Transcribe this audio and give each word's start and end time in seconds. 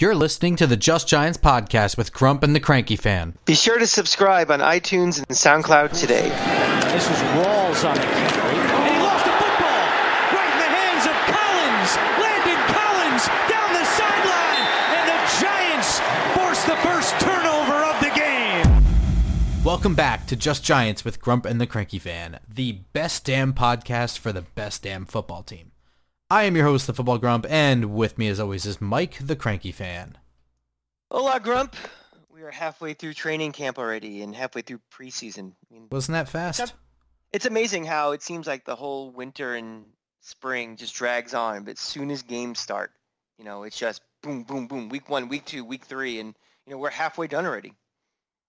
You're 0.00 0.14
listening 0.14 0.54
to 0.58 0.66
the 0.68 0.76
Just 0.76 1.08
Giants 1.08 1.38
podcast 1.38 1.96
with 1.96 2.12
Grump 2.12 2.44
and 2.44 2.54
the 2.54 2.60
Cranky 2.60 2.94
Fan. 2.94 3.36
Be 3.46 3.56
sure 3.56 3.80
to 3.80 3.86
subscribe 3.88 4.48
on 4.48 4.60
iTunes 4.60 5.18
and 5.18 5.26
SoundCloud 5.26 5.90
today. 5.98 6.28
This 6.92 7.10
is 7.10 7.18
Rawls 7.34 7.82
on 7.82 7.96
the 7.96 8.02
carry. 8.02 8.54
And 8.54 8.94
he 8.94 9.00
lost 9.02 9.24
the 9.24 9.32
football 9.32 9.82
right 10.38 10.52
in 10.52 10.58
the 10.62 10.70
hands 10.70 11.02
of 11.02 11.16
Collins. 11.34 11.90
Landon 12.14 12.62
Collins 12.70 13.26
down 13.50 13.72
the 13.74 13.84
sideline. 13.98 14.66
And 14.94 15.08
the 15.10 15.18
Giants 15.42 15.98
force 16.38 16.62
the 16.62 16.76
first 16.86 17.18
turnover 17.18 17.82
of 17.82 17.98
the 17.98 18.14
game. 18.14 18.84
Welcome 19.64 19.96
back 19.96 20.28
to 20.28 20.36
Just 20.36 20.62
Giants 20.62 21.04
with 21.04 21.20
Grump 21.20 21.44
and 21.44 21.60
the 21.60 21.66
Cranky 21.66 21.98
Fan, 21.98 22.38
the 22.48 22.82
best 22.92 23.24
damn 23.24 23.52
podcast 23.52 24.18
for 24.18 24.32
the 24.32 24.42
best 24.42 24.84
damn 24.84 25.06
football 25.06 25.42
team. 25.42 25.72
I 26.30 26.42
am 26.44 26.56
your 26.56 26.66
host, 26.66 26.86
the 26.86 26.92
Football 26.92 27.18
Grump, 27.18 27.46
and 27.48 27.94
with 27.94 28.18
me 28.18 28.28
as 28.28 28.38
always 28.38 28.66
is 28.66 28.80
Mike, 28.82 29.16
the 29.18 29.34
Cranky 29.36 29.72
Fan. 29.72 30.18
Hola, 31.10 31.40
Grump. 31.40 31.74
We 32.30 32.42
are 32.42 32.50
halfway 32.50 32.92
through 32.92 33.14
training 33.14 33.52
camp 33.52 33.78
already 33.78 34.20
and 34.22 34.36
halfway 34.36 34.60
through 34.60 34.80
preseason. 34.92 35.52
I 35.52 35.74
mean, 35.74 35.88
Wasn't 35.90 36.12
that 36.12 36.28
fast? 36.28 36.74
it's 37.32 37.46
amazing 37.46 37.84
how 37.86 38.12
it 38.12 38.22
seems 38.22 38.46
like 38.46 38.66
the 38.66 38.76
whole 38.76 39.10
winter 39.10 39.54
and 39.54 39.86
spring 40.20 40.76
just 40.76 40.94
drags 40.94 41.32
on, 41.32 41.64
but 41.64 41.72
as 41.72 41.80
soon 41.80 42.10
as 42.10 42.22
games 42.22 42.58
start, 42.58 42.92
you 43.38 43.44
know, 43.44 43.62
it's 43.62 43.78
just 43.78 44.02
boom, 44.22 44.42
boom, 44.42 44.66
boom. 44.66 44.90
Week 44.90 45.08
one, 45.08 45.28
week 45.28 45.46
two, 45.46 45.64
week 45.64 45.86
three, 45.86 46.20
and 46.20 46.34
you 46.66 46.72
know 46.72 46.78
we're 46.78 46.90
halfway 46.90 47.26
done 47.26 47.46
already. 47.46 47.72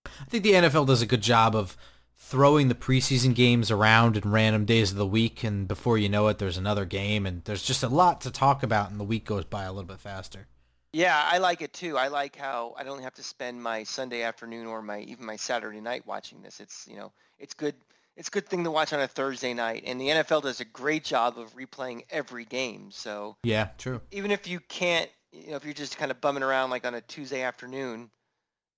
I 0.05 0.25
think 0.27 0.43
the 0.43 0.51
NFL 0.53 0.85
does 0.87 1.01
a 1.01 1.05
good 1.05 1.21
job 1.21 1.55
of 1.55 1.77
throwing 2.19 2.67
the 2.67 2.75
preseason 2.75 3.33
games 3.33 3.71
around 3.71 4.17
in 4.17 4.29
random 4.29 4.65
days 4.65 4.91
of 4.91 4.97
the 4.97 5.07
week, 5.07 5.43
and 5.43 5.67
before 5.67 5.97
you 5.97 6.09
know 6.09 6.27
it, 6.27 6.37
there's 6.37 6.57
another 6.57 6.85
game, 6.85 7.25
and 7.25 7.43
there's 7.45 7.63
just 7.63 7.81
a 7.81 7.87
lot 7.87 8.21
to 8.21 8.29
talk 8.29 8.61
about, 8.61 8.91
and 8.91 8.99
the 8.99 9.05
week 9.05 9.25
goes 9.25 9.45
by 9.45 9.63
a 9.63 9.71
little 9.71 9.87
bit 9.87 9.99
faster. 9.99 10.47
Yeah, 10.91 11.27
I 11.31 11.37
like 11.37 11.61
it 11.61 11.71
too. 11.71 11.97
I 11.97 12.07
like 12.07 12.35
how 12.35 12.73
I 12.77 12.83
don't 12.83 13.01
have 13.01 13.13
to 13.15 13.23
spend 13.23 13.61
my 13.61 13.83
Sunday 13.83 14.23
afternoon 14.23 14.65
or 14.65 14.81
my 14.81 15.01
even 15.01 15.25
my 15.25 15.35
Saturday 15.35 15.79
night 15.79 16.05
watching 16.05 16.41
this. 16.41 16.59
It's 16.59 16.87
you 16.89 16.97
know, 16.97 17.11
it's 17.37 17.53
good. 17.53 17.75
It's 18.17 18.27
a 18.27 18.31
good 18.31 18.47
thing 18.47 18.63
to 18.65 18.71
watch 18.71 18.91
on 18.91 18.99
a 18.99 19.07
Thursday 19.07 19.53
night, 19.53 19.83
and 19.85 20.01
the 20.01 20.07
NFL 20.07 20.41
does 20.41 20.59
a 20.59 20.65
great 20.65 21.05
job 21.05 21.37
of 21.37 21.55
replaying 21.55 22.03
every 22.09 22.43
game. 22.43 22.89
So 22.91 23.37
Yeah, 23.43 23.69
true. 23.77 24.01
even 24.11 24.31
if 24.31 24.47
you 24.47 24.59
can't, 24.61 25.09
you 25.31 25.51
know, 25.51 25.55
if 25.55 25.63
you're 25.63 25.73
just 25.73 25.97
kind 25.97 26.11
of 26.11 26.19
bumming 26.19 26.43
around 26.43 26.69
like 26.71 26.85
on 26.85 26.95
a 26.95 27.01
Tuesday 27.01 27.43
afternoon, 27.43 28.09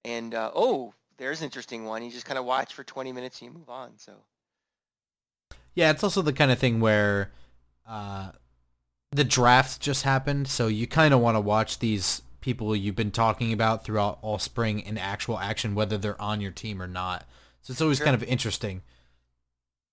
and 0.04 0.36
uh, 0.36 0.52
oh, 0.54 0.94
there's 1.22 1.42
an 1.42 1.46
interesting 1.46 1.86
one, 1.86 2.04
you 2.04 2.12
just 2.12 2.26
kind 2.26 2.40
of 2.40 2.46
watch 2.46 2.74
for 2.74 2.84
20 2.84 3.12
minutes 3.14 3.40
and 3.42 3.52
you 3.52 3.58
move 3.60 3.70
on. 3.70 3.92
So 3.98 4.14
Yeah, 5.76 5.92
it's 5.92 6.04
also 6.04 6.22
the 6.22 6.34
kind 6.34 6.52
of 6.52 6.60
thing 6.60 6.80
where 6.80 7.32
uh, 7.88 8.32
the 9.12 9.24
draft 9.24 9.80
just 9.80 10.04
happened, 10.04 10.48
so 10.48 10.68
you 10.68 10.88
kind 10.88 11.14
of 11.14 11.20
want 11.20 11.36
to 11.36 11.42
watch 11.42 11.80
these 11.80 12.22
people 12.42 12.76
you've 12.76 12.96
been 12.96 13.12
talking 13.12 13.54
about 13.54 13.84
throughout 13.86 14.18
all 14.22 14.40
spring 14.40 14.80
in 14.80 14.98
actual 14.98 15.38
action, 15.40 15.76
whether 15.76 15.98
they're 15.98 16.22
on 16.22 16.42
your 16.42 16.52
team 16.52 16.82
or 16.82 16.88
not. 16.88 17.26
So 17.62 17.72
it's 17.72 17.82
always 17.82 18.00
Sure. 18.00 18.06
kind 18.06 18.16
of 18.16 18.24
interesting. 18.24 18.82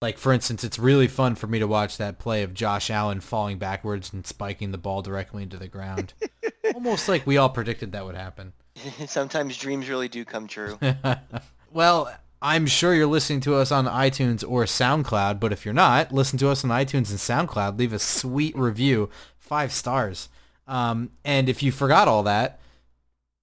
Like, 0.00 0.16
for 0.18 0.32
instance, 0.32 0.62
it's 0.62 0.78
really 0.78 1.08
fun 1.08 1.34
for 1.34 1.48
me 1.48 1.58
to 1.58 1.66
watch 1.66 1.96
that 1.98 2.18
play 2.18 2.42
of 2.44 2.54
Josh 2.54 2.88
Allen 2.88 3.20
falling 3.20 3.58
backwards 3.58 4.12
and 4.12 4.26
spiking 4.26 4.70
the 4.70 4.78
ball 4.78 5.02
directly 5.02 5.42
into 5.42 5.56
the 5.56 5.68
ground. 5.68 6.14
Almost 6.74 7.08
like 7.08 7.26
we 7.26 7.36
all 7.36 7.48
predicted 7.50 7.92
that 7.92 8.04
would 8.06 8.14
happen. 8.14 8.52
sometimes 9.06 9.56
dreams 9.56 9.88
really 9.88 10.08
do 10.08 10.24
come 10.24 10.46
true. 10.46 10.78
well, 11.72 12.14
I'm 12.40 12.66
sure 12.66 12.94
you're 12.94 13.06
listening 13.06 13.40
to 13.40 13.56
us 13.56 13.72
on 13.72 13.86
iTunes 13.86 14.48
or 14.48 14.64
SoundCloud, 14.64 15.40
but 15.40 15.52
if 15.52 15.64
you're 15.64 15.74
not, 15.74 16.12
listen 16.12 16.38
to 16.38 16.48
us 16.48 16.64
on 16.64 16.70
iTunes 16.70 17.10
and 17.10 17.18
SoundCloud. 17.18 17.78
Leave 17.78 17.92
a 17.92 17.98
sweet 17.98 18.56
review, 18.56 19.10
five 19.38 19.72
stars. 19.72 20.28
Um, 20.66 21.10
and 21.24 21.48
if 21.48 21.62
you 21.62 21.72
forgot 21.72 22.08
all 22.08 22.22
that, 22.24 22.60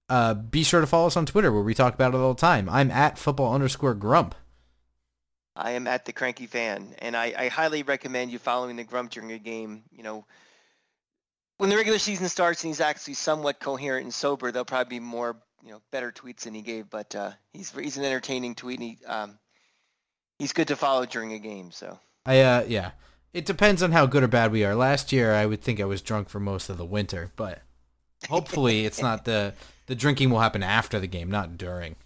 uh, 0.08 0.34
be 0.34 0.62
sure 0.62 0.80
to 0.80 0.86
follow 0.86 1.08
us 1.08 1.16
on 1.16 1.26
Twitter 1.26 1.52
where 1.52 1.62
we 1.62 1.74
talk 1.74 1.94
about 1.94 2.14
it 2.14 2.18
all 2.18 2.34
the 2.34 2.40
time. 2.40 2.68
I'm 2.68 2.90
at 2.90 3.18
football 3.18 3.52
underscore 3.52 3.94
grump. 3.94 4.34
I 5.56 5.72
am 5.72 5.86
at 5.86 6.04
the 6.04 6.12
cranky 6.12 6.46
fan, 6.46 6.94
and 6.98 7.16
I, 7.16 7.34
I 7.36 7.48
highly 7.48 7.82
recommend 7.82 8.30
you 8.30 8.38
following 8.38 8.76
the 8.76 8.84
Grump 8.84 9.10
during 9.10 9.32
a 9.32 9.38
game. 9.38 9.84
You 9.90 10.02
know, 10.02 10.26
when 11.58 11.70
the 11.70 11.76
regular 11.76 11.98
season 11.98 12.28
starts 12.28 12.62
and 12.62 12.70
he's 12.70 12.80
actually 12.80 13.14
somewhat 13.14 13.60
coherent 13.60 14.04
and 14.04 14.14
sober, 14.14 14.50
there'll 14.50 14.64
probably 14.64 14.98
be 14.98 15.04
more, 15.04 15.36
you 15.62 15.70
know, 15.70 15.80
better 15.90 16.12
tweets 16.12 16.40
than 16.40 16.54
he 16.54 16.62
gave. 16.62 16.90
But 16.90 17.14
uh, 17.14 17.32
he's 17.52 17.70
he's 17.70 17.96
an 17.96 18.04
entertaining 18.04 18.54
tweet, 18.54 18.80
and 18.80 18.90
he, 18.90 19.04
um, 19.06 19.38
he's 20.38 20.52
good 20.52 20.68
to 20.68 20.76
follow 20.76 21.06
during 21.06 21.32
a 21.32 21.38
game. 21.38 21.70
So 21.70 21.98
I 22.24 22.40
uh, 22.40 22.64
yeah, 22.68 22.92
it 23.32 23.46
depends 23.46 23.82
on 23.82 23.92
how 23.92 24.06
good 24.06 24.22
or 24.22 24.28
bad 24.28 24.52
we 24.52 24.64
are. 24.64 24.74
Last 24.74 25.12
year, 25.12 25.32
I 25.32 25.46
would 25.46 25.62
think 25.62 25.80
I 25.80 25.84
was 25.84 26.02
drunk 26.02 26.28
for 26.28 26.40
most 26.40 26.68
of 26.68 26.78
the 26.78 26.84
winter, 26.84 27.32
but 27.36 27.62
hopefully, 28.28 28.84
it's 28.84 29.00
not 29.00 29.24
the 29.24 29.54
the 29.86 29.94
drinking 29.94 30.30
will 30.30 30.40
happen 30.40 30.62
after 30.62 31.00
the 31.00 31.06
game, 31.06 31.30
not 31.30 31.56
during. 31.56 31.96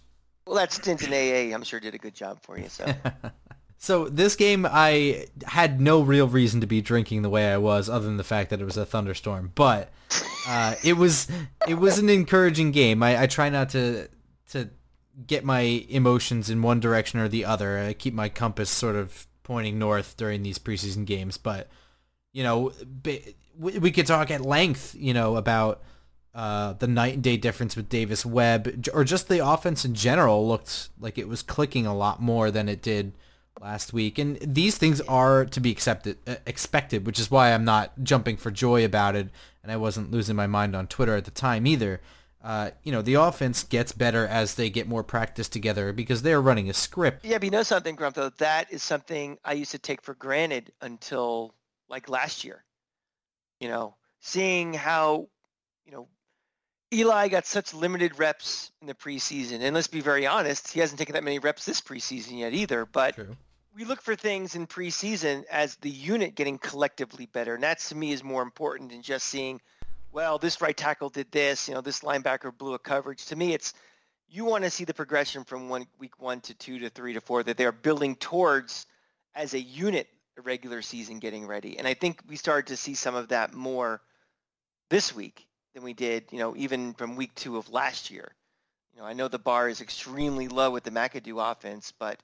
well, 0.45 0.55
that 0.55 0.71
stint 0.71 1.01
in 1.03 1.11
AA, 1.11 1.53
I'm 1.53 1.63
sure, 1.63 1.79
did 1.79 1.95
a 1.95 1.97
good 1.97 2.15
job 2.15 2.39
for 2.43 2.57
you. 2.57 2.69
So 2.69 2.85
So 3.81 4.07
this 4.07 4.35
game, 4.35 4.67
I 4.69 5.25
had 5.43 5.81
no 5.81 6.03
real 6.03 6.27
reason 6.27 6.61
to 6.61 6.67
be 6.67 6.81
drinking 6.81 7.23
the 7.23 7.31
way 7.31 7.51
I 7.51 7.57
was, 7.57 7.89
other 7.89 8.05
than 8.05 8.17
the 8.17 8.23
fact 8.23 8.51
that 8.51 8.61
it 8.61 8.65
was 8.65 8.77
a 8.77 8.85
thunderstorm. 8.85 9.53
But 9.55 9.89
uh, 10.47 10.75
it 10.83 10.97
was 10.97 11.27
it 11.67 11.73
was 11.79 11.97
an 11.97 12.07
encouraging 12.07 12.69
game. 12.73 13.01
I, 13.01 13.23
I 13.23 13.25
try 13.25 13.49
not 13.49 13.69
to 13.69 14.07
to 14.51 14.69
get 15.25 15.43
my 15.43 15.61
emotions 15.89 16.47
in 16.51 16.61
one 16.61 16.79
direction 16.79 17.19
or 17.19 17.27
the 17.27 17.43
other. 17.43 17.79
I 17.79 17.93
keep 17.93 18.13
my 18.13 18.29
compass 18.29 18.69
sort 18.69 18.95
of 18.95 19.25
pointing 19.41 19.79
north 19.79 20.15
during 20.15 20.43
these 20.43 20.59
preseason 20.59 21.03
games. 21.03 21.37
But 21.37 21.67
you 22.33 22.43
know, 22.43 22.73
we, 23.57 23.91
could 23.91 24.05
talk 24.05 24.29
at 24.29 24.41
length, 24.41 24.93
you 24.95 25.15
know, 25.15 25.37
about 25.37 25.81
uh, 26.35 26.73
the 26.73 26.87
night 26.87 27.15
and 27.15 27.23
day 27.23 27.35
difference 27.35 27.75
with 27.75 27.89
Davis 27.89 28.27
Webb, 28.27 28.87
or 28.93 29.03
just 29.03 29.27
the 29.27 29.43
offense 29.43 29.85
in 29.85 29.95
general 29.95 30.47
looked 30.47 30.89
like 30.99 31.17
it 31.17 31.27
was 31.27 31.41
clicking 31.41 31.87
a 31.87 31.95
lot 31.95 32.21
more 32.21 32.51
than 32.51 32.69
it 32.69 32.83
did 32.83 33.13
last 33.59 33.93
week. 33.93 34.17
And 34.17 34.37
these 34.41 34.77
things 34.77 35.01
are 35.01 35.45
to 35.45 35.59
be 35.59 35.71
accepted, 35.71 36.17
uh, 36.27 36.35
expected, 36.45 37.05
which 37.05 37.19
is 37.19 37.29
why 37.29 37.53
I'm 37.53 37.65
not 37.65 37.91
jumping 38.03 38.37
for 38.37 38.51
joy 38.51 38.85
about 38.85 39.15
it, 39.15 39.29
and 39.63 39.71
I 39.71 39.77
wasn't 39.77 40.11
losing 40.11 40.35
my 40.35 40.47
mind 40.47 40.75
on 40.75 40.87
Twitter 40.87 41.15
at 41.15 41.25
the 41.25 41.31
time 41.31 41.67
either. 41.67 42.01
Uh, 42.43 42.71
you 42.83 42.91
know, 42.91 43.03
the 43.03 43.13
offense 43.13 43.63
gets 43.63 43.91
better 43.91 44.25
as 44.25 44.55
they 44.55 44.69
get 44.69 44.87
more 44.87 45.03
practice 45.03 45.47
together 45.47 45.93
because 45.93 46.23
they're 46.23 46.41
running 46.41 46.69
a 46.69 46.73
script. 46.73 47.23
yeah, 47.23 47.37
but 47.37 47.43
you 47.43 47.51
know 47.51 47.61
something, 47.61 47.95
Grump, 47.95 48.15
though? 48.15 48.29
That 48.37 48.71
is 48.73 48.81
something 48.81 49.37
I 49.45 49.53
used 49.53 49.71
to 49.71 49.77
take 49.77 50.01
for 50.01 50.15
granted 50.15 50.71
until 50.81 51.53
like 51.87 52.09
last 52.09 52.43
year. 52.43 52.63
You 53.59 53.67
know, 53.67 53.95
seeing 54.21 54.73
how, 54.73 55.27
you 55.85 55.91
know, 55.91 56.07
Eli 56.93 57.29
got 57.29 57.45
such 57.45 57.73
limited 57.73 58.19
reps 58.19 58.71
in 58.81 58.87
the 58.87 58.93
preseason. 58.93 59.61
And 59.61 59.73
let's 59.73 59.87
be 59.87 60.01
very 60.01 60.27
honest, 60.27 60.73
he 60.73 60.81
hasn't 60.81 60.99
taken 60.99 61.13
that 61.13 61.23
many 61.23 61.39
reps 61.39 61.65
this 61.65 61.79
preseason 61.79 62.39
yet 62.39 62.53
either. 62.53 62.85
But 62.85 63.15
True. 63.15 63.37
we 63.73 63.85
look 63.85 64.01
for 64.01 64.15
things 64.15 64.55
in 64.55 64.67
preseason 64.67 65.45
as 65.49 65.77
the 65.77 65.89
unit 65.89 66.35
getting 66.35 66.57
collectively 66.57 67.27
better. 67.27 67.55
And 67.55 67.63
that 67.63 67.79
to 67.79 67.95
me 67.95 68.11
is 68.11 68.23
more 68.23 68.41
important 68.41 68.91
than 68.91 69.01
just 69.01 69.27
seeing, 69.27 69.61
well, 70.11 70.37
this 70.37 70.59
right 70.59 70.75
tackle 70.75 71.09
did 71.09 71.31
this, 71.31 71.69
you 71.69 71.73
know, 71.73 71.81
this 71.81 72.01
linebacker 72.01 72.55
blew 72.57 72.73
a 72.73 72.79
coverage. 72.79 73.25
To 73.27 73.37
me, 73.37 73.53
it's 73.53 73.73
you 74.29 74.43
want 74.43 74.65
to 74.65 74.69
see 74.69 74.83
the 74.83 74.93
progression 74.93 75.45
from 75.45 75.69
one 75.69 75.85
week 75.97 76.21
one 76.21 76.41
to 76.41 76.53
two 76.53 76.77
to 76.79 76.89
three 76.89 77.13
to 77.13 77.21
four 77.21 77.43
that 77.43 77.55
they're 77.55 77.71
building 77.71 78.15
towards 78.17 78.85
as 79.35 79.53
a 79.53 79.59
unit 79.59 80.07
a 80.37 80.41
regular 80.41 80.81
season 80.81 81.19
getting 81.19 81.47
ready. 81.47 81.77
And 81.77 81.87
I 81.87 81.93
think 81.93 82.21
we 82.27 82.35
started 82.35 82.67
to 82.67 82.77
see 82.77 82.95
some 82.95 83.15
of 83.15 83.29
that 83.29 83.53
more 83.53 84.01
this 84.89 85.15
week 85.15 85.47
than 85.73 85.83
we 85.83 85.93
did, 85.93 86.25
you 86.31 86.39
know, 86.39 86.55
even 86.55 86.93
from 86.93 87.15
week 87.15 87.33
two 87.35 87.57
of 87.57 87.69
last 87.71 88.11
year. 88.11 88.31
You 88.93 89.01
know, 89.01 89.07
I 89.07 89.13
know 89.13 89.27
the 89.27 89.39
bar 89.39 89.69
is 89.69 89.81
extremely 89.81 90.47
low 90.47 90.71
with 90.71 90.83
the 90.83 90.91
McAdoo 90.91 91.51
offense, 91.51 91.93
but 91.97 92.19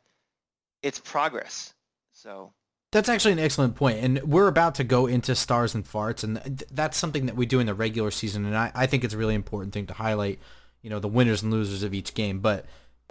it's 0.82 1.00
progress. 1.00 1.74
So 2.12 2.52
That's 2.92 3.10
actually 3.10 3.34
an 3.34 3.40
excellent 3.40 3.76
point, 3.76 4.00
and 4.04 4.22
we're 4.24 4.48
about 4.48 4.76
to 4.76 4.84
go 4.84 5.08
into 5.08 5.36
stars 5.36 5.76
and 5.76 5.86
farts, 5.86 6.24
and 6.24 6.42
th- 6.44 6.70
that's 6.72 6.98
something 6.98 7.26
that 7.26 7.36
we 7.36 7.46
do 7.46 7.60
in 7.60 7.68
the 7.68 7.74
regular 7.74 8.12
season, 8.12 8.46
and 8.46 8.58
I, 8.58 8.72
I 8.74 8.86
think 8.86 9.04
it's 9.04 9.14
a 9.14 9.18
really 9.18 9.36
important 9.36 9.74
thing 9.74 9.88
to 9.88 9.94
highlight, 9.94 10.40
you 10.82 10.90
know, 10.90 11.00
the 11.00 11.08
winners 11.08 11.44
and 11.44 11.52
losers 11.52 11.84
of 11.84 11.94
each 11.94 12.14
game. 12.14 12.40
But 12.40 12.66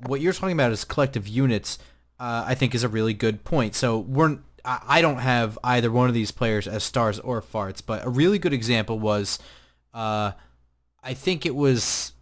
what 0.04 0.20
you're 0.20 0.32
talking 0.32 0.56
about 0.56 0.72
is 0.72 0.84
collective 0.84 1.26
units. 1.26 1.78
Uh, 2.18 2.44
I 2.46 2.54
think 2.54 2.74
is 2.74 2.82
a 2.82 2.88
really 2.88 3.12
good 3.12 3.44
point. 3.44 3.74
So 3.74 3.98
we're 3.98 4.38
I 4.64 4.80
I 4.86 5.02
don't 5.02 5.18
have 5.18 5.58
either 5.62 5.92
one 5.92 6.08
of 6.08 6.14
these 6.14 6.30
players 6.30 6.66
as 6.66 6.82
stars 6.82 7.20
or 7.20 7.42
farts, 7.42 7.82
but 7.84 8.06
a 8.06 8.08
really 8.08 8.38
good 8.38 8.54
example 8.54 8.98
was, 8.98 9.38
uh, 9.96 10.32
I 11.02 11.14
think 11.14 11.44
it 11.44 11.56
was 11.56 12.12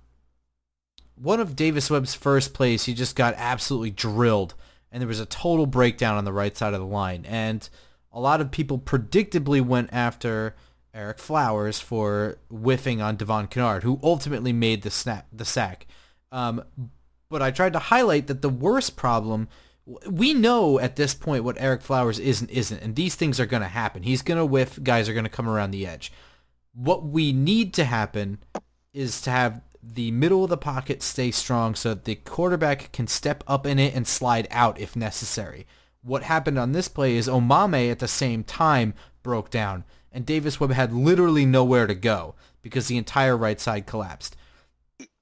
one 1.15 1.41
of 1.41 1.57
Davis 1.57 1.91
Webb's 1.91 2.15
first 2.15 2.55
plays. 2.55 2.85
He 2.85 2.95
just 2.95 3.17
got 3.17 3.35
absolutely 3.37 3.91
drilled 3.91 4.55
and 4.95 5.01
there 5.01 5.09
was 5.09 5.19
a 5.19 5.27
total 5.27 5.67
breakdown 5.67 6.17
on 6.17 6.25
the 6.25 6.33
right 6.33 6.57
side 6.57 6.73
of 6.73 6.79
the 6.79 6.87
line. 6.87 7.27
And 7.27 7.69
a 8.13 8.21
lot 8.21 8.41
of 8.41 8.53
people 8.53 8.79
predictably 8.79 9.61
went 9.61 9.93
after 9.93 10.55
Ereck 10.95 11.19
Flowers 11.19 11.81
for 11.81 12.39
whiffing 12.49 13.03
on 13.03 13.17
Devon 13.17 13.49
Kennard, 13.49 13.83
who 13.83 13.99
ultimately 14.05 14.53
made 14.53 14.83
the 14.83 14.93
snap, 14.93 15.27
the 15.33 15.45
sack. 15.45 15.89
Um, 16.31 16.63
but 17.29 17.43
I 17.43 17.51
tried 17.51 17.73
to 17.73 17.81
highlight 17.81 18.29
that 18.29 18.41
the 18.41 18.49
worst 18.49 18.95
problem, 18.95 19.49
we 20.09 20.33
know 20.33 20.79
at 20.79 20.95
this 20.95 21.13
point 21.13 21.43
what 21.43 21.57
Ereck 21.57 21.83
Flowers 21.83 22.21
is 22.21 22.41
and 22.41 22.49
isn't, 22.51 22.81
and 22.81 22.95
these 22.95 23.17
things 23.17 23.41
are 23.41 23.47
going 23.47 23.63
to 23.63 23.69
happen. 23.69 24.05
He's 24.05 24.23
going 24.23 24.39
to 24.39 24.47
whiff, 24.47 24.81
guys 24.81 25.09
are 25.09 25.13
going 25.13 25.25
to 25.25 25.29
come 25.29 25.49
around 25.49 25.73
the 25.73 25.89
edge. 25.89 26.13
What 26.75 27.05
we 27.05 27.33
need 27.33 27.73
to 27.75 27.85
happen 27.85 28.39
is 28.93 29.21
to 29.23 29.31
have 29.31 29.63
the 29.83 30.11
middle 30.11 30.45
of 30.45 30.51
the 30.51 30.57
pocket 30.57 31.03
stay 31.03 31.31
strong 31.31 31.75
so 31.75 31.91
that 31.91 32.05
the 32.05 32.17
quarterback 32.17 32.91
can 32.93 33.07
step 33.07 33.45
up 33.47 33.67
in 33.67 33.79
it 33.79 33.95
and 33.95 34.07
slide 34.07 34.49
out 34.51 34.81
if 34.81 34.97
necessary. 34.97 35.67
What 36.03 36.25
happened 36.25 36.59
on 36.59 36.73
this 36.73 36.89
play 36.89 37.17
is 37.17 37.29
Omameh 37.29 37.91
at 37.91 37.99
the 37.99 38.09
same 38.09 38.45
time 38.45 38.95
broke 39.23 39.51
down, 39.51 39.85
and 40.11 40.27
Davis 40.27 40.59
Webb 40.59 40.73
had 40.73 40.93
literally 40.93 41.47
nowhere 41.47 41.87
to 41.87 41.95
go 41.95 42.35
because 42.61 42.89
the 42.89 42.97
entire 42.97 43.37
right 43.37 43.61
side 43.61 43.87
collapsed. 43.87 44.37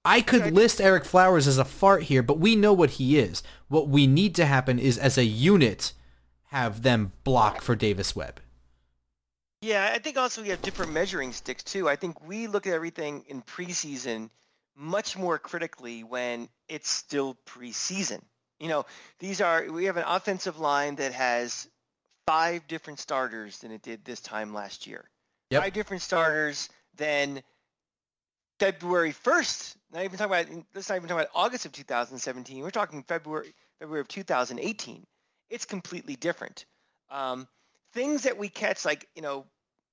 I 0.05 0.21
could 0.21 0.53
list 0.53 0.79
Ereck 0.79 1.05
Flowers 1.05 1.47
as 1.47 1.59
a 1.59 1.65
fart 1.65 2.05
here, 2.05 2.23
but 2.23 2.39
we 2.39 2.57
know 2.57 2.73
what 2.73 2.91
he 2.91 3.19
is. 3.19 3.43
What 3.69 3.89
we 3.89 4.07
need 4.07 4.35
to 4.37 4.47
happen 4.47 4.79
is 4.79 4.99
as 4.99 5.17
a 5.17 5.25
unit 5.25 5.93
have 6.47 6.83
them 6.83 7.13
block 7.25 7.61
for 7.61 7.77
Davis 7.77 8.17
Webb. 8.17 8.41
Yeah, 9.63 9.93
I 9.95 10.01
think 10.01 10.17
also 10.17 10.43
we 10.43 10.49
have 10.49 10.61
different 10.61 10.93
measuring 10.93 11.33
sticks 11.33 11.63
too. 11.63 11.89
I 11.89 11.95
think 11.95 12.27
we 12.27 12.49
look 12.49 12.67
at 12.67 12.73
everything 12.73 13.25
in 13.29 13.43
preseason 13.43 14.29
much 14.77 15.17
more 15.17 15.39
critically 15.39 16.03
when 16.03 16.49
it's 16.69 16.91
still 16.91 17.37
preseason. 17.47 18.21
You 18.59 18.69
know, 18.69 18.87
these 19.21 19.41
are 19.41 19.71
we 19.71 19.85
have 19.85 19.97
an 19.97 20.05
offensive 20.05 20.59
line 20.59 20.97
that 20.97 21.13
has 21.13 21.69
five 22.27 22.67
different 22.67 22.99
starters 22.99 23.59
than 23.59 23.71
it 23.71 23.83
did 23.83 24.05
this 24.05 24.21
time 24.21 24.53
last 24.53 24.89
year. 24.89 25.09
Yep. 25.51 25.63
Five 25.63 25.73
different 25.75 26.03
starters 26.03 26.69
than 26.97 27.41
February 28.59 29.13
1st. 29.13 29.77
Not 29.93 30.05
even 30.05 30.19
talking 30.19 30.33
about 30.33 30.65
let's 30.75 30.89
not 30.89 30.97
even 30.97 31.09
talk 31.09 31.19
about 31.19 31.31
August 31.37 31.67
of 31.67 31.73
2017. 31.73 32.63
We're 32.63 32.71
talking 32.71 33.05
February 33.05 33.55
February 33.79 34.01
of 34.01 34.09
2018. 34.09 35.07
It's 35.51 35.65
completely 35.67 36.17
different. 36.17 36.65
Um, 37.11 37.47
things 37.93 38.23
that 38.23 38.37
we 38.37 38.49
catch, 38.49 38.85
like 38.85 39.09
you 39.15 39.23
know, 39.23 39.45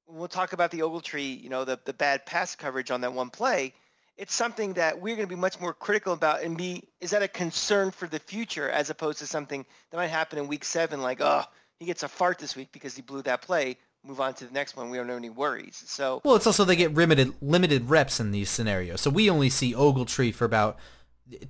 we'll 0.08 0.28
talk 0.28 0.54
about 0.54 0.72
the 0.72 0.80
Ogletree, 0.80 1.42
you 1.42 1.50
know, 1.50 1.66
the 1.66 1.80
the 1.86 1.94
bad 1.94 2.26
pass 2.26 2.56
coverage 2.56 2.92
on 2.92 3.02
that 3.02 3.14
one 3.14 3.30
play. 3.30 3.74
It's 4.18 4.34
something 4.34 4.74
that 4.74 5.00
we're 5.00 5.16
going 5.16 5.28
to 5.30 5.34
be 5.34 5.40
much 5.40 5.62
more 5.62 5.74
critical 5.74 6.12
about 6.12 6.44
and 6.44 6.58
be 6.58 6.84
is 7.00 7.12
that 7.12 7.24
a 7.24 7.28
concern 7.28 7.90
for 7.92 8.08
the 8.08 8.20
future 8.20 8.70
as 8.70 8.90
opposed 8.90 9.20
to 9.20 9.28
something 9.28 9.66
that 9.92 9.98
might 9.98 10.08
happen 10.08 10.38
in 10.40 10.48
week 10.48 10.66
seven, 10.66 11.02
like 11.02 11.22
oh 11.22 11.44
he 11.80 11.86
gets 11.86 12.04
a 12.04 12.08
fart 12.10 12.38
this 12.40 12.56
week 12.56 12.70
because 12.74 12.96
he 12.96 13.02
blew 13.02 13.22
that 13.22 13.42
play. 13.42 13.78
Move 14.06 14.20
on 14.22 14.34
to 14.34 14.46
the 14.46 14.52
next 14.54 14.76
one. 14.78 14.90
We 14.90 14.98
don't 14.98 15.08
have 15.10 15.18
any 15.18 15.30
worries. 15.30 15.82
So 15.86 16.22
well, 16.24 16.36
it's 16.36 16.48
also 16.48 16.66
they 16.66 16.76
get 16.76 16.94
limited 16.94 17.34
limited 17.42 17.90
reps 17.90 18.20
in 18.20 18.32
these 18.32 18.50
scenarios. 18.50 19.02
So 19.02 19.10
we 19.10 19.30
only 19.30 19.50
see 19.50 19.74
Ogletree 19.74 20.34
for 20.34 20.46
about 20.46 20.78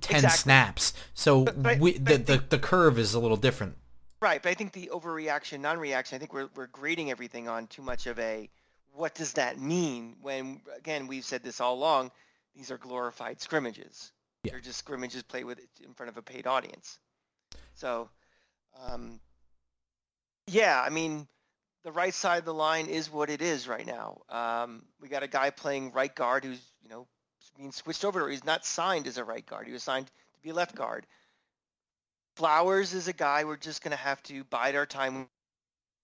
ten 0.00 0.16
Exactly. 0.16 0.30
snaps. 0.30 0.92
So 1.14 1.44
But- 1.44 1.62
but- 1.62 1.78
we, 1.78 1.98
the, 1.98 2.18
the 2.18 2.44
the 2.48 2.58
curve 2.58 2.98
is 2.98 3.14
a 3.14 3.20
little 3.20 3.36
different. 3.36 3.76
Right, 4.20 4.42
but 4.42 4.50
I 4.50 4.54
think 4.54 4.72
the 4.72 4.90
overreaction, 4.92 5.60
non-reaction, 5.60 6.16
I 6.16 6.18
think 6.18 6.34
we're 6.34 6.50
we're 6.54 6.66
grading 6.66 7.10
everything 7.10 7.48
on 7.48 7.66
too 7.68 7.82
much 7.82 8.06
of 8.06 8.18
a 8.18 8.50
what 8.92 9.14
does 9.14 9.32
that 9.34 9.58
mean 9.58 10.16
when 10.20 10.60
again 10.76 11.06
we've 11.06 11.24
said 11.24 11.42
this 11.42 11.60
all 11.60 11.74
along, 11.74 12.10
these 12.54 12.70
are 12.70 12.78
glorified 12.78 13.40
scrimmages. 13.40 14.12
Yeah. 14.44 14.52
They're 14.52 14.60
just 14.60 14.78
scrimmages 14.78 15.22
played 15.22 15.44
with 15.44 15.60
in 15.84 15.94
front 15.94 16.10
of 16.10 16.16
a 16.16 16.22
paid 16.22 16.46
audience. 16.46 16.98
So 17.74 18.10
um, 18.86 19.20
yeah, 20.46 20.82
I 20.84 20.90
mean 20.90 21.26
the 21.82 21.92
right 21.92 22.12
side 22.12 22.38
of 22.40 22.44
the 22.44 22.54
line 22.54 22.86
is 22.86 23.10
what 23.10 23.30
it 23.30 23.40
is 23.40 23.66
right 23.66 23.86
now. 23.86 24.20
Um, 24.28 24.82
we 25.00 25.08
got 25.08 25.22
a 25.22 25.28
guy 25.28 25.50
playing 25.50 25.92
right 25.92 26.14
guard 26.14 26.44
who's, 26.44 26.60
you 26.82 26.90
know, 26.90 27.06
being 27.56 27.72
switched 27.72 28.04
over. 28.04 28.28
He's 28.28 28.44
not 28.44 28.66
signed 28.66 29.06
as 29.06 29.16
a 29.16 29.24
right 29.24 29.44
guard. 29.46 29.66
He 29.66 29.72
was 29.72 29.82
signed 29.82 30.06
to 30.06 30.40
be 30.42 30.50
a 30.50 30.54
left 30.54 30.74
guard. 30.74 31.06
Flowers 32.36 32.94
is 32.94 33.08
a 33.08 33.12
guy 33.12 33.44
we're 33.44 33.56
just 33.56 33.82
going 33.82 33.90
to 33.90 34.02
have 34.02 34.22
to 34.24 34.44
bide 34.44 34.76
our 34.76 34.86
time 34.86 35.28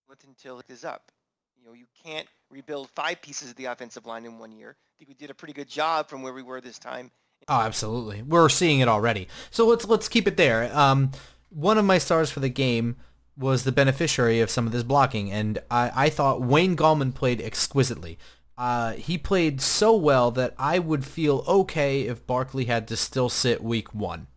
with 0.09 0.25
until 0.25 0.59
it 0.59 0.67
is 0.69 0.85
up. 0.85 1.11
You 1.59 1.65
know, 1.67 1.73
you 1.73 1.87
can't 2.05 2.27
rebuild 2.51 2.91
five 2.91 3.21
pieces 3.23 3.51
of 3.51 3.57
the 3.57 3.67
offensive 3.67 4.07
line 4.07 4.25
in 4.25 4.39
one 4.39 4.53
year. 4.53 4.77
I 4.79 4.93
think 4.99 5.09
we 5.09 5.15
did 5.15 5.31
a 5.31 5.35
pretty 5.35 5.55
good 5.55 5.69
job 5.69 6.09
from 6.09 6.23
where 6.23 6.33
we 6.33 6.43
were 6.43 6.61
this 6.61 6.79
time. 6.79 7.11
Oh, 7.49 7.61
absolutely. 7.61 8.23
We're 8.23 8.49
seeing 8.49 8.81
it 8.81 8.89
already. 8.89 9.29
So 9.51 9.67
let's 9.67 9.87
let's 9.87 10.09
keep 10.09 10.27
it 10.27 10.37
there. 10.37 10.71
Um, 10.77 11.13
one 11.51 11.79
of 11.79 11.85
my 11.85 11.99
stars 11.99 12.31
for 12.31 12.41
the 12.41 12.49
game 12.49 12.97
was 13.37 13.65
the 13.65 13.73
beneficiary 13.73 14.41
of 14.41 14.51
some 14.51 14.67
of 14.67 14.73
this 14.73 14.83
blocking, 14.83 15.31
and 15.31 15.59
I, 15.71 15.93
I 15.95 16.11
thought 16.11 16.41
Wayne 16.41 16.77
Gallman 16.77 17.15
played 17.15 17.41
exquisitely. 17.41 18.19
Uh, 18.57 18.93
he 18.93 19.19
played 19.19 19.61
so 19.61 19.95
well 19.95 20.31
that 20.31 20.55
I 20.59 20.79
would 20.79 21.05
feel 21.05 21.45
okay 21.47 22.03
if 22.03 22.27
Barkley 22.27 22.65
had 22.65 22.89
to 22.89 22.97
still 22.97 23.29
sit 23.29 23.63
week 23.63 23.95
one. 23.95 24.29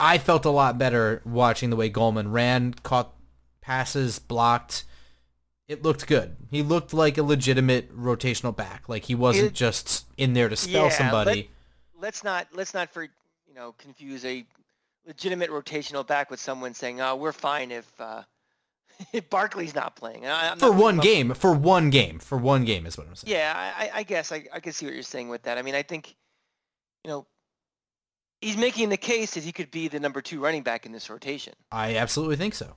I 0.00 0.18
felt 0.18 0.44
a 0.44 0.50
lot 0.50 0.78
better 0.78 1.20
watching 1.24 1.70
the 1.70 1.76
way 1.76 1.90
Gallman 1.90 2.32
ran, 2.32 2.74
caught 2.82 3.12
passes, 3.60 4.18
blocked. 4.18 4.84
It 5.68 5.82
looked 5.82 6.06
good. 6.08 6.36
He 6.50 6.62
looked 6.62 6.92
like 6.92 7.16
a 7.18 7.22
legitimate 7.22 7.94
rotational 7.96 8.56
back. 8.56 8.88
Like 8.88 9.04
he 9.04 9.14
wasn't 9.14 9.48
It- 9.48 9.54
just 9.54 10.06
in 10.16 10.32
there 10.32 10.48
to 10.48 10.56
spell 10.56 10.84
Yeah, 10.86 10.90
somebody. 10.90 11.50
Let's 12.00 12.24
not 12.24 12.48
let's 12.54 12.72
not 12.74 12.90
for 12.90 13.02
you 13.04 13.54
know 13.54 13.72
confuse 13.78 14.24
a 14.24 14.44
legitimate 15.06 15.50
rotational 15.50 16.04
back 16.06 16.30
with 16.30 16.40
someone 16.40 16.72
saying, 16.74 17.00
"Oh, 17.00 17.14
we're 17.16 17.32
fine 17.32 17.70
if 17.70 17.88
uh, 18.00 18.22
if 19.12 19.28
Barkley's 19.30 19.74
not 19.74 19.96
playing." 19.96 20.26
I, 20.26 20.50
I'm 20.52 20.58
for 20.58 20.70
not- 20.70 20.76
one 20.80 20.98
game 20.98 21.34
for 21.34 21.52
one 21.52 21.90
game 21.90 22.18
for 22.18 22.38
one 22.38 22.64
game 22.64 22.86
is 22.86 22.96
what 22.98 23.06
i'm 23.06 23.14
saying 23.14 23.32
Yeah, 23.36 23.52
I, 23.54 23.84
I- 23.84 23.90
I 23.98 24.02
guess 24.02 24.32
I, 24.32 24.44
I 24.52 24.60
can 24.60 24.72
see 24.72 24.86
what 24.86 24.94
you're 24.94 25.02
saying 25.02 25.28
with 25.28 25.42
that. 25.42 25.58
I 25.58 25.62
mean, 25.62 25.74
I 25.74 25.82
think, 25.82 26.16
you 27.04 27.10
know, 27.10 27.26
he's 28.40 28.56
making 28.56 28.88
the 28.88 28.96
case 28.96 29.34
that 29.34 29.44
he 29.44 29.52
could 29.52 29.70
be 29.70 29.88
the 29.88 30.00
number 30.00 30.20
two 30.20 30.40
running 30.40 30.62
back 30.62 30.86
in 30.86 30.92
this 30.92 31.10
rotation. 31.10 31.52
i 31.72 31.96
absolutely 31.96 32.36
think 32.36 32.54
so 32.54 32.74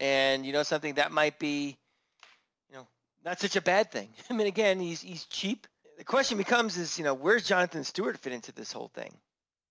And, 0.00 0.44
you 0.44 0.52
know, 0.52 0.62
something 0.62 0.94
that 0.94 1.10
might 1.12 1.38
be, 1.38 1.76
you 2.68 2.76
know, 2.76 2.86
not 3.24 3.40
such 3.40 3.56
a 3.56 3.60
bad 3.62 3.90
thing. 3.90 4.10
I 4.30 4.34
mean, 4.34 4.46
again, 4.46 4.78
he's, 4.80 5.00
he's 5.00 5.24
cheap. 5.24 5.66
The 5.98 6.04
question 6.04 6.36
becomes 6.36 6.76
is, 6.76 6.98
you 6.98 7.04
know, 7.04 7.14
where's 7.14 7.46
Jonathan 7.48 7.82
Stewart 7.82 8.18
fit 8.18 8.32
into 8.34 8.52
this 8.52 8.72
whole 8.72 8.88
thing? 8.88 9.12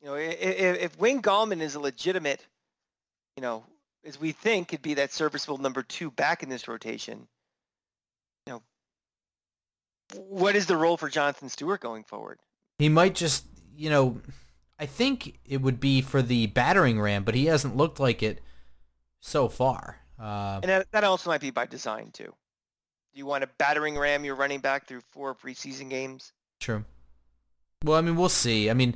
You 0.02 0.08
know, 0.08 0.16
if, 0.16 0.82
if 0.82 1.00
Wayne 1.00 1.22
Gallman 1.22 1.62
is 1.62 1.76
a 1.76 1.80
legitimate, 1.80 2.46
you 3.36 3.42
know, 3.42 3.64
as 4.04 4.20
we 4.20 4.32
think 4.32 4.70
could 4.70 4.82
be 4.82 4.96
that 4.96 5.14
serviceable 5.14 5.58
number 5.60 5.84
two 5.84 6.10
back 6.12 6.42
in 6.44 6.50
this 6.50 6.68
rotation, 6.68 7.28
you 8.48 8.54
know, 8.54 8.62
what 10.16 10.56
is 10.56 10.66
the 10.66 10.78
role 10.78 10.98
for 10.98 11.10
Jonathan 11.10 11.50
Stewart 11.50 11.82
going 11.82 12.04
forward? 12.04 12.40
he 12.78 12.90
might 12.90 13.16
just 13.16 13.46
you 13.78 13.90
know 13.90 14.20
i 14.80 14.86
think 14.86 15.40
it 15.46 15.62
would 15.62 15.80
be 15.80 16.02
for 16.02 16.22
the 16.22 16.48
battering 16.48 17.00
ram 17.00 17.24
but 17.24 17.36
he 17.36 17.46
hasn't 17.46 17.76
looked 17.78 18.00
like 18.00 18.22
it 18.24 18.42
so 19.20 19.48
far 19.50 20.00
uh, 20.20 20.60
And 20.64 20.70
that, 20.70 20.92
that 20.92 21.04
also 21.04 21.30
might 21.30 21.42
be 21.42 21.52
by 21.52 21.66
design 21.66 22.10
too. 22.14 22.34
Do 23.14 23.20
you 23.20 23.26
want 23.26 23.44
a 23.44 23.48
battering 23.58 23.98
ram 23.98 24.24
your 24.24 24.36
running 24.36 24.60
back 24.60 24.88
through 24.88 25.02
four 25.12 25.36
preseason 25.36 25.90
games? 25.90 26.32
true 26.60 26.86
well 27.84 27.98
i 27.98 28.02
mean 28.02 28.16
we'll 28.16 28.30
see 28.30 28.70
i 28.70 28.74
mean 28.74 28.96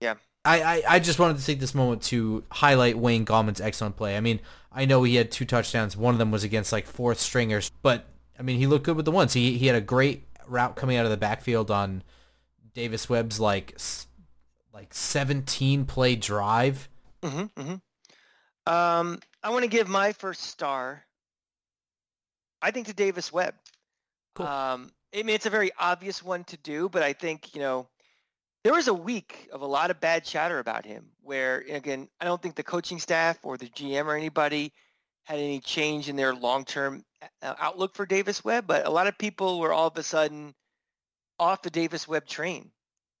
Yeah. 0.00 0.14
I, 0.44 0.62
I, 0.62 0.82
I 0.88 0.98
just 1.00 1.18
wanted 1.18 1.38
to 1.38 1.44
take 1.44 1.58
this 1.58 1.74
moment 1.74 2.02
to 2.04 2.44
highlight 2.52 2.96
Wayne 2.96 3.26
Gallman's 3.26 3.60
excellent 3.60 3.96
play. 3.96 4.16
I 4.16 4.20
mean, 4.20 4.38
I 4.70 4.84
know 4.84 5.02
he 5.02 5.16
had 5.16 5.32
two 5.32 5.44
touchdowns. 5.44 5.96
One 5.96 6.14
of 6.14 6.18
them 6.20 6.30
was 6.30 6.44
against 6.44 6.70
like 6.70 6.86
fourth 6.86 7.18
stringers, 7.18 7.72
but 7.82 8.06
I 8.38 8.42
mean, 8.42 8.58
he 8.58 8.68
looked 8.68 8.84
good 8.84 8.94
with 8.94 9.06
the 9.06 9.10
ones. 9.10 9.32
He 9.32 9.58
he 9.58 9.66
had 9.66 9.74
a 9.74 9.80
great 9.80 10.22
route 10.46 10.76
coming 10.76 10.96
out 10.96 11.04
of 11.04 11.10
the 11.10 11.16
backfield 11.16 11.68
on 11.72 12.04
Davis 12.74 13.08
Webb's 13.08 13.40
like 13.40 13.74
like 14.76 14.92
17 14.92 15.86
play 15.86 16.16
drive. 16.16 16.90
Mm-hmm. 17.22 17.60
mm-hmm. 17.60 18.72
Um, 18.72 19.20
I 19.42 19.48
want 19.48 19.62
to 19.62 19.70
give 19.70 19.88
my 19.88 20.12
first 20.12 20.42
star. 20.42 21.02
I 22.60 22.70
think 22.72 22.86
to 22.88 22.92
Davis 22.92 23.32
Webb. 23.32 23.54
Cool. 24.34 24.46
Um, 24.46 24.90
I 25.14 25.22
mean, 25.22 25.30
it's 25.30 25.46
a 25.46 25.50
very 25.50 25.70
obvious 25.78 26.22
one 26.22 26.44
to 26.44 26.58
do, 26.58 26.90
but 26.90 27.02
I 27.02 27.14
think 27.14 27.54
you 27.54 27.60
know 27.60 27.88
there 28.64 28.74
was 28.74 28.88
a 28.88 28.94
week 28.94 29.48
of 29.50 29.62
a 29.62 29.66
lot 29.66 29.90
of 29.90 29.98
bad 29.98 30.24
chatter 30.24 30.58
about 30.58 30.84
him. 30.84 31.06
Where 31.22 31.64
again, 31.70 32.08
I 32.20 32.26
don't 32.26 32.42
think 32.42 32.54
the 32.54 32.62
coaching 32.62 32.98
staff 32.98 33.38
or 33.44 33.56
the 33.56 33.68
GM 33.68 34.04
or 34.04 34.16
anybody 34.16 34.74
had 35.24 35.38
any 35.38 35.60
change 35.60 36.10
in 36.10 36.16
their 36.16 36.34
long-term 36.34 37.02
uh, 37.40 37.54
outlook 37.58 37.94
for 37.94 38.04
Davis 38.04 38.44
Webb, 38.44 38.66
but 38.66 38.86
a 38.86 38.90
lot 38.90 39.06
of 39.06 39.16
people 39.16 39.58
were 39.58 39.72
all 39.72 39.86
of 39.86 39.96
a 39.96 40.02
sudden 40.02 40.54
off 41.38 41.62
the 41.62 41.70
Davis 41.70 42.06
Webb 42.06 42.26
train 42.26 42.70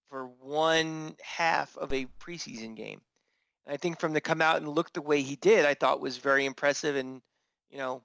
for 0.08 0.26
one 0.40 1.16
half 1.22 1.76
of 1.76 1.92
a 1.92 2.06
preseason 2.20 2.76
game. 2.76 3.00
And 3.66 3.74
I 3.74 3.76
think 3.76 3.98
from 3.98 4.12
the 4.12 4.20
come 4.20 4.40
out 4.40 4.56
and 4.56 4.68
look 4.68 4.92
the 4.92 5.02
way 5.02 5.22
he 5.22 5.36
did, 5.36 5.64
I 5.64 5.74
thought 5.74 6.00
was 6.00 6.18
very 6.18 6.46
impressive. 6.46 6.96
And 6.96 7.20
you 7.70 7.78
know, 7.78 8.02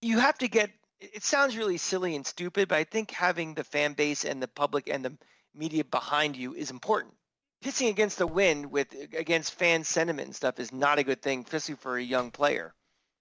you 0.00 0.18
have 0.18 0.38
to 0.38 0.48
get. 0.48 0.70
It 1.00 1.24
sounds 1.24 1.56
really 1.56 1.76
silly 1.76 2.16
and 2.16 2.26
stupid, 2.26 2.68
but 2.68 2.78
I 2.78 2.84
think 2.84 3.10
having 3.10 3.54
the 3.54 3.64
fan 3.64 3.92
base 3.92 4.24
and 4.24 4.42
the 4.42 4.48
public 4.48 4.88
and 4.88 5.04
the 5.04 5.16
media 5.54 5.84
behind 5.84 6.36
you 6.36 6.54
is 6.54 6.70
important. 6.70 7.14
Pissing 7.62 7.90
against 7.90 8.18
the 8.18 8.26
wind 8.26 8.70
with 8.70 8.94
against 9.16 9.54
fan 9.54 9.84
sentiment 9.84 10.26
and 10.26 10.36
stuff 10.36 10.58
is 10.58 10.72
not 10.72 10.98
a 10.98 11.04
good 11.04 11.20
thing, 11.20 11.40
especially 11.44 11.74
for 11.74 11.96
a 11.96 12.02
young 12.02 12.30
player. 12.30 12.74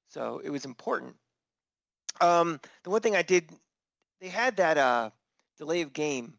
So 0.07 0.41
it 0.43 0.49
was 0.49 0.65
important. 0.65 1.15
Um, 2.21 2.59
the 2.83 2.89
one 2.89 3.01
thing 3.01 3.15
I 3.15 3.21
did, 3.21 3.49
they 4.21 4.29
had 4.29 4.57
that 4.57 4.77
uh, 4.77 5.09
delay 5.57 5.81
of 5.81 5.93
game 5.93 6.35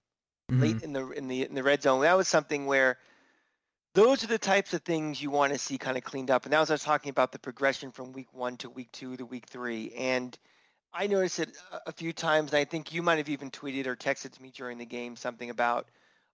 Mhm. 0.50 0.60
late 0.60 0.82
in 0.82 0.92
the 0.92 1.10
in 1.10 1.28
the 1.28 1.42
in 1.44 1.54
the 1.54 1.62
red 1.62 1.82
zone. 1.82 2.02
That 2.02 2.16
was 2.16 2.28
something 2.28 2.66
where 2.66 2.98
those 3.94 4.24
are 4.24 4.28
the 4.28 4.38
types 4.38 4.74
of 4.74 4.82
things 4.82 5.22
you 5.22 5.30
want 5.30 5.52
to 5.52 5.58
see 5.58 5.78
kind 5.78 5.96
of 5.96 6.04
cleaned 6.04 6.30
up. 6.30 6.44
And 6.44 6.52
that 6.52 6.60
was 6.60 6.70
I 6.70 6.74
was 6.74 6.82
talking 6.82 7.10
about 7.10 7.32
the 7.32 7.38
progression 7.38 7.92
from 7.92 8.12
week 8.12 8.32
one 8.32 8.56
to 8.58 8.70
week 8.70 8.90
two 8.92 9.16
to 9.16 9.24
week 9.24 9.46
three. 9.46 9.92
And 9.92 10.36
I 10.92 11.06
noticed 11.06 11.40
it 11.40 11.56
a- 11.86 11.92
few 11.92 12.12
times, 12.12 12.52
and 12.52 12.58
I 12.58 12.64
think 12.64 12.92
you 12.92 13.02
might 13.02 13.18
have 13.18 13.28
even 13.28 13.50
tweeted 13.50 13.86
or 13.86 13.96
texted 13.96 14.32
to 14.32 14.42
me 14.42 14.50
during 14.50 14.78
the 14.78 14.86
game 14.86 15.16
something 15.16 15.50
about, 15.50 15.88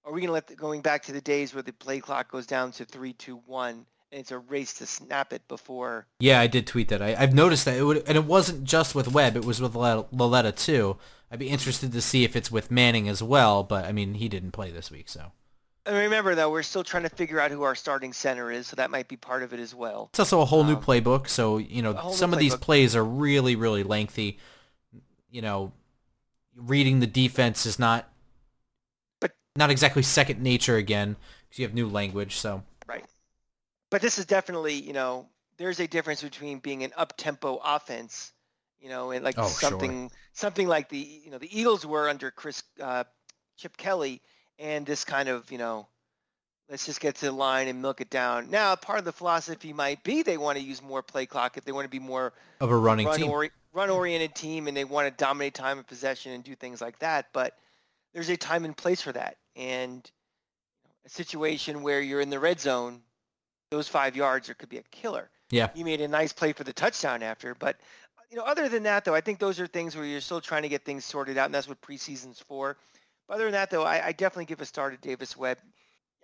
are 0.05 0.13
we 0.13 0.21
going 0.21 0.29
to 0.29 0.33
let 0.33 0.47
the, 0.49 0.57
going 0.57 0.83
back 0.83 1.03
to 1.05 1.13
the 1.13 1.21
days 1.21 1.55
where 1.55 1.63
the 1.63 1.73
play 1.73 2.01
clock 2.01 2.31
goes 2.31 2.47
down 2.47 2.73
to 2.73 2.85
three, 2.85 3.13
two, 3.15 3.37
one, 3.47 3.87
it's 4.13 4.31
a 4.31 4.39
race 4.39 4.75
to 4.75 4.87
snap 4.87 5.33
it 5.33 5.47
before? 5.49 6.07
Yeah, 6.19 6.41
I 6.41 6.47
did 6.47 6.67
tweet 6.67 6.89
that. 6.89 7.03
I, 7.03 7.15
I've 7.19 7.35
noticed 7.35 7.65
that, 7.65 7.77
it 7.77 7.85
would, 7.85 8.09
and 8.09 8.17
it 8.17 8.25
wasn't 8.25 8.65
just 8.65 8.95
with 8.95 9.13
Webb; 9.13 9.37
it 9.37 9.45
was 9.45 9.61
with 9.61 9.75
Lauletta 9.75 10.53
too. 10.53 10.97
I'd 11.31 11.39
be 11.39 11.49
interested 11.49 11.93
to 11.93 12.01
see 12.01 12.25
if 12.25 12.35
it's 12.35 12.51
with 12.51 12.71
Manning 12.71 13.09
as 13.09 13.23
well, 13.23 13.63
but 13.63 13.85
I 13.85 13.93
mean, 13.93 14.15
he 14.15 14.29
didn't 14.29 14.51
play 14.51 14.71
this 14.71 14.91
week, 14.91 15.09
so. 15.09 15.33
And 15.87 15.97
remember, 15.97 16.35
though, 16.35 16.51
we're 16.51 16.63
still 16.63 16.85
trying 16.85 17.05
to 17.05 17.09
figure 17.09 17.41
out 17.41 17.51
who 17.51 17.63
our 17.63 17.75
starting 17.75 18.13
center 18.13 18.51
is, 18.51 18.67
so 18.67 18.77
that 18.77 18.91
might 18.91 19.09
be 19.09 19.17
part 19.17 19.43
of 19.43 19.53
it 19.53 19.61
as 19.61 19.75
well. 19.75 20.09
It's 20.13 20.19
also 20.19 20.41
a 20.41 20.45
whole 20.45 20.61
um, 20.61 20.67
new 20.67 20.77
playbook, 20.77 21.29
so 21.29 21.59
you 21.59 21.83
know 21.83 22.11
some 22.13 22.33
of 22.33 22.39
these 22.39 22.57
plays 22.57 22.95
are 22.95 23.05
really, 23.05 23.57
really 23.57 23.83
lengthy. 23.83 24.39
You 25.31 25.43
know, 25.43 25.73
reading 26.57 27.01
the 27.01 27.07
defense 27.07 27.65
is 27.65 27.79
not, 27.79 28.13
but 29.21 29.33
not 29.57 29.71
exactly 29.71 30.03
second 30.03 30.43
nature 30.43 30.77
again 30.77 31.17
because 31.49 31.61
you 31.61 31.65
have 31.65 31.75
new 31.75 31.89
language. 31.89 32.37
So 32.37 32.63
but 33.91 34.01
this 34.01 34.19
is 34.19 34.27
definitely 34.27 34.75
you 34.75 34.93
know 34.93 35.27
there's 35.59 35.81
a 35.81 35.87
difference 35.87 36.23
between 36.23 36.59
being 36.59 36.85
an 36.85 36.93
up 36.97 37.15
tempo 37.17 37.61
offense, 37.63 38.33
you 38.81 38.89
know, 38.89 39.11
and 39.11 39.25
like 39.25 39.39
oh, 39.39 39.47
something 39.47 40.09
sure. 40.09 40.19
something 40.33 40.67
like 40.67 40.89
the 40.89 40.99
you 40.99 41.31
know 41.31 41.39
the 41.39 41.59
Eagles 41.59 41.85
were 41.85 42.09
under 42.09 42.31
Chris 42.31 42.63
uh, 42.81 43.05
Chip 43.57 43.77
Kelly 43.77 44.23
and 44.61 44.87
this 44.87 45.05
kind 45.05 45.29
of, 45.29 45.51
you 45.51 45.59
know, 45.59 45.89
let's 46.69 46.87
just 46.87 47.01
get 47.01 47.17
to 47.17 47.27
the 47.27 47.33
line 47.33 47.67
and 47.67 47.81
milk 47.81 48.01
it 48.01 48.11
down. 48.11 48.51
Now, 48.51 48.77
part 48.77 48.99
of 48.99 49.05
the 49.05 49.13
philosophy 49.13 49.73
might 49.73 50.05
be 50.05 50.23
they 50.23 50.37
want 50.37 50.59
to 50.59 50.65
use 50.65 50.83
more 50.83 51.03
play 51.03 51.27
clock 51.27 51.57
if 51.57 51.65
they 51.65 51.73
want 51.73 51.87
to 51.87 51.91
be 51.91 51.99
more 51.99 52.33
of 52.61 52.71
a 52.71 52.77
running 52.77 53.07
run 53.07 53.19
team. 53.19 53.31
Ori- 53.31 53.51
run-oriented 53.73 54.35
team 54.35 54.67
and 54.67 54.77
they 54.77 54.85
want 54.85 55.07
to 55.07 55.25
dominate 55.25 55.55
time 55.55 55.79
of 55.79 55.87
possession 55.87 56.33
and 56.33 56.45
do 56.45 56.55
things 56.55 56.81
like 56.81 56.99
that. 56.99 57.27
But 57.33 57.57
there's 58.13 58.29
a 58.29 58.37
time 58.37 58.65
and 58.65 58.77
place 58.77 59.01
for 59.01 59.13
that. 59.13 59.37
And 59.57 60.09
a 61.05 61.09
situation 61.09 61.83
where 61.83 62.01
you're 62.01 62.21
in 62.21 62.31
the 62.31 62.39
red 62.39 62.61
zone, 62.61 63.01
those 63.71 63.89
five 63.89 64.17
yards 64.17 64.47
there 64.47 64.55
could 64.55 64.69
be 64.69 64.79
a 64.79 64.83
killer. 64.91 65.31
Yeah. 65.51 65.71
You 65.75 65.85
made 65.85 66.01
a 66.01 66.09
nice 66.09 66.33
play 66.33 66.53
for 66.53 66.65
the 66.65 66.73
touchdown 66.73 67.23
after, 67.23 67.55
but 67.55 67.77
you 68.31 68.37
know, 68.37 68.45
other 68.45 68.69
than 68.69 68.83
that 68.85 69.05
though, 69.05 69.15
I 69.15 69.21
think 69.21 69.39
those 69.39 69.59
are 69.59 69.67
things 69.67 69.97
where 69.97 70.05
you're 70.05 70.21
still 70.21 70.41
trying 70.41 70.63
to 70.63 70.69
get 70.69 70.85
things 70.85 71.05
sorted 71.05 71.37
out, 71.39 71.47
and 71.47 71.55
that's 71.55 71.69
what 71.69 71.81
preseason's 71.81 72.41
for. 72.41 72.77
But 73.27 73.35
other 73.35 73.45
than 73.45 73.53
that, 73.53 73.71
though, 73.71 73.83
I, 73.83 74.07
I 74.09 74.13
definitely 74.13 74.45
give 74.47 74.61
a 74.61 74.65
star 74.65 74.91
to 74.91 74.97
Davis 74.97 75.37
Webb. 75.37 75.59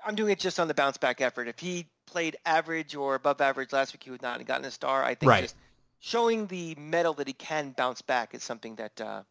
I'm 0.04 0.14
doing 0.14 0.32
it 0.32 0.38
just 0.38 0.60
on 0.60 0.68
the 0.68 0.74
bounce 0.74 0.96
back 0.96 1.20
effort. 1.20 1.48
If 1.48 1.58
he 1.58 1.86
played 2.06 2.36
average 2.46 2.94
or 2.94 3.14
above 3.14 3.40
average 3.40 3.72
last 3.72 3.92
week, 3.92 4.04
he 4.04 4.10
would 4.10 4.22
not 4.22 4.38
have 4.38 4.46
gotten 4.46 4.64
a 4.64 4.70
star. 4.70 5.02
I 5.02 5.14
think 5.14 5.30
right. 5.30 5.42
just 5.42 5.56
showing 6.00 6.46
the 6.46 6.74
mettle 6.76 7.14
that 7.14 7.26
he 7.26 7.32
can 7.32 7.70
bounce 7.76 8.02
back 8.02 8.34
is 8.34 8.44
something 8.44 8.76
that 8.76 9.00
uh, 9.00 9.22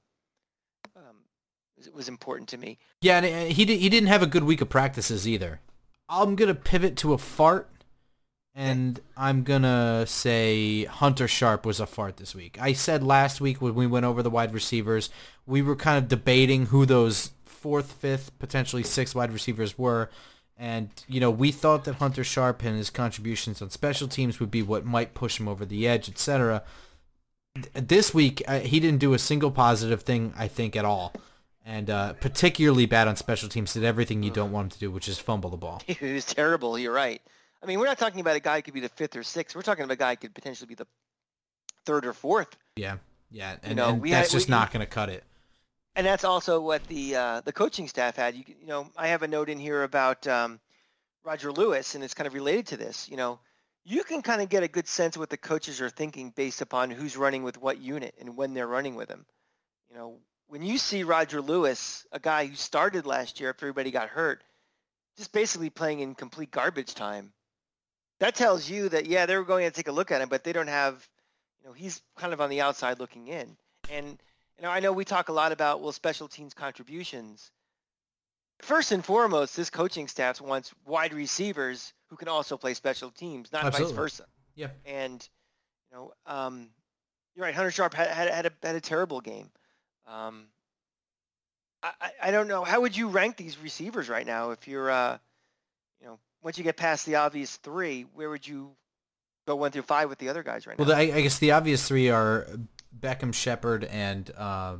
um, 0.95 1.17
was 1.93 2.09
important 2.09 2.49
to 2.49 2.57
me. 2.57 2.77
Yeah, 3.01 3.17
and 3.17 3.25
uh, 3.25 3.53
he 3.53 3.65
he 3.65 3.89
didn't 3.89 4.07
have 4.07 4.21
a 4.21 4.27
good 4.27 4.43
week 4.43 4.61
of 4.61 4.69
practices 4.69 5.27
either. 5.27 5.61
I'm 6.09 6.35
gonna 6.35 6.55
pivot 6.55 6.97
to 6.97 7.13
a 7.13 7.17
fart, 7.17 7.69
and 8.55 9.01
I'm 9.17 9.43
gonna 9.43 10.05
say 10.07 10.85
Hunter 10.85 11.27
Sharp 11.27 11.65
was 11.65 11.81
a 11.81 11.85
fart 11.85 12.17
this 12.17 12.33
week. 12.33 12.57
I 12.59 12.71
said 12.73 13.03
last 13.03 13.41
week 13.41 13.61
when 13.61 13.75
we 13.75 13.85
went 13.85 14.05
over 14.05 14.23
the 14.23 14.29
wide 14.29 14.53
receivers, 14.53 15.09
we 15.45 15.61
were 15.61 15.75
kind 15.75 15.97
of 15.97 16.07
debating 16.07 16.67
who 16.67 16.85
those 16.85 17.31
fourth, 17.43 17.91
fifth, 17.91 18.37
potentially 18.39 18.83
sixth 18.83 19.13
wide 19.13 19.31
receivers 19.31 19.77
were. 19.77 20.09
And, 20.57 20.89
you 21.07 21.19
know, 21.19 21.31
we 21.31 21.51
thought 21.51 21.83
that 21.83 21.95
Hunter 21.95 22.23
Sharp 22.23 22.63
and 22.63 22.77
his 22.77 22.89
contributions 22.89 23.61
on 23.61 23.69
special 23.71 24.07
teams 24.07 24.39
would 24.39 24.51
be 24.51 24.61
what 24.61 24.85
might 24.85 25.13
push 25.13 25.39
him 25.39 25.49
over 25.49 25.65
the 25.65 25.85
edge, 25.85 26.07
etc. 26.07 26.63
This 27.73 28.13
week, 28.13 28.41
uh, 28.47 28.59
he 28.59 28.79
didn't 28.79 28.99
do 28.99 29.13
a 29.13 29.19
single 29.19 29.51
positive 29.51 30.03
thing, 30.03 30.33
I 30.37 30.47
think, 30.47 30.75
at 30.75 30.85
all. 30.85 31.11
And 31.65 31.89
uh, 31.89 32.13
particularly 32.13 32.85
bad 32.85 33.07
on 33.07 33.15
special 33.15 33.49
teams, 33.49 33.73
did 33.73 33.83
everything 33.83 34.23
you 34.23 34.31
don't 34.31 34.51
want 34.51 34.65
him 34.65 34.69
to 34.69 34.79
do, 34.79 34.91
which 34.91 35.09
is 35.09 35.19
fumble 35.19 35.49
the 35.49 35.57
ball. 35.57 35.81
He 35.87 36.13
was 36.13 36.25
terrible. 36.25 36.77
You're 36.77 36.93
right. 36.93 37.21
I 37.63 37.65
mean, 37.65 37.79
we're 37.79 37.85
not 37.85 37.97
talking 37.97 38.21
about 38.21 38.35
a 38.35 38.39
guy 38.39 38.57
who 38.57 38.61
could 38.61 38.73
be 38.73 38.79
the 38.79 38.89
fifth 38.89 39.15
or 39.15 39.23
sixth. 39.23 39.55
We're 39.55 39.61
talking 39.63 39.83
about 39.83 39.93
a 39.93 39.97
guy 39.97 40.11
who 40.11 40.17
could 40.17 40.35
potentially 40.35 40.67
be 40.67 40.75
the 40.75 40.87
third 41.85 42.05
or 42.05 42.13
fourth. 42.13 42.55
Yeah, 42.75 42.97
yeah. 43.31 43.55
And, 43.63 43.71
you 43.71 43.75
know, 43.75 43.89
and 43.89 44.03
that's 44.03 44.31
had, 44.31 44.37
just 44.37 44.47
we, 44.47 44.51
not 44.51 44.71
going 44.71 44.85
to 44.85 44.91
cut 44.91 45.09
it 45.09 45.23
and 45.95 46.05
that's 46.05 46.23
also 46.23 46.59
what 46.59 46.85
the 46.87 47.15
uh, 47.15 47.41
the 47.41 47.53
coaching 47.53 47.87
staff 47.87 48.15
had. 48.15 48.35
You, 48.35 48.43
you 48.47 48.67
know, 48.67 48.89
I 48.97 49.07
have 49.07 49.23
a 49.23 49.27
note 49.27 49.49
in 49.49 49.59
here 49.59 49.83
about 49.83 50.27
um, 50.27 50.59
Roger 51.23 51.51
Lewis, 51.51 51.95
and 51.95 52.03
it's 52.03 52.13
kind 52.13 52.27
of 52.27 52.33
related 52.33 52.67
to 52.67 52.77
this. 52.77 53.09
You 53.09 53.17
know, 53.17 53.39
you 53.83 54.03
can 54.03 54.21
kind 54.21 54.41
of 54.41 54.49
get 54.49 54.63
a 54.63 54.67
good 54.67 54.87
sense 54.87 55.15
of 55.15 55.21
what 55.21 55.29
the 55.29 55.37
coaches 55.37 55.81
are 55.81 55.89
thinking 55.89 56.31
based 56.35 56.61
upon 56.61 56.91
who's 56.91 57.15
running 57.17 57.43
with 57.43 57.59
what 57.61 57.79
unit 57.79 58.13
and 58.19 58.35
when 58.35 58.53
they're 58.53 58.67
running 58.67 58.95
with 58.95 59.07
them. 59.07 59.25
You 59.89 59.95
know, 59.95 60.17
when 60.47 60.61
you 60.61 60.77
see 60.77 61.03
Roger 61.03 61.41
Lewis, 61.41 62.05
a 62.11 62.19
guy 62.19 62.47
who 62.47 62.55
started 62.55 63.05
last 63.05 63.39
year 63.39 63.49
after 63.49 63.65
everybody 63.65 63.91
got 63.91 64.09
hurt, 64.09 64.43
just 65.17 65.31
basically 65.31 65.69
playing 65.69 66.01
in 66.01 66.13
complete 66.13 66.51
garbage 66.51 66.93
time, 66.93 67.31
that 68.19 68.35
tells 68.35 68.69
you 68.69 68.89
that 68.89 69.05
yeah, 69.05 69.25
they're 69.25 69.43
going 69.43 69.65
to 69.65 69.75
take 69.75 69.87
a 69.87 69.91
look 69.91 70.11
at 70.11 70.21
him, 70.21 70.29
but 70.29 70.43
they 70.43 70.53
don't 70.53 70.67
have, 70.67 71.07
you 71.61 71.67
know, 71.67 71.73
he's 71.73 72.01
kind 72.17 72.33
of 72.33 72.41
on 72.41 72.49
the 72.49 72.61
outside 72.61 72.99
looking 72.99 73.27
in, 73.27 73.55
and 73.91 74.21
you 74.57 74.63
know, 74.63 74.69
I 74.69 74.79
know 74.79 74.91
we 74.91 75.05
talk 75.05 75.29
a 75.29 75.33
lot 75.33 75.51
about 75.51 75.81
well 75.81 75.91
special 75.91 76.27
teams 76.27 76.53
contributions. 76.53 77.51
First 78.61 78.93
and 78.93 79.03
foremost, 79.03 79.57
this 79.57 79.69
coaching 79.69 80.07
staff 80.07 80.39
wants 80.39 80.73
wide 80.85 81.13
receivers 81.13 81.93
who 82.07 82.15
can 82.15 82.29
also 82.29 82.55
play 82.55 82.73
special 82.73 83.11
teams, 83.11 83.51
not 83.51 83.65
Absolutely. 83.65 83.93
vice 83.93 83.95
versa. 83.95 84.25
Yeah. 84.55 84.69
And 84.85 85.27
you 85.91 85.97
know, 85.97 86.13
um, 86.25 86.69
you're 87.35 87.45
right. 87.45 87.53
Hunter 87.53 87.71
Sharp 87.71 87.93
had 87.93 88.07
had, 88.07 88.29
had, 88.29 88.45
a, 88.45 88.51
had 88.63 88.75
a 88.75 88.81
terrible 88.81 89.19
game. 89.19 89.49
Um, 90.07 90.45
I, 91.83 92.11
I 92.23 92.31
don't 92.31 92.47
know. 92.47 92.63
How 92.63 92.81
would 92.81 92.95
you 92.95 93.09
rank 93.09 93.37
these 93.37 93.59
receivers 93.59 94.09
right 94.09 94.25
now? 94.25 94.51
If 94.51 94.67
you're, 94.67 94.89
uh, 94.89 95.17
you 95.99 96.07
know, 96.07 96.19
once 96.45 96.59
you 96.59 96.63
get 96.63 96.77
past 96.77 97.07
the 97.07 97.15
obvious 97.15 97.57
three, 97.57 98.05
where 98.13 98.29
would 98.29 98.47
you 98.47 98.69
go 99.47 99.55
one 99.55 99.71
through 99.71 99.81
five 99.81 100.07
with 100.07 100.19
the 100.19 100.29
other 100.29 100.43
guys 100.43 100.67
right 100.67 100.77
well, 100.77 100.87
now? 100.87 100.93
Well, 100.93 101.01
I, 101.01 101.17
I 101.17 101.21
guess 101.21 101.39
the 101.39 101.51
obvious 101.51 101.85
three 101.87 102.09
are 102.11 102.47
Beckham, 102.97 103.33
Shepard, 103.33 103.83
and 103.83 104.29
uh, 104.37 104.77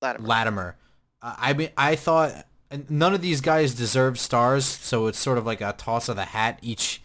Latimer. 0.00 0.28
Latimer. 0.28 0.76
Uh, 1.20 1.34
I 1.36 1.52
mean, 1.52 1.70
I 1.76 1.96
thought 1.96 2.46
none 2.88 3.12
of 3.12 3.20
these 3.20 3.40
guys 3.40 3.74
deserve 3.74 4.20
stars, 4.20 4.64
so 4.64 5.08
it's 5.08 5.18
sort 5.18 5.36
of 5.36 5.44
like 5.44 5.60
a 5.60 5.72
toss 5.72 6.08
of 6.08 6.14
the 6.14 6.26
hat 6.26 6.60
each 6.62 7.02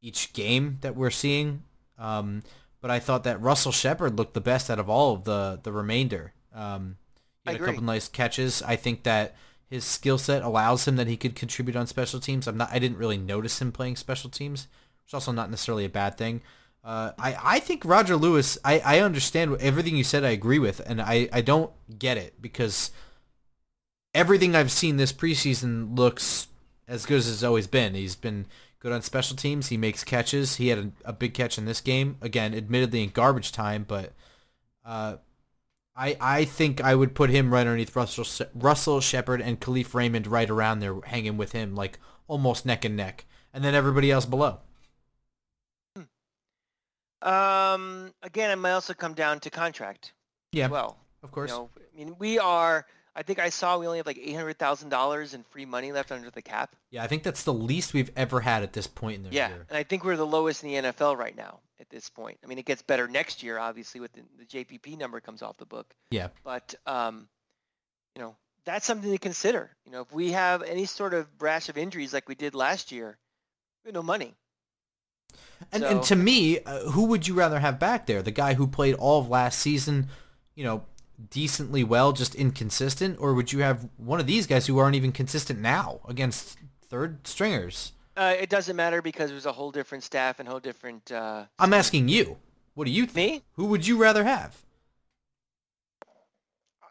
each 0.00 0.32
game 0.32 0.78
that 0.80 0.96
we're 0.96 1.10
seeing. 1.10 1.62
Um, 1.96 2.42
but 2.80 2.90
I 2.90 2.98
thought 2.98 3.22
that 3.22 3.40
Russell 3.40 3.70
Shepard 3.70 4.18
looked 4.18 4.34
the 4.34 4.40
best 4.40 4.68
out 4.68 4.80
of 4.80 4.90
all 4.90 5.14
of 5.14 5.22
the 5.22 5.60
the 5.62 5.70
remainder. 5.70 6.32
Um, 6.52 6.96
he 7.44 7.52
had 7.52 7.60
a 7.60 7.64
couple 7.64 7.84
nice 7.84 8.08
catches. 8.08 8.60
I 8.60 8.74
think 8.74 9.04
that 9.04 9.36
his 9.72 9.86
skill 9.86 10.18
set 10.18 10.42
allows 10.42 10.86
him 10.86 10.96
that 10.96 11.06
he 11.06 11.16
could 11.16 11.34
contribute 11.34 11.76
on 11.76 11.86
special 11.86 12.20
teams. 12.20 12.46
I'm 12.46 12.58
not. 12.58 12.70
I 12.70 12.78
didn't 12.78 12.98
really 12.98 13.16
notice 13.16 13.62
him 13.62 13.72
playing 13.72 13.96
special 13.96 14.28
teams, 14.28 14.68
which 15.02 15.10
is 15.10 15.14
also 15.14 15.32
not 15.32 15.50
necessarily 15.50 15.86
a 15.86 15.88
bad 15.88 16.18
thing. 16.18 16.42
Uh, 16.84 17.12
I, 17.18 17.36
I 17.42 17.58
think 17.58 17.82
Roger 17.86 18.16
Lewis, 18.16 18.58
I, 18.66 18.80
I 18.80 18.98
understand 19.00 19.56
everything 19.60 19.96
you 19.96 20.04
said 20.04 20.24
I 20.24 20.30
agree 20.30 20.58
with, 20.58 20.80
and 20.80 21.00
I, 21.00 21.26
I 21.32 21.40
don't 21.40 21.70
get 21.98 22.18
it 22.18 22.42
because 22.42 22.90
everything 24.12 24.54
I've 24.54 24.70
seen 24.70 24.98
this 24.98 25.12
preseason 25.12 25.96
looks 25.96 26.48
as 26.86 27.06
good 27.06 27.18
as 27.18 27.32
it's 27.32 27.42
always 27.42 27.66
been. 27.66 27.94
He's 27.94 28.16
been 28.16 28.44
good 28.78 28.92
on 28.92 29.00
special 29.00 29.36
teams. 29.38 29.68
He 29.68 29.78
makes 29.78 30.04
catches. 30.04 30.56
He 30.56 30.68
had 30.68 30.78
a, 30.78 30.92
a 31.06 31.12
big 31.14 31.32
catch 31.32 31.56
in 31.56 31.64
this 31.64 31.80
game. 31.80 32.18
Again, 32.20 32.52
admittedly 32.52 33.02
in 33.04 33.08
garbage 33.08 33.52
time, 33.52 33.86
but 33.88 34.12
uh, 34.84 35.16
I 35.94 36.16
I 36.20 36.44
think 36.44 36.80
I 36.80 36.94
would 36.94 37.14
put 37.14 37.30
him 37.30 37.52
right 37.52 37.60
underneath 37.60 37.94
Russell 37.94 38.46
Russell 38.54 39.00
Shepard 39.00 39.40
and 39.40 39.60
Kalif 39.60 39.94
Raymond 39.94 40.26
right 40.26 40.48
around 40.48 40.80
there, 40.80 41.00
hanging 41.04 41.36
with 41.36 41.52
him 41.52 41.74
like 41.74 41.98
almost 42.28 42.64
neck 42.64 42.84
and 42.84 42.96
neck, 42.96 43.26
and 43.52 43.62
then 43.62 43.74
everybody 43.74 44.10
else 44.10 44.26
below. 44.26 44.60
Um, 47.20 48.12
again, 48.22 48.50
it 48.50 48.56
might 48.56 48.72
also 48.72 48.94
come 48.94 49.14
down 49.14 49.38
to 49.40 49.50
contract. 49.50 50.12
Yeah. 50.50 50.66
well, 50.66 50.98
of 51.22 51.30
course. 51.30 51.50
You 51.50 51.56
know, 51.56 51.70
I 51.76 51.96
mean, 51.96 52.16
we 52.18 52.38
are. 52.38 52.86
I 53.14 53.22
think 53.22 53.38
I 53.38 53.50
saw 53.50 53.78
we 53.78 53.86
only 53.86 53.98
have 53.98 54.06
like 54.06 54.18
eight 54.18 54.34
hundred 54.34 54.58
thousand 54.58 54.88
dollars 54.88 55.34
in 55.34 55.44
free 55.44 55.66
money 55.66 55.92
left 55.92 56.10
under 56.10 56.30
the 56.30 56.42
cap. 56.42 56.74
Yeah, 56.90 57.04
I 57.04 57.06
think 57.06 57.22
that's 57.22 57.42
the 57.42 57.52
least 57.52 57.92
we've 57.92 58.10
ever 58.16 58.40
had 58.40 58.62
at 58.62 58.72
this 58.72 58.86
point 58.86 59.16
in 59.18 59.22
the 59.24 59.30
yeah, 59.30 59.48
year. 59.48 59.66
and 59.68 59.76
I 59.76 59.82
think 59.82 60.04
we're 60.04 60.16
the 60.16 60.26
lowest 60.26 60.64
in 60.64 60.70
the 60.70 60.90
NFL 60.90 61.18
right 61.18 61.36
now 61.36 61.60
at 61.82 61.90
this 61.90 62.08
point. 62.08 62.38
I 62.42 62.46
mean, 62.46 62.58
it 62.58 62.64
gets 62.64 62.80
better 62.80 63.06
next 63.06 63.42
year, 63.42 63.58
obviously, 63.58 64.00
with 64.00 64.12
the, 64.12 64.22
the 64.38 64.46
JPP 64.46 64.96
number 64.96 65.20
comes 65.20 65.42
off 65.42 65.58
the 65.58 65.66
book. 65.66 65.94
Yeah. 66.10 66.28
But 66.44 66.74
um, 66.86 67.28
you 68.16 68.22
know, 68.22 68.36
that's 68.64 68.86
something 68.86 69.10
to 69.10 69.18
consider. 69.18 69.70
You 69.84 69.92
know, 69.92 70.00
if 70.00 70.12
we 70.12 70.32
have 70.32 70.62
any 70.62 70.86
sort 70.86 71.12
of 71.12 71.36
brash 71.36 71.68
of 71.68 71.76
injuries 71.76 72.14
like 72.14 72.28
we 72.28 72.34
did 72.34 72.54
last 72.54 72.92
year, 72.92 73.18
we 73.84 73.88
have 73.88 73.94
no 73.94 74.02
money. 74.02 74.34
And, 75.72 75.82
so, 75.82 75.88
and 75.88 76.02
to 76.04 76.16
me, 76.16 76.60
uh, 76.60 76.90
who 76.90 77.04
would 77.06 77.26
you 77.26 77.34
rather 77.34 77.58
have 77.58 77.78
back 77.78 78.06
there? 78.06 78.22
The 78.22 78.30
guy 78.30 78.54
who 78.54 78.66
played 78.66 78.94
all 78.94 79.20
of 79.20 79.28
last 79.28 79.58
season, 79.58 80.08
you 80.54 80.64
know, 80.64 80.84
decently 81.30 81.84
well, 81.84 82.12
just 82.12 82.34
inconsistent, 82.34 83.18
or 83.20 83.34
would 83.34 83.52
you 83.52 83.60
have 83.60 83.88
one 83.96 84.20
of 84.20 84.26
these 84.26 84.46
guys 84.46 84.66
who 84.66 84.78
aren't 84.78 84.96
even 84.96 85.12
consistent 85.12 85.60
now 85.60 86.00
against 86.08 86.58
third 86.88 87.26
stringers? 87.26 87.92
Uh, 88.16 88.34
it 88.38 88.50
doesn't 88.50 88.76
matter 88.76 89.00
because 89.00 89.30
it 89.30 89.34
was 89.34 89.46
a 89.46 89.52
whole 89.52 89.70
different 89.70 90.04
staff 90.04 90.38
and 90.38 90.48
whole 90.48 90.60
different. 90.60 91.10
Uh, 91.10 91.44
I'm 91.58 91.72
asking 91.72 92.08
you. 92.08 92.36
What 92.74 92.84
do 92.84 92.90
you 92.90 93.06
think? 93.06 93.32
Me? 93.32 93.42
Who 93.54 93.66
would 93.66 93.86
you 93.86 93.96
rather 93.96 94.24
have? 94.24 94.56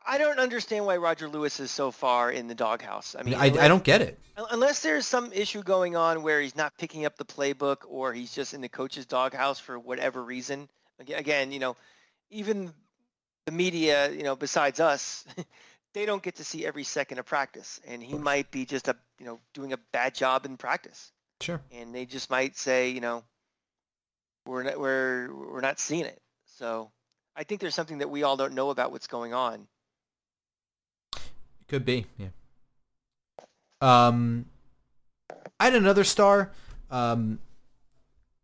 I 0.05 0.17
don't 0.17 0.39
understand 0.39 0.85
why 0.85 0.97
Roger 0.97 1.27
Lewis 1.27 1.59
is 1.59 1.71
so 1.71 1.91
far 1.91 2.31
in 2.31 2.47
the 2.47 2.55
doghouse. 2.55 3.15
I 3.17 3.23
mean, 3.23 3.35
I, 3.35 3.47
unless, 3.47 3.63
I 3.63 3.67
don't 3.67 3.83
get 3.83 4.01
it. 4.01 4.19
unless 4.49 4.81
there's 4.81 5.05
some 5.05 5.31
issue 5.31 5.61
going 5.63 5.95
on 5.95 6.23
where 6.23 6.41
he's 6.41 6.55
not 6.55 6.75
picking 6.77 7.05
up 7.05 7.17
the 7.17 7.25
playbook 7.25 7.77
or 7.87 8.11
he's 8.11 8.33
just 8.33 8.53
in 8.53 8.61
the 8.61 8.69
coach's 8.69 9.05
doghouse 9.05 9.59
for 9.59 9.77
whatever 9.79 10.23
reason. 10.23 10.67
Again, 10.99 11.51
you 11.51 11.59
know, 11.59 11.75
even 12.29 12.73
the 13.45 13.51
media, 13.51 14.11
you 14.11 14.23
know, 14.23 14.35
besides 14.35 14.79
us, 14.79 15.25
they 15.93 16.05
don't 16.05 16.23
get 16.23 16.35
to 16.35 16.43
see 16.43 16.65
every 16.65 16.83
second 16.83 17.19
of 17.19 17.25
practice, 17.25 17.79
and 17.85 18.01
he 18.01 18.17
might 18.17 18.49
be 18.51 18.65
just 18.65 18.87
a, 18.87 18.95
you 19.19 19.25
know, 19.25 19.39
doing 19.53 19.73
a 19.73 19.77
bad 19.91 20.15
job 20.15 20.45
in 20.45 20.57
practice, 20.57 21.11
Sure. 21.41 21.61
and 21.71 21.93
they 21.93 22.05
just 22.05 22.29
might 22.29 22.57
say, 22.57 22.89
you 22.89 23.01
know, 23.01 23.23
we're 24.45 24.63
not, 24.63 24.79
we're 24.79 25.33
we're 25.33 25.61
not 25.61 25.79
seeing 25.79 26.05
it. 26.05 26.19
So 26.45 26.91
I 27.35 27.43
think 27.43 27.61
there's 27.61 27.75
something 27.75 27.99
that 27.99 28.09
we 28.09 28.23
all 28.23 28.37
don't 28.37 28.53
know 28.53 28.69
about 28.69 28.91
what's 28.91 29.07
going 29.07 29.33
on. 29.33 29.67
It 31.15 31.67
Could 31.67 31.85
be, 31.85 32.05
yeah. 32.17 32.27
Um, 33.81 34.45
I 35.59 35.65
had 35.65 35.75
another 35.75 36.03
star. 36.03 36.51
Um, 36.89 37.39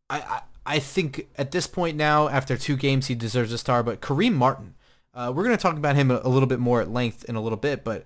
I, 0.10 0.20
I 0.20 0.42
I 0.66 0.80
think 0.80 1.28
at 1.38 1.52
this 1.52 1.68
point 1.68 1.96
now, 1.96 2.28
after 2.28 2.58
two 2.58 2.76
games, 2.76 3.08
he 3.08 3.16
deserves 3.16 3.54
a 3.54 3.58
star. 3.58 3.84
But 3.84 4.02
Kareem 4.02 4.34
Martin, 4.34 4.74
uh, 5.18 5.32
we're 5.36 5.44
going 5.44 5.58
to 5.58 5.62
talk 5.62 5.78
about 5.78 5.96
him 5.96 6.12
a, 6.12 6.30
little 6.30 6.48
bit 6.48 6.60
more 6.60 6.80
at 6.80 6.92
length 6.92 7.26
in 7.28 7.36
a 7.36 7.42
little 7.42 7.58
bit. 7.58 7.84
But 7.84 8.06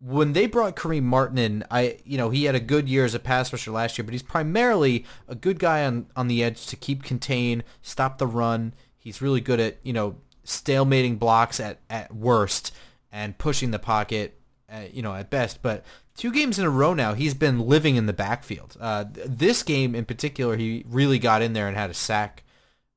when 0.00 0.32
they 0.32 0.46
brought 0.46 0.76
Kareem 0.76 1.02
Martin 1.02 1.36
in, 1.36 1.64
I 1.72 1.98
you 2.04 2.16
know 2.16 2.30
he 2.30 2.44
had 2.44 2.54
a 2.54 2.60
good 2.60 2.88
year 2.88 3.04
as 3.04 3.14
a 3.14 3.18
pass 3.18 3.52
rusher 3.52 3.72
last 3.72 3.98
year, 3.98 4.04
but 4.04 4.12
he's 4.12 4.22
primarily 4.22 5.04
a 5.26 5.34
good 5.34 5.58
guy 5.58 5.84
on 5.84 6.06
on 6.14 6.28
the 6.28 6.42
edge 6.42 6.66
to 6.66 6.76
keep 6.76 7.02
contain, 7.02 7.64
stop 7.82 8.18
the 8.18 8.28
run. 8.28 8.74
He's 8.96 9.20
really 9.20 9.40
good 9.40 9.58
at 9.58 9.78
you 9.82 9.92
know 9.92 10.16
stalemating 10.46 11.18
blocks 11.18 11.58
at 11.58 11.80
at 11.90 12.14
worst 12.14 12.72
and 13.10 13.36
pushing 13.38 13.72
the 13.72 13.80
pocket, 13.80 14.40
uh, 14.72 14.84
you 14.92 15.02
know 15.02 15.14
at 15.14 15.30
best. 15.30 15.62
But 15.62 15.84
two 16.16 16.30
games 16.30 16.60
in 16.60 16.64
a 16.64 16.70
row 16.70 16.94
now, 16.94 17.14
he's 17.14 17.34
been 17.34 17.58
living 17.58 17.96
in 17.96 18.06
the 18.06 18.12
backfield. 18.12 18.76
Uh, 18.80 19.04
th- 19.04 19.26
this 19.28 19.64
game 19.64 19.96
in 19.96 20.04
particular, 20.04 20.56
he 20.56 20.84
really 20.88 21.18
got 21.18 21.42
in 21.42 21.54
there 21.54 21.66
and 21.66 21.76
had 21.76 21.90
a 21.90 21.94
sack. 21.94 22.44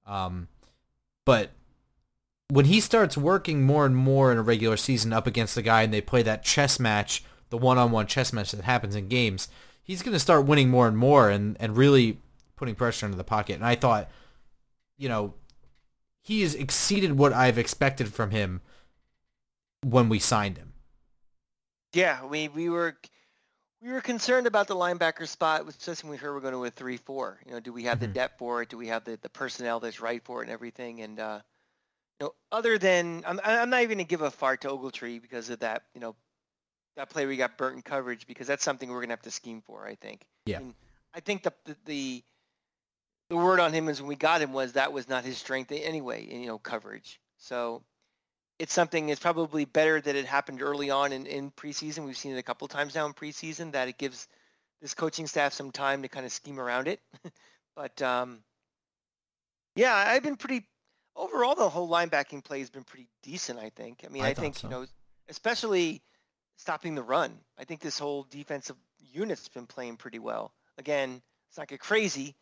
Um, 0.05 0.49
but 1.25 1.49
when 2.49 2.65
he 2.65 2.79
starts 2.79 3.17
working 3.17 3.63
more 3.63 3.85
and 3.85 3.95
more 3.95 4.31
in 4.31 4.37
a 4.37 4.41
regular 4.43 4.77
season 4.77 5.11
up 5.13 5.27
against 5.27 5.55
the 5.55 5.61
guy 5.61 5.81
and 5.81 5.93
they 5.93 6.01
play 6.01 6.21
that 6.23 6.43
chess 6.43 6.79
match, 6.79 7.23
the 7.49 7.57
one-on-one 7.57 8.07
chess 8.07 8.31
match 8.31 8.51
that 8.51 8.63
happens 8.63 8.95
in 8.95 9.07
games, 9.07 9.47
he's 9.83 10.01
going 10.01 10.13
to 10.13 10.19
start 10.19 10.45
winning 10.45 10.69
more 10.69 10.87
and 10.87 10.97
more 10.97 11.29
and, 11.29 11.57
and 11.59 11.77
really 11.77 12.19
putting 12.55 12.75
pressure 12.75 13.05
into 13.05 13.17
the 13.17 13.23
pocket. 13.23 13.55
And 13.55 13.65
I 13.65 13.75
thought, 13.75 14.09
you 14.97 15.09
know, 15.09 15.33
he 16.21 16.41
has 16.41 16.55
exceeded 16.55 17.17
what 17.17 17.33
I've 17.33 17.57
expected 17.57 18.13
from 18.13 18.31
him 18.31 18.61
when 19.83 20.09
we 20.09 20.19
signed 20.19 20.57
him. 20.57 20.73
Yeah, 21.93 22.25
we 22.25 22.47
we 22.49 22.69
were 22.69 22.97
we 23.81 23.91
were 23.91 24.01
concerned 24.01 24.47
about 24.47 24.67
the 24.67 24.75
linebacker 24.75 25.27
spot, 25.27 25.67
especially 25.67 26.07
when 26.09 26.11
we 26.11 26.17
heard 26.17 26.33
we're 26.33 26.41
going 26.41 26.53
to 26.53 26.65
a 26.65 26.69
three-four. 26.71 27.39
You 27.45 27.51
know, 27.53 27.59
do 27.59 27.71
we 27.71 27.83
have 27.83 27.99
the 27.99 28.07
Mhm. 28.07 28.13
depth 28.13 28.39
for 28.39 28.61
it? 28.63 28.69
Do 28.69 28.77
we 28.77 28.87
have 28.87 29.03
the, 29.05 29.17
the 29.21 29.29
personnel 29.29 29.79
that's 29.79 29.99
right 29.99 30.23
for 30.23 30.41
it 30.41 30.45
and 30.45 30.51
everything? 30.51 31.01
And 31.01 31.19
uh, 31.19 31.41
you 32.19 32.27
know, 32.27 32.33
other 32.51 32.77
than 32.77 33.23
I'm 33.25 33.39
I'm 33.43 33.69
not 33.69 33.81
even 33.81 33.97
going 33.97 34.05
to 34.05 34.09
give 34.09 34.21
a 34.21 34.31
fart 34.31 34.61
to 34.61 34.69
Ogletree 34.69 35.21
because 35.21 35.49
of 35.49 35.59
that. 35.59 35.83
You 35.93 36.01
know, 36.01 36.15
that 36.95 37.09
play 37.09 37.25
we 37.25 37.37
got 37.37 37.57
burnt 37.57 37.75
in 37.75 37.81
coverage 37.81 38.25
because 38.27 38.47
that's 38.47 38.63
something 38.63 38.89
we're 38.89 38.97
going 38.97 39.09
to 39.09 39.13
have 39.13 39.21
to 39.23 39.31
scheme 39.31 39.61
for. 39.61 39.85
I 39.85 39.95
think. 39.95 40.21
Yeah. 40.45 40.57
And 40.57 40.73
I 41.13 41.19
think 41.19 41.43
the, 41.43 41.53
the 41.65 41.75
the 41.85 42.23
the 43.29 43.35
word 43.35 43.59
on 43.59 43.73
him 43.73 43.89
is 43.89 44.01
when 44.01 44.07
we 44.07 44.15
got 44.15 44.41
him 44.41 44.53
was 44.53 44.73
that 44.73 44.93
was 44.93 45.09
not 45.09 45.25
his 45.25 45.37
strength 45.37 45.71
anyway. 45.71 46.25
You 46.25 46.47
know, 46.47 46.57
coverage. 46.57 47.19
So 47.37 47.83
it's 48.59 48.73
something 48.73 49.09
it's 49.09 49.19
probably 49.19 49.65
better 49.65 49.99
that 49.99 50.15
it 50.15 50.25
happened 50.25 50.61
early 50.61 50.89
on 50.89 51.11
in, 51.11 51.25
in 51.25 51.51
preseason. 51.51 52.05
We've 52.05 52.17
seen 52.17 52.33
it 52.33 52.39
a 52.39 52.43
couple 52.43 52.67
times 52.67 52.95
now 52.95 53.05
in 53.05 53.13
preseason 53.13 53.71
that 53.73 53.87
it 53.87 53.97
gives 53.97 54.27
this 54.81 54.93
coaching 54.93 55.27
staff 55.27 55.53
some 55.53 55.71
time 55.71 56.01
to 56.01 56.07
kind 56.07 56.25
of 56.25 56.31
scheme 56.31 56.59
around 56.59 56.87
it. 56.87 57.01
but 57.75 58.01
um, 58.01 58.39
yeah, 59.75 59.93
I've 59.95 60.23
been 60.23 60.37
pretty 60.37 60.65
overall. 61.15 61.55
The 61.55 61.69
whole 61.69 61.89
linebacking 61.89 62.43
play 62.43 62.59
has 62.59 62.69
been 62.69 62.83
pretty 62.83 63.07
decent. 63.23 63.59
I 63.59 63.69
think. 63.69 64.03
I 64.05 64.09
mean, 64.09 64.23
I 64.23 64.29
I, 64.29 64.33
think 64.33 64.55
so. 64.55 64.67
you 64.67 64.71
know, 64.71 64.85
especially 65.29 66.01
stopping 66.57 66.95
the 66.95 67.03
run. 67.03 67.37
I 67.57 67.63
think 67.63 67.81
this 67.81 67.99
whole 67.99 68.25
defensive 68.29 68.75
unit's 69.11 69.47
been 69.47 69.67
playing 69.67 69.97
pretty 69.97 70.19
well. 70.19 70.53
Again, 70.77 71.21
it's 71.49 71.57
not 71.57 71.67
get 71.67 71.79
crazy, 71.79 72.35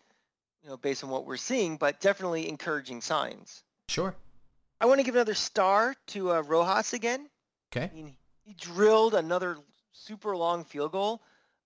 you 0.62 0.70
know, 0.70 0.78
based 0.78 1.04
on 1.04 1.10
what 1.10 1.26
we're 1.26 1.38
seeing, 1.38 1.78
but 1.78 2.00
definitely 2.00 2.50
encouraging 2.50 3.02
signs. 3.02 3.64
Sure. 3.88 4.16
I 4.82 4.86
want 4.86 5.00
to 5.00 5.04
give 5.04 5.16
another 5.16 5.34
star 5.34 5.96
to 6.08 6.32
uh, 6.32 6.42
Rosas 6.42 6.94
again. 6.94 7.30
Okay. 7.72 7.90
I 7.92 7.96
mean, 7.96 8.16
he 8.44 8.54
drilled 8.54 9.14
another 9.14 9.58
super 9.92 10.36
long 10.36 10.66
field 10.66 10.92
goal. 10.92 11.22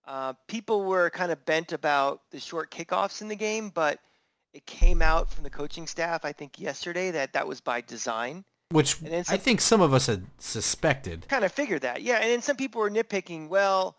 Uh, 0.06 0.34
people 0.48 0.84
were 0.84 1.10
kind 1.10 1.32
of 1.32 1.44
bent 1.46 1.74
about 1.74 2.22
the 2.32 2.40
short 2.40 2.72
kickoffs 2.72 3.22
in 3.22 3.28
the 3.28 3.36
game, 3.36 3.70
but 3.70 4.00
it 4.58 4.66
came 4.66 5.04
out 5.04 5.32
from 5.32 5.44
the 5.44 5.50
coaching 5.52 5.86
staff, 5.86 6.26
I 6.26 6.32
think, 6.32 6.60
yesterday 6.60 7.12
that 7.12 7.32
that 7.34 7.48
was 7.48 7.62
by 7.62 7.80
design. 7.82 8.44
Which 8.72 9.00
And 9.02 9.12
then 9.14 9.24
I 9.30 9.38
think 9.38 9.62
some 9.62 9.82
of 9.82 9.94
us 9.94 10.08
had 10.08 10.26
suspected. 10.40 11.28
Kind 11.30 11.46
of 11.46 11.52
figured 11.52 11.84
that, 11.84 12.02
yeah. 12.02 12.16
And 12.16 12.32
then 12.32 12.42
some 12.42 12.58
people 12.58 12.82
were 12.82 12.90
nitpicking. 12.90 13.48
Well, 13.50 13.96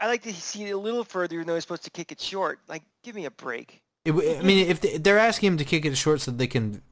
I 0.00 0.06
like 0.06 0.22
to 0.22 0.32
see 0.32 0.64
it 0.64 0.70
a 0.72 0.78
little 0.78 1.04
further, 1.04 1.34
even 1.36 1.46
though 1.46 1.54
he's 1.54 1.62
supposed 1.64 1.84
to 1.84 1.90
kick 1.90 2.10
it 2.10 2.20
short. 2.20 2.60
Like, 2.68 2.82
give 3.04 3.14
me 3.14 3.26
a 3.26 3.30
break. 3.30 3.82
It, 4.04 4.12
I 4.12 4.42
mean, 4.42 4.66
if 4.66 4.80
they- 4.80 4.96
they're 4.96 5.18
asking 5.18 5.48
him 5.48 5.58
to 5.58 5.64
kick 5.64 5.84
it 5.84 5.94
short 5.96 6.20
so 6.22 6.30
they 6.30 6.46
can 6.46 6.82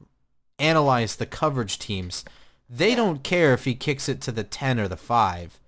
analyze 0.58 1.16
the 1.16 1.26
coverage 1.26 1.78
teams, 1.78 2.24
they 2.68 2.90
Yeah. 2.90 2.96
don't 2.96 3.24
care 3.24 3.54
if 3.54 3.64
he 3.64 3.74
kicks 3.74 4.08
it 4.08 4.20
to 4.22 4.32
the 4.32 4.44
10 4.44 4.78
or 4.78 4.88
the 4.88 4.96
5. 4.96 5.58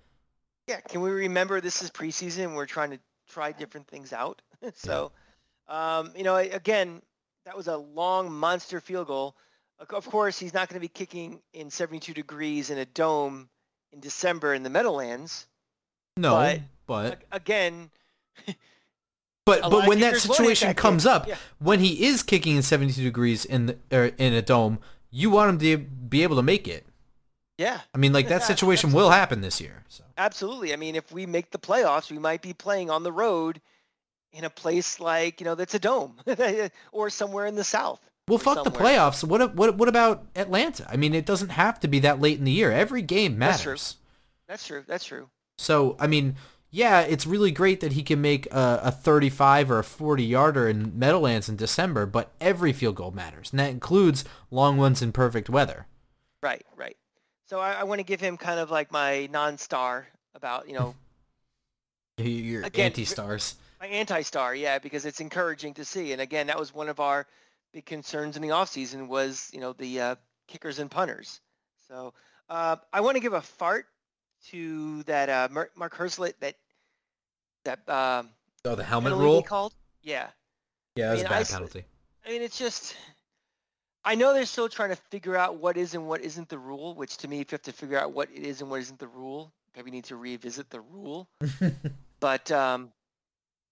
Yeah, 0.67 0.81
can 0.81 1.01
we 1.01 1.09
remember 1.09 1.59
this 1.61 1.81
is 1.81 1.89
preseason 1.89 2.43
and 2.43 2.55
we're 2.55 2.67
trying 2.67 2.91
to 2.91 2.99
try 3.27 3.51
different 3.51 3.87
things 3.87 4.13
out? 4.13 4.41
so, 4.75 5.11
um, 5.69 6.11
you 6.15 6.23
know, 6.23 6.35
again, 6.35 7.01
that 7.45 7.55
was 7.55 7.67
a 7.67 7.77
long 7.77 8.31
monster 8.31 8.81
field 8.81 9.07
goal. 9.07 9.35
Of 9.89 10.05
course, 10.07 10.37
he's 10.37 10.53
not 10.53 10.67
going 10.67 10.75
to 10.75 10.81
be 10.81 10.89
kicking 10.89 11.39
in 11.53 11.69
72 11.69 12.13
degrees 12.13 12.69
in 12.69 12.77
a 12.77 12.85
dome 12.85 13.47
in 13.93 14.01
December 14.01 14.53
in 14.53 14.63
the 14.63 14.69
Meadowlands. 14.69 15.47
No, 16.17 16.35
But- 16.35 16.61
but 16.85 17.21
Again, 17.31 17.91
but 19.45 19.61
but 19.61 19.87
when 19.87 19.99
that 19.99 20.13
kickers 20.15 20.27
won't 20.27 20.39
hit 20.41 20.47
situation 20.47 20.67
that 20.69 20.77
comes 20.77 21.03
kick. 21.03 21.11
up, 21.11 21.27
Yeah. 21.27 21.37
when 21.59 21.79
he 21.79 22.05
is 22.05 22.23
kicking 22.23 22.55
in 22.55 22.61
72 22.63 23.01
degrees 23.03 23.45
in 23.45 23.67
the, 23.67 23.77
or 23.91 24.05
in 24.17 24.33
a 24.33 24.41
dome, 24.41 24.79
you 25.11 25.29
want 25.29 25.49
him 25.49 25.59
to 25.59 25.77
be 25.77 26.23
able 26.23 26.35
to 26.35 26.43
make 26.43 26.67
it. 26.67 26.85
yeah, 27.57 27.81
I 27.93 27.97
mean, 27.97 28.11
like 28.13 28.27
that 28.29 28.41
Yeah, 28.41 28.47
situation 28.47 28.91
will 28.91 29.09
happen 29.11 29.41
this 29.41 29.59
year. 29.61 29.83
So 29.87 30.03
absolutely. 30.17 30.73
I 30.73 30.75
mean, 30.77 30.95
if 30.95 31.11
we 31.11 31.25
make 31.25 31.51
the 31.51 31.57
playoffs, 31.59 32.11
we 32.11 32.17
might 32.19 32.41
be 32.41 32.53
playing 32.53 32.89
on 32.89 33.03
the 33.03 33.11
road 33.11 33.61
in 34.33 34.43
a 34.43 34.49
place 34.49 34.99
like, 34.99 35.39
you 35.39 35.45
know, 35.45 35.55
that's 35.55 35.73
a 35.73 35.79
dome 35.79 36.15
or 36.91 37.09
somewhere 37.09 37.45
in 37.45 37.55
the 37.55 37.63
South. 37.63 37.99
Well, 38.27 38.37
fuck 38.37 38.63
the 38.63 38.71
playoffs. 38.71 39.23
What 39.23 39.55
what 39.55 39.75
what 39.75 39.89
about 39.89 40.23
Atlanta? 40.35 40.85
I 40.87 40.97
mean, 40.97 41.15
it 41.15 41.25
doesn't 41.25 41.49
have 41.49 41.79
to 41.79 41.87
be 41.87 41.99
that 41.99 42.21
late 42.21 42.37
in 42.37 42.45
the 42.45 42.51
year. 42.51 42.71
Every 42.71 43.01
game 43.01 43.39
matters. 43.39 43.57
That's 43.57 43.63
true. 43.63 43.97
That's 44.47 44.67
true. 44.67 44.83
That's 44.87 45.05
true. 45.05 45.29
So, 45.57 45.95
I 45.99 46.05
mean, 46.05 46.35
yeah, 46.69 47.01
it's 47.01 47.25
really 47.25 47.49
great 47.49 47.79
that 47.79 47.93
he 47.93 48.03
can 48.03 48.21
make 48.21 48.45
a, 48.53 48.81
a 48.83 48.91
35 48.91 49.71
or 49.71 49.79
a 49.79 49.83
40 49.83 50.23
yarder 50.23 50.69
in 50.69 50.97
Meadowlands 50.97 51.49
in 51.49 51.55
December, 51.55 52.05
but 52.05 52.31
every 52.39 52.71
field 52.71 52.95
goal 52.95 53.11
matters, 53.11 53.51
and 53.51 53.59
that 53.59 53.71
includes 53.71 54.23
long 54.51 54.77
ones 54.77 55.01
in 55.01 55.11
perfect 55.11 55.49
weather. 55.49 55.87
Right, 56.43 56.65
right. 56.77 56.95
So 57.47 57.59
I, 57.59 57.73
I 57.73 57.83
want 57.83 57.99
to 57.99 58.03
give 58.03 58.21
him 58.21 58.37
kind 58.37 58.59
of 58.59 58.69
like 58.69 58.91
my 58.91 59.27
non-star 59.31 60.07
about, 60.35 60.67
you 60.67 60.75
know, 60.75 60.95
Your 62.23 62.63
Again, 62.63 62.87
anti-stars. 62.87 63.55
My 63.79 63.87
anti-star, 63.87 64.55
yeah, 64.55 64.77
because 64.79 65.05
it's 65.05 65.21
encouraging 65.21 65.73
to 65.75 65.85
see. 65.85 66.11
And 66.11 66.21
again, 66.21 66.47
that 66.47 66.59
was 66.59 66.73
one 66.73 66.89
of 66.89 66.99
our 66.99 67.25
big 67.73 67.85
concerns 67.85 68.35
in 68.35 68.41
the 68.41 68.49
offseason 68.49 69.07
was, 69.07 69.49
you 69.53 69.59
know, 69.59 69.73
the 69.73 70.01
uh, 70.01 70.15
kickers 70.47 70.79
and 70.79 70.91
punters. 70.91 71.39
So 71.87 72.13
uh, 72.49 72.75
I 72.91 73.01
want 73.01 73.15
to 73.15 73.21
give 73.21 73.33
a 73.33 73.41
fart 73.41 73.85
to 74.47 75.03
that 75.03 75.29
uh, 75.29 75.47
Mark, 75.51 75.71
Mark 75.77 75.95
Herzlich 75.95 76.33
that 76.39 76.55
that 77.65 77.87
um, 77.89 78.29
Oh, 78.65 78.75
the 78.75 78.83
helmet 78.83 79.13
rule 79.13 79.41
called. 79.41 79.73
Yeah, 80.01 80.27
Yeah, 80.95 81.09
it 81.09 81.11
was 81.13 81.21
a 81.21 81.23
mean, 81.23 81.31
I 81.31 81.35
bad 81.35 81.41
s- 81.41 81.51
penalty. 81.51 81.83
I 82.25 82.29
mean, 82.29 82.41
it's 82.41 82.57
just. 82.57 82.95
I 84.05 84.15
know 84.15 84.33
they're 84.33 84.45
still 84.45 84.69
trying 84.69 84.89
to 84.89 84.95
figure 84.95 85.35
out 85.35 85.57
what 85.57 85.75
is 85.77 85.93
and 85.93 86.07
what 86.07 86.21
isn't 86.21 86.49
the 86.49 86.57
rule. 86.57 86.95
Which 86.95 87.17
to 87.17 87.27
me, 87.27 87.41
if 87.41 87.51
you 87.51 87.55
have 87.55 87.61
to 87.63 87.73
figure 87.73 87.99
out 87.99 88.11
what 88.13 88.29
it 88.33 88.43
is 88.43 88.61
and 88.61 88.69
what 88.69 88.79
isn't 88.81 88.99
the 88.99 89.07
rule, 89.07 89.51
maybe 89.75 89.91
need 89.91 90.05
to 90.05 90.15
revisit 90.15 90.69
the 90.69 90.79
rule. 90.81 91.29
but 92.19 92.49
um, 92.51 92.91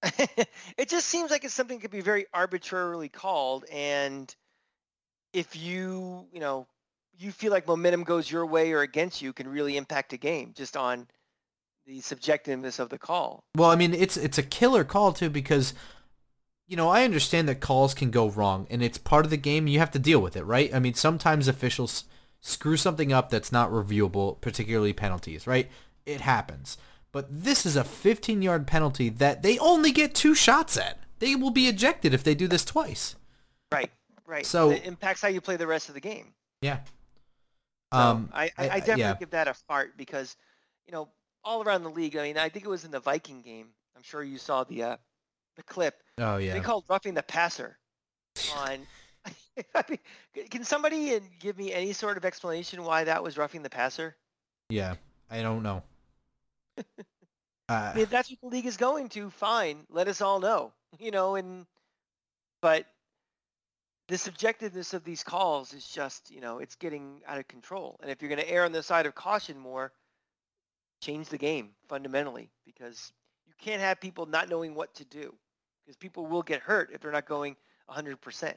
it 0.78 0.90
just 0.90 1.08
seems 1.08 1.32
like 1.32 1.44
it's 1.44 1.54
something 1.54 1.78
that 1.78 1.82
could 1.82 1.92
be 1.92 2.02
very 2.02 2.26
arbitrarily 2.34 3.10
called 3.10 3.66
and 3.72 4.36
if 5.34 5.56
you 5.56 6.28
you 6.32 6.40
know 6.40 6.68
you 7.18 7.32
feel 7.32 7.52
like 7.52 7.68
momentum 7.68 8.04
goes 8.04 8.30
your 8.30 8.46
way 8.46 8.72
or 8.72 8.82
against 8.82 9.22
you 9.22 9.34
can 9.34 9.48
really 9.48 9.76
impact 9.76 10.14
a 10.14 10.18
game 10.18 10.54
just 10.56 10.78
on 10.78 11.08
the 11.88 12.00
subjectiveness 12.00 12.80
of 12.80 12.90
the 12.90 12.98
call 12.98 13.44
Well, 13.56 13.72
I 13.72 13.76
mean, 13.76 13.94
it's 13.94 14.18
it's 14.18 14.38
a 14.38 14.44
killer 14.44 14.84
call 14.84 15.14
too 15.14 15.30
because 15.30 15.74
you 16.68 16.76
know, 16.76 16.90
I 16.90 17.06
understand 17.06 17.48
that 17.48 17.62
calls 17.62 17.94
can 17.94 18.12
go 18.12 18.28
wrong 18.30 18.68
and 18.70 18.84
it's 18.84 18.98
part 18.98 19.24
of 19.26 19.32
the 19.32 19.38
game. 19.38 19.68
You 19.68 19.80
have 19.80 19.92
to 19.92 20.00
deal 20.00 20.20
with 20.20 20.36
it, 20.36 20.44
right? 20.44 20.74
I 20.76 20.80
mean, 20.80 20.96
sometimes 20.96 21.48
officials 21.48 22.04
screw 22.42 22.76
something 22.76 23.14
up 23.14 23.30
that's 23.30 23.54
not 23.54 23.72
reviewable, 23.72 24.40
particularly 24.42 24.92
penalties, 24.92 25.48
right? 25.48 25.70
It 26.06 26.22
happens. 26.22 26.78
But 27.18 27.30
this 27.32 27.66
is 27.66 27.76
a 27.76 27.82
15-yard 27.82 28.68
penalty 28.68 29.10
that 29.10 29.42
they 29.42 29.58
only 29.58 29.92
get 29.92 30.14
two 30.14 30.36
shots 30.36 30.78
at. 30.78 31.00
They 31.18 31.34
will 31.36 31.50
be 31.50 31.68
ejected 31.68 32.14
if 32.14 32.24
they 32.24 32.36
do 32.36 32.48
this 32.48 32.64
twice. 32.64 33.16
Right, 33.72 33.90
right. 34.28 34.46
So- 34.46 34.70
it 34.70 34.86
impacts 34.86 35.24
how 35.24 35.28
you 35.28 35.42
play 35.42 35.56
the 35.56 35.66
rest 35.66 35.90
of 35.90 35.96
the 35.96 36.00
game. 36.00 36.36
Yeah. 36.62 36.82
So 37.92 37.98
Um, 38.00 38.30
I, 38.32 38.52
I, 38.56 38.70
I- 38.70 38.80
definitely 38.82 39.02
yeah. 39.02 39.16
give 39.16 39.32
that 39.32 39.48
a 39.48 39.56
fart 39.56 39.98
because, 39.98 40.38
you 40.86 40.92
know, 40.94 41.10
all 41.44 41.64
around 41.64 41.82
the 41.82 41.90
league. 41.90 42.16
I 42.18 42.22
mean, 42.22 42.38
I 42.38 42.50
think 42.50 42.66
it 42.66 42.70
was 42.70 42.86
in 42.86 42.92
the 42.92 43.00
Viking 43.00 43.42
game. 43.42 43.70
I'm 43.96 44.04
sure 44.04 44.22
you 44.22 44.38
saw 44.38 44.64
the 44.64 44.84
uh, 44.84 44.98
the 45.56 45.64
clip. 45.64 46.04
Oh 46.20 46.38
yeah. 46.38 46.54
They 46.54 46.60
called 46.60 46.84
roughing 46.88 47.16
the 47.16 47.24
passer 47.24 47.80
on. 48.58 48.86
I 49.74 49.84
mean, 49.90 50.00
can 50.52 50.64
somebody 50.64 51.16
uh, 51.16 51.22
give 51.40 51.58
me 51.58 51.74
any 51.74 51.94
sort 51.94 52.16
of 52.18 52.26
explanation 52.26 52.84
why 52.84 53.06
that 53.06 53.24
was 53.24 53.40
roughing 53.40 53.64
the 53.64 53.72
passer? 53.72 54.16
Yeah. 54.70 54.98
I 55.32 55.42
don't 55.42 55.64
know. 55.64 55.82
Uh, 57.70 57.94
if 57.98 58.10
that's 58.10 58.30
what 58.32 58.40
the 58.42 58.48
league 58.48 58.66
is 58.66 58.78
going 58.78 59.10
to, 59.10 59.30
fine. 59.30 59.86
Let 59.90 60.08
us 60.08 60.22
all 60.22 60.40
know. 60.40 60.74
You 61.00 61.12
know, 61.12 61.36
and 61.36 61.66
but 62.62 62.86
the 64.08 64.16
subjectiveness 64.16 64.94
of 64.94 65.04
these 65.04 65.24
calls 65.24 65.74
is 65.74 65.86
just, 65.88 66.32
you 66.32 66.40
know, 66.40 66.60
it's 66.60 66.76
getting 66.76 67.22
out 67.28 67.38
of 67.38 67.48
control. 67.48 68.00
And 68.02 68.10
if 68.10 68.22
you're 68.22 68.30
going 68.30 68.42
to 68.42 68.50
err 68.50 68.64
on 68.64 68.72
the 68.72 68.82
side 68.82 69.06
of 69.06 69.16
caution 69.16 69.60
more, 69.60 69.92
change 71.02 71.28
the 71.28 71.38
game 71.38 71.72
fundamentally 71.90 72.50
because 72.66 73.12
you 73.46 73.54
can't 73.60 73.82
have 73.82 74.00
people 74.00 74.26
not 74.26 74.50
knowing 74.50 74.74
what 74.74 74.94
to 74.96 75.06
do 75.06 75.36
because 75.86 75.98
people 75.98 76.26
will 76.26 76.42
get 76.42 76.62
hurt 76.62 76.90
if 76.94 77.02
they're 77.02 77.12
not 77.12 77.28
going 77.28 77.56
100%. 77.90 78.54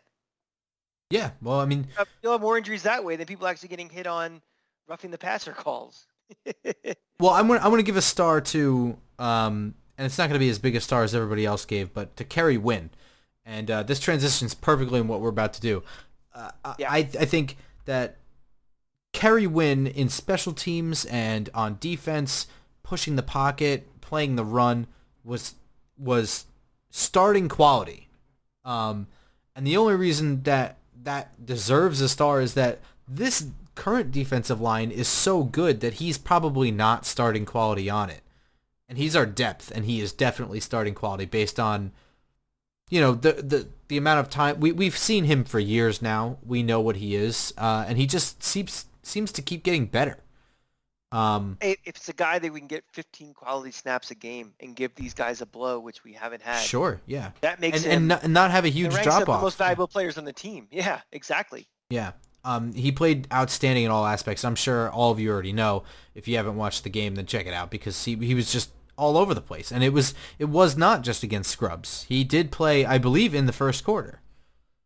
yeah. 1.10 1.30
Well, 1.42 1.60
I 1.60 1.66
mean, 1.66 1.86
You'll 2.22 2.32
have 2.32 2.40
more 2.40 2.56
injuries 2.56 2.84
that 2.84 3.04
way 3.04 3.16
than 3.16 3.26
people 3.26 3.46
actually 3.46 3.68
getting 3.68 3.90
hit 3.90 4.06
on 4.06 4.40
roughing 4.88 5.10
the 5.10 5.18
passer 5.18 5.52
calls. 5.52 6.06
Well, 7.20 7.30
I'm 7.30 7.46
gonna 7.48 7.60
I'm 7.60 7.70
gonna 7.70 7.82
give 7.82 7.96
a 7.96 8.02
star 8.02 8.40
to 8.40 8.96
um, 9.18 9.74
and 9.98 10.06
it's 10.06 10.16
not 10.18 10.28
gonna 10.28 10.38
be 10.38 10.48
as 10.48 10.58
big 10.58 10.74
a 10.76 10.80
star 10.80 11.02
as 11.04 11.14
everybody 11.14 11.44
else 11.46 11.64
gave, 11.64 11.92
but 11.92 12.16
to 12.16 12.24
Kerry 12.24 12.56
Wynn, 12.56 12.90
and 13.44 13.70
uh, 13.70 13.82
this 13.82 14.00
transitions 14.00 14.54
perfectly 14.54 15.00
in 15.00 15.08
what 15.08 15.20
we're 15.20 15.28
about 15.28 15.52
to 15.54 15.60
do. 15.60 15.82
Uh, 16.34 16.50
I- 16.64 16.74
Yeah. 16.78 16.90
I 16.92 16.98
I 16.98 17.24
think 17.26 17.56
that 17.84 18.16
Kerry 19.12 19.46
Wynn 19.46 19.86
in 19.86 20.08
special 20.08 20.52
teams 20.52 21.04
and 21.06 21.50
on 21.54 21.76
defense, 21.80 22.46
pushing 22.82 23.16
the 23.16 23.22
pocket, 23.22 24.00
playing 24.00 24.36
the 24.36 24.44
run 24.44 24.86
was 25.24 25.54
was 25.98 26.46
starting 26.90 27.48
quality. 27.48 28.08
Um, 28.64 29.06
and 29.54 29.66
the 29.66 29.76
only 29.76 29.94
reason 29.96 30.42
that 30.44 30.78
that 31.02 31.44
deserves 31.44 32.00
a 32.00 32.08
star 32.08 32.40
is 32.40 32.54
that 32.54 32.78
this 33.08 33.46
current 33.74 34.10
defensive 34.12 34.60
line 34.60 34.90
is 34.90 35.08
so 35.08 35.42
good 35.42 35.80
that 35.80 35.94
he's 35.94 36.18
probably 36.18 36.70
not 36.70 37.06
starting 37.06 37.44
quality 37.44 37.88
on 37.88 38.10
it. 38.10 38.22
And 38.88 38.98
he's 38.98 39.14
our 39.14 39.26
depth, 39.26 39.70
and 39.72 39.84
he 39.84 40.00
is 40.00 40.12
definitely 40.12 40.58
starting 40.58 40.94
quality 40.94 41.24
based 41.24 41.60
on, 41.60 41.92
you 42.88 43.00
know, 43.00 43.12
the 43.12 43.34
the, 43.34 43.68
the 43.86 43.96
amount 43.96 44.18
of 44.20 44.28
time 44.28 44.58
we 44.58 44.72
we've 44.72 44.98
seen 44.98 45.24
him 45.24 45.44
for 45.44 45.60
years 45.60 46.02
now. 46.02 46.38
We 46.44 46.64
know 46.64 46.80
what 46.80 46.96
he 46.96 47.14
is, 47.14 47.54
uh, 47.56 47.84
and 47.86 47.98
he 47.98 48.06
just 48.06 48.42
seems 48.42 48.86
seems 49.02 49.30
to 49.32 49.42
keep 49.42 49.62
getting 49.62 49.86
better. 49.86 50.18
Um, 51.12 51.56
If 51.60 51.78
it's 51.84 52.08
a 52.08 52.12
guy 52.12 52.38
that 52.38 52.52
we 52.52 52.60
can 52.60 52.68
get 52.68 52.84
15 52.92 53.34
quality 53.34 53.72
snaps 53.72 54.12
a 54.12 54.14
game 54.14 54.54
and 54.60 54.76
give 54.76 54.94
these 54.94 55.12
guys 55.12 55.40
a 55.40 55.46
blow, 55.46 55.80
which 55.80 56.04
we 56.04 56.12
haven't 56.12 56.42
had, 56.42 56.60
sure, 56.60 57.00
yeah, 57.06 57.30
that 57.40 57.60
makes 57.60 57.84
and 57.84 57.86
him 57.86 57.92
and 57.92 58.08
not, 58.08 58.22
and 58.24 58.34
not 58.34 58.50
have 58.52 58.64
a 58.64 58.68
huge 58.68 58.92
drop 59.02 59.28
off. 59.28 59.42
most 59.42 59.58
valuable 59.58 59.88
players 59.88 60.18
on 60.18 60.24
the 60.24 60.32
team. 60.32 60.68
Yeah, 60.70 61.00
exactly. 61.12 61.68
Yeah. 61.90 62.12
Um, 62.44 62.72
he 62.72 62.90
played 62.90 63.26
outstanding 63.32 63.84
in 63.84 63.90
all 63.90 64.06
aspects. 64.06 64.44
I'm 64.44 64.54
sure 64.54 64.90
all 64.90 65.10
of 65.10 65.20
you 65.20 65.30
already 65.30 65.52
know. 65.52 65.82
If 66.14 66.26
you 66.26 66.36
haven't 66.36 66.56
watched 66.56 66.84
the 66.84 66.90
game, 66.90 67.14
then 67.14 67.26
check 67.26 67.46
it 67.46 67.52
out 67.52 67.70
because 67.70 68.04
he 68.04 68.14
he 68.16 68.34
was 68.34 68.50
just 68.52 68.70
all 68.96 69.16
over 69.16 69.34
the 69.34 69.40
place, 69.40 69.70
and 69.72 69.82
it 69.84 69.92
was 69.92 70.14
it 70.38 70.46
was 70.46 70.76
not 70.76 71.02
just 71.02 71.22
against 71.22 71.50
scrubs. 71.50 72.04
He 72.08 72.24
did 72.24 72.50
play, 72.50 72.84
I 72.84 72.98
believe, 72.98 73.34
in 73.34 73.46
the 73.46 73.52
first 73.52 73.84
quarter. 73.84 74.20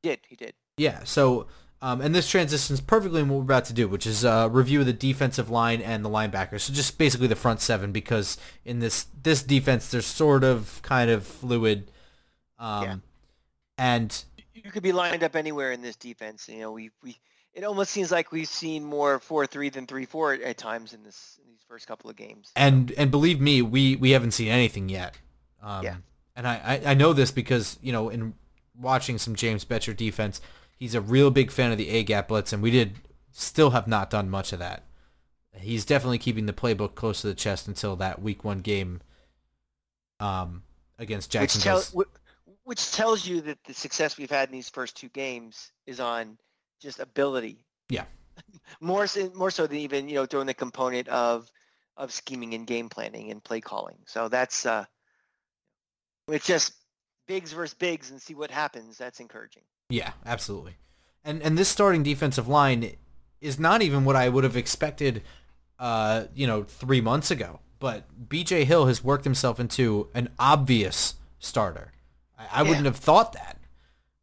Did 0.03 0.21
he 0.29 0.37
did? 0.37 0.55
Yeah. 0.77 1.05
So, 1.05 1.47
um, 1.81 2.01
and 2.01 2.15
this 2.15 2.29
transitions 2.29 2.81
perfectly 2.81 3.21
in 3.21 3.29
what 3.29 3.37
we're 3.37 3.43
about 3.43 3.65
to 3.67 3.73
do, 3.73 3.89
which 3.89 4.07
is 4.07 4.25
a 4.25 4.49
review 4.51 4.81
of 4.81 4.87
the 4.87 4.93
defensive 4.93 5.49
line 5.49 5.81
and 5.81 6.05
the 6.05 6.11
linebackers. 6.11 6.61
So 6.63 6.73
just 6.73 6.99
basically 6.99 7.27
the 7.27 7.37
front 7.37 7.61
seven, 7.61 7.93
because 7.93 8.37
in 8.65 8.81
this 8.81 9.07
this 9.23 9.43
defense, 9.43 9.91
they're 9.91 10.03
sort 10.03 10.45
of 10.45 10.81
kind 10.83 11.11
of 11.11 11.25
fluid. 11.27 11.91
Um, 12.59 12.83
Yeah. 12.83 12.97
And 13.79 14.25
You 14.55 14.71
could 14.71 14.83
be 14.83 14.93
lined 14.93 15.23
up 15.23 15.37
anywhere 15.37 15.73
in 15.73 15.83
this 15.83 15.97
defense. 15.97 16.49
You 16.49 16.61
know, 16.61 16.73
we 16.73 16.91
we 17.03 17.19
it 17.55 17.65
almost 17.65 17.91
seems 17.91 18.11
like 18.11 18.33
we've 18.33 18.49
seen 18.49 18.85
more 18.85 19.19
four 19.21 19.47
three 19.47 19.69
than 19.69 19.87
three 19.87 20.05
four 20.05 20.35
at, 20.35 20.59
times 20.59 20.93
in 20.93 21.03
this 21.03 21.39
in 21.43 21.51
these 21.51 21.65
first 21.69 21.87
couple 21.87 22.11
of 22.11 22.17
games. 22.17 22.51
and 22.57 22.93
and 22.93 23.11
believe 23.11 23.41
me, 23.41 23.63
we 23.63 23.97
we 23.97 24.11
haven't 24.11 24.33
seen 24.33 24.49
anything 24.49 24.89
yet. 24.89 25.17
Um, 25.63 25.85
Yeah. 25.85 25.97
And 26.37 26.49
I, 26.49 26.81
I 26.85 26.91
I 26.91 26.95
know 26.95 27.13
this 27.13 27.31
because 27.31 27.79
you 27.81 27.93
know 27.93 28.09
in 28.09 28.35
watching 28.79 29.19
some 29.19 29.37
James 29.37 29.65
Bettcher 29.65 29.97
defense, 29.97 30.41
he's 30.77 30.95
a 30.95 31.01
real 31.01 31.31
big 31.31 31.51
fan 31.51 31.71
of 31.71 31.79
the 31.79 31.89
A 31.91 32.03
gap 32.03 32.29
blitz, 32.29 32.53
and 32.53 32.63
we 32.63 32.71
did 32.71 32.97
still 33.31 33.71
have 33.71 33.87
not 33.87 34.11
done 34.11 34.29
much 34.29 34.53
of 34.53 34.59
that. 34.59 34.85
He's 35.53 35.85
definitely 35.85 36.19
keeping 36.19 36.47
the 36.47 36.53
playbook 36.53 36.97
close 36.97 37.21
to 37.21 37.29
the 37.29 37.35
chest 37.35 37.69
until 37.69 37.95
that 37.97 38.21
week 38.21 38.43
one 38.43 38.59
game. 38.59 39.01
Um, 40.19 40.63
against 40.99 41.29
which, 41.29 41.33
Jacksonville. 41.33 41.83
tell, 41.83 42.05
which 42.65 42.93
tells 42.93 43.27
you 43.27 43.41
that 43.43 43.59
the 43.65 43.75
success 43.75 44.17
we've 44.17 44.31
had 44.31 44.49
in 44.49 44.53
these 44.53 44.69
first 44.69 44.97
two 44.97 45.09
games 45.11 45.73
is 45.87 46.01
on 46.01 46.39
just 46.81 47.01
ability. 47.01 47.67
Yeah. 47.89 48.05
more 48.81 49.07
so, 49.07 49.31
more 49.35 49.51
so 49.51 49.67
than 49.67 49.79
even 49.79 50.09
you 50.09 50.15
know 50.17 50.27
throwing 50.27 50.47
the 50.47 50.55
component 50.55 51.09
of 51.09 51.51
of 51.97 52.13
scheming 52.13 52.55
and 52.55 52.67
game 52.67 52.89
planning 52.89 53.31
and 53.31 53.43
play 53.43 53.61
calling. 53.61 53.99
So 54.07 54.29
that's 54.29 54.67
uh, 54.67 54.85
it's 56.29 56.47
just 56.47 56.75
bigs 57.27 57.53
versus 57.53 57.75
bigs 57.75 58.11
and 58.11 58.21
see 58.21 58.35
what 58.35 58.51
happens. 58.51 58.99
That's 58.99 59.21
encouraging. 59.21 59.65
Yeah, 59.89 60.13
absolutely. 60.25 60.77
And 61.25 61.43
and 61.43 61.57
this 61.57 61.69
starting 61.69 62.03
defensive 62.03 62.49
line 62.49 62.97
is 63.41 63.59
not 63.59 63.83
even 63.83 64.05
what 64.05 64.17
I 64.17 64.29
would 64.29 64.45
have 64.45 64.57
expected 64.57 65.23
uh, 65.79 66.27
you 66.35 66.47
know, 66.47 66.63
3 66.63 67.01
months 67.01 67.31
ago. 67.31 67.61
But 67.81 68.29
BJ 68.29 68.65
Hill 68.65 68.87
has 68.87 69.03
worked 69.05 69.25
himself 69.25 69.61
into 69.61 70.09
an 70.15 70.31
obvious 70.39 71.15
starter. 71.39 71.93
I, 72.39 72.61
I 72.61 72.63
Yeah. 72.63 72.69
wouldn't 72.69 72.87
have 72.87 72.97
thought 72.97 73.33
that. 73.35 73.59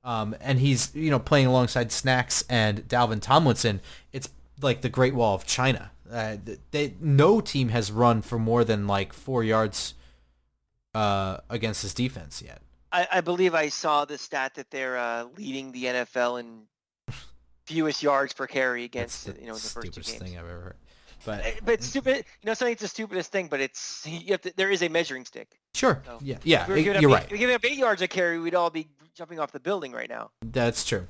Um, 0.03 0.35
and 0.41 0.59
he's, 0.59 0.93
you 0.95 1.11
know, 1.11 1.19
playing 1.19 1.45
alongside 1.47 1.91
Snacks 1.91 2.43
and 2.49 2.87
Dalvin 2.87 3.21
Tomlinson. 3.21 3.81
It's 4.11 4.29
like 4.61 4.81
the 4.81 4.89
Great 4.89 5.13
Wall 5.13 5.35
of 5.35 5.45
China. 5.45 5.91
Uh, 6.11 6.37
they, 6.71 6.93
no 6.99 7.39
team 7.39 7.69
has 7.69 7.91
run 7.91 8.21
for 8.21 8.37
more 8.39 8.63
than 8.63 8.87
like 8.87 9.13
4 9.13 9.43
yards 9.43 9.93
uh, 10.93 11.37
against 11.49 11.83
this 11.83 11.93
defense 11.93 12.41
yet. 12.41 12.61
I, 12.91 13.07
I 13.13 13.21
believe 13.21 13.55
I 13.55 13.69
saw 13.69 14.03
the 14.05 14.17
stat 14.17 14.55
that 14.55 14.69
they're 14.71 14.97
uh, 14.97 15.25
leading 15.37 15.71
the 15.71 15.85
NFL 15.85 16.39
in 16.41 16.63
fewest 17.65 18.03
yards 18.03 18.33
per 18.33 18.47
carry 18.47 18.83
against 18.83 19.27
you 19.27 19.33
know 19.33 19.39
in 19.39 19.45
the 19.47 19.53
first 19.53 19.73
two 19.75 19.81
stupidest 19.91 20.11
games. 20.19 20.23
thing 20.31 20.37
I've 20.39 20.49
ever 20.49 20.59
heard. 20.61 20.75
But 21.25 21.45
Uh, 21.45 21.49
But 21.63 21.73
it's 21.75 21.85
stupid. 21.87 22.17
You 22.17 22.47
know, 22.47 22.53
something 22.53 22.73
it's 22.73 22.81
the 22.81 22.87
stupidest 22.89 23.31
thing, 23.31 23.47
but 23.47 23.61
it's 23.61 24.05
you 24.05 24.31
have 24.31 24.41
to, 24.41 24.53
there 24.57 24.71
is 24.71 24.81
a 24.81 24.89
measuring 24.89 25.23
stick. 25.23 25.47
Sure. 25.73 26.01
So, 26.05 26.19
yeah. 26.21 26.37
Yeah. 26.43 26.63
If 26.63 26.67
we 26.67 26.73
were 26.73 26.81
giving 26.81 26.95
up 26.97 27.01
You're 27.01 27.11
eight- 27.11 27.13
right. 27.13 27.23
If 27.23 27.29
we 27.31 27.35
were 27.35 27.39
giving 27.39 27.55
up 27.55 27.65
eight 27.65 27.77
yards 27.77 28.01
a 28.01 28.07
carry, 28.07 28.39
we'd 28.39 28.55
all 28.55 28.69
be 28.71 28.87
jumping 29.15 29.39
off 29.39 29.51
the 29.51 29.59
building 29.59 29.91
right 29.91 30.09
now. 30.09 30.31
That's 30.41 30.85
true. 30.85 31.07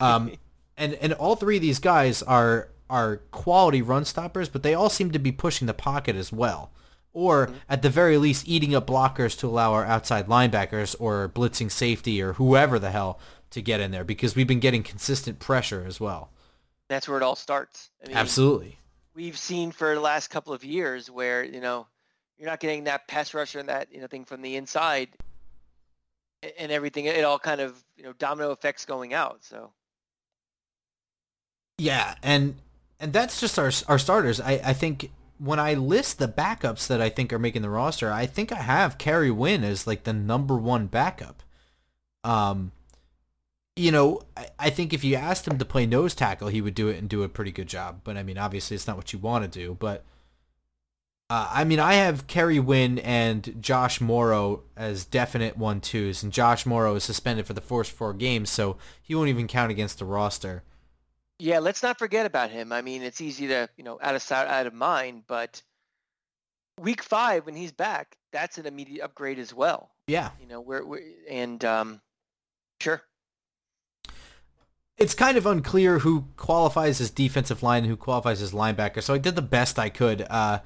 Um, 0.00 0.32
and 0.76 0.94
and 0.94 1.12
all 1.14 1.36
three 1.36 1.56
of 1.56 1.62
these 1.62 1.78
guys 1.78 2.22
are 2.22 2.68
are 2.90 3.18
quality 3.30 3.82
run 3.82 4.04
stoppers, 4.04 4.48
but 4.48 4.62
they 4.62 4.74
all 4.74 4.90
seem 4.90 5.10
to 5.12 5.18
be 5.18 5.32
pushing 5.32 5.66
the 5.66 5.74
pocket 5.74 6.16
as 6.16 6.32
well, 6.32 6.70
or 7.12 7.50
at 7.68 7.82
the 7.82 7.90
very 7.90 8.18
least 8.18 8.46
eating 8.46 8.74
up 8.74 8.86
blockers 8.86 9.38
to 9.38 9.46
allow 9.46 9.72
our 9.72 9.84
outside 9.84 10.26
linebackers 10.26 10.94
or 10.98 11.28
blitzing 11.28 11.70
safety 11.70 12.20
or 12.20 12.34
whoever 12.34 12.78
the 12.78 12.90
hell 12.90 13.18
to 13.50 13.62
get 13.62 13.80
in 13.80 13.90
there 13.90 14.04
because 14.04 14.36
we've 14.36 14.46
been 14.46 14.60
getting 14.60 14.82
consistent 14.82 15.38
pressure 15.38 15.84
as 15.86 16.00
well. 16.00 16.30
That's 16.88 17.08
where 17.08 17.16
it 17.16 17.22
all 17.22 17.36
starts. 17.36 17.90
I 18.04 18.08
mean, 18.08 18.16
Absolutely. 18.16 18.78
We've 19.14 19.38
seen 19.38 19.70
for 19.70 19.94
the 19.94 20.00
last 20.00 20.28
couple 20.28 20.52
of 20.52 20.64
years 20.64 21.10
where 21.10 21.44
you 21.44 21.60
know 21.60 21.86
you're 22.36 22.48
not 22.48 22.60
getting 22.60 22.84
that 22.84 23.08
pass 23.08 23.32
rusher 23.32 23.60
and 23.60 23.68
that 23.68 23.92
you 23.92 24.00
know 24.00 24.06
thing 24.06 24.24
from 24.24 24.42
the 24.42 24.56
inside, 24.56 25.08
and 26.58 26.72
everything. 26.72 27.06
It 27.06 27.24
all 27.24 27.38
kind 27.38 27.60
of 27.60 27.82
you 27.96 28.04
know 28.04 28.12
domino 28.14 28.50
effects 28.50 28.84
going 28.84 29.14
out. 29.14 29.44
So 29.44 29.72
Yeah, 31.78 32.14
and 32.22 32.56
and 33.00 33.12
that's 33.12 33.40
just 33.40 33.58
our 33.58 33.70
our 33.88 33.98
starters. 33.98 34.40
I 34.40 34.60
I 34.64 34.72
think 34.72 35.10
when 35.38 35.58
I 35.58 35.74
list 35.74 36.18
the 36.18 36.28
backups 36.28 36.86
that 36.86 37.00
I 37.00 37.08
think 37.08 37.32
are 37.32 37.38
making 37.38 37.62
the 37.62 37.70
roster, 37.70 38.10
I 38.10 38.26
think 38.26 38.52
I 38.52 38.62
have 38.62 38.98
Kerry 38.98 39.30
Wynn 39.30 39.64
as 39.64 39.86
like 39.86 40.04
the 40.04 40.12
number 40.12 40.56
one 40.56 40.86
backup. 40.86 41.42
Um, 42.22 42.72
you 43.76 43.90
know, 43.90 44.22
I, 44.36 44.46
I 44.58 44.70
think 44.70 44.92
if 44.92 45.02
you 45.02 45.16
asked 45.16 45.48
him 45.48 45.58
to 45.58 45.64
play 45.64 45.86
nose 45.86 46.14
tackle, 46.14 46.48
he 46.48 46.60
would 46.60 46.74
do 46.74 46.88
it 46.88 46.98
and 46.98 47.08
do 47.08 47.24
a 47.24 47.28
pretty 47.28 47.50
good 47.50 47.66
job. 47.66 48.00
But 48.04 48.16
I 48.16 48.22
mean, 48.22 48.38
obviously, 48.38 48.76
it's 48.76 48.86
not 48.86 48.96
what 48.96 49.12
you 49.12 49.18
want 49.18 49.44
to 49.44 49.58
do. 49.58 49.76
But 49.78 50.04
uh, 51.30 51.48
I 51.50 51.64
mean, 51.64 51.80
I 51.80 51.94
have 51.94 52.26
Kerry 52.26 52.60
Wynn 52.60 52.98
and 52.98 53.56
Josh 53.60 54.00
Mauro 54.00 54.64
as 54.76 55.04
definite 55.06 55.56
one 55.56 55.80
twos, 55.80 56.22
and 56.22 56.32
Josh 56.32 56.66
Mauro 56.66 56.94
is 56.96 57.04
suspended 57.04 57.46
for 57.46 57.54
the 57.54 57.60
first 57.60 57.92
four 57.92 58.12
games, 58.12 58.50
so 58.50 58.76
he 59.00 59.14
won't 59.14 59.30
even 59.30 59.48
count 59.48 59.70
against 59.70 59.98
the 59.98 60.04
roster. 60.04 60.64
Yeah, 61.38 61.60
let's 61.60 61.82
not 61.82 61.98
forget 61.98 62.26
about 62.26 62.50
him. 62.50 62.72
I 62.72 62.82
mean, 62.82 63.02
it's 63.02 63.20
easy 63.20 63.48
to, 63.48 63.68
you 63.76 63.84
know, 63.84 63.98
out 64.02 64.14
of 64.14 64.22
sight, 64.22 64.46
out 64.46 64.66
of 64.66 64.74
mind, 64.74 65.24
but 65.26 65.62
week 66.78 67.02
five 67.02 67.46
when 67.46 67.56
he's 67.56 67.72
back, 67.72 68.16
that's 68.30 68.58
an 68.58 68.66
immediate 68.66 69.02
upgrade 69.02 69.38
as 69.38 69.54
well. 69.54 69.90
Yeah. 70.06 70.30
You 70.40 70.46
know, 70.46 70.60
we're, 70.60 70.84
we're 70.84 71.02
and 71.28 71.64
um, 71.64 72.00
sure. 72.80 73.02
It's 74.98 75.14
kind 75.14 75.36
of 75.36 75.46
unclear 75.46 76.00
who 76.00 76.26
qualifies 76.36 77.00
as 77.00 77.10
defensive 77.10 77.62
line 77.62 77.82
and 77.82 77.90
who 77.90 77.96
qualifies 77.96 78.42
as 78.42 78.52
linebacker. 78.52 79.02
So 79.02 79.14
I 79.14 79.18
did 79.18 79.34
the 79.34 79.42
best 79.42 79.78
I 79.78 79.88
could. 79.88 80.26
Uh, 80.30 80.60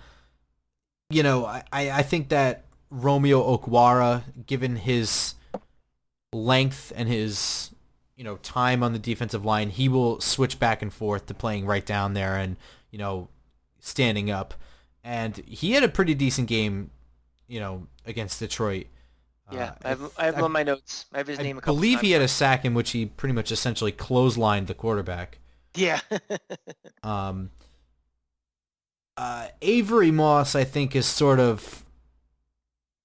you 1.11 1.23
know, 1.23 1.47
I, 1.47 1.62
I 1.73 2.03
think 2.03 2.29
that 2.29 2.64
Romeo 2.90 3.57
Okwara, 3.57 4.23
given 4.47 4.77
his 4.77 5.35
length 6.33 6.92
and 6.94 7.09
his 7.09 7.71
you 8.16 8.25
know 8.25 8.37
time 8.38 8.83
on 8.83 8.92
the 8.92 8.99
defensive 8.99 9.44
line, 9.44 9.71
he 9.71 9.88
will 9.88 10.21
switch 10.21 10.59
back 10.59 10.83
and 10.83 10.92
forth 10.92 11.27
to 11.27 11.35
playing 11.35 11.66
right 11.66 11.87
down 11.87 12.14
there 12.14 12.37
and 12.37 12.57
you 12.90 12.99
know 12.99 13.29
standing 13.81 14.31
up. 14.31 14.55
And 15.05 15.37
he 15.47 15.73
had 15.73 15.85
a 15.85 15.88
pretty 15.88 16.14
decent 16.14 16.49
game, 16.49 16.90
you 17.47 17.61
know, 17.61 17.87
against 18.05 18.40
Detroit. 18.40 18.88
Yeah, 19.51 19.71
uh, 19.71 19.75
I 19.83 19.88
have, 19.88 20.12
I 20.18 20.25
have 20.27 20.37
I, 20.37 20.40
on 20.42 20.53
my 20.53 20.62
notes. 20.62 21.07
I 21.14 21.18
have 21.18 21.27
his 21.27 21.38
I 21.38 21.42
name. 21.42 21.59
I 21.62 21.64
believe 21.64 22.01
he 22.01 22.11
had 22.11 22.21
a 22.21 22.29
sack 22.29 22.66
in 22.66 22.75
which 22.75 22.90
he 22.90 23.07
pretty 23.07 23.33
much 23.33 23.51
essentially 23.51 23.92
clotheslined 23.92 24.66
the 24.66 24.75
quarterback. 24.75 25.38
Yeah. 25.75 26.01
um. 27.03 27.51
Uh, 29.18 29.48
Avery 29.62 30.12
Moss, 30.12 30.54
I 30.54 30.62
think, 30.62 30.94
is 30.94 31.04
sort 31.04 31.40
of 31.40 31.85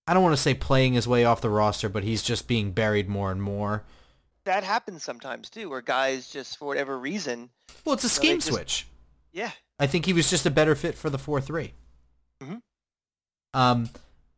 I 0.07 0.13
don't 0.13 0.21
want 0.21 0.35
to 0.35 0.41
say 0.41 0.53
playing 0.53 0.93
his 0.93 1.07
way 1.07 1.25
off 1.25 1.41
the 1.41 1.49
roster, 1.49 1.89
but 1.89 2.03
he's 2.03 2.21
just 2.21 2.47
being 2.47 2.71
buried 2.71 3.09
more 3.09 3.31
and 3.31 3.41
more. 3.41 3.83
That 4.45 4.63
happens 4.63 5.03
sometimes 5.03 5.49
too, 5.49 5.69
where 5.69 5.81
guys 5.81 6.29
just 6.29 6.57
for 6.59 6.65
whatever 6.65 6.99
reason. 6.99 7.49
Well, 7.83 7.93
it's 7.93 8.03
a 8.03 8.09
scheme 8.09 8.37
just, 8.37 8.49
switch. 8.49 8.87
Yeah. 9.31 9.51
I 9.79 9.87
think 9.87 10.05
he 10.05 10.13
was 10.13 10.29
just 10.29 10.45
a 10.45 10.51
better 10.51 10.75
fit 10.75 10.95
for 10.95 11.09
the 11.09 11.17
four 11.17 11.41
three. 11.41 11.73
Mm-hmm. 12.41 12.57
Um, 13.55 13.89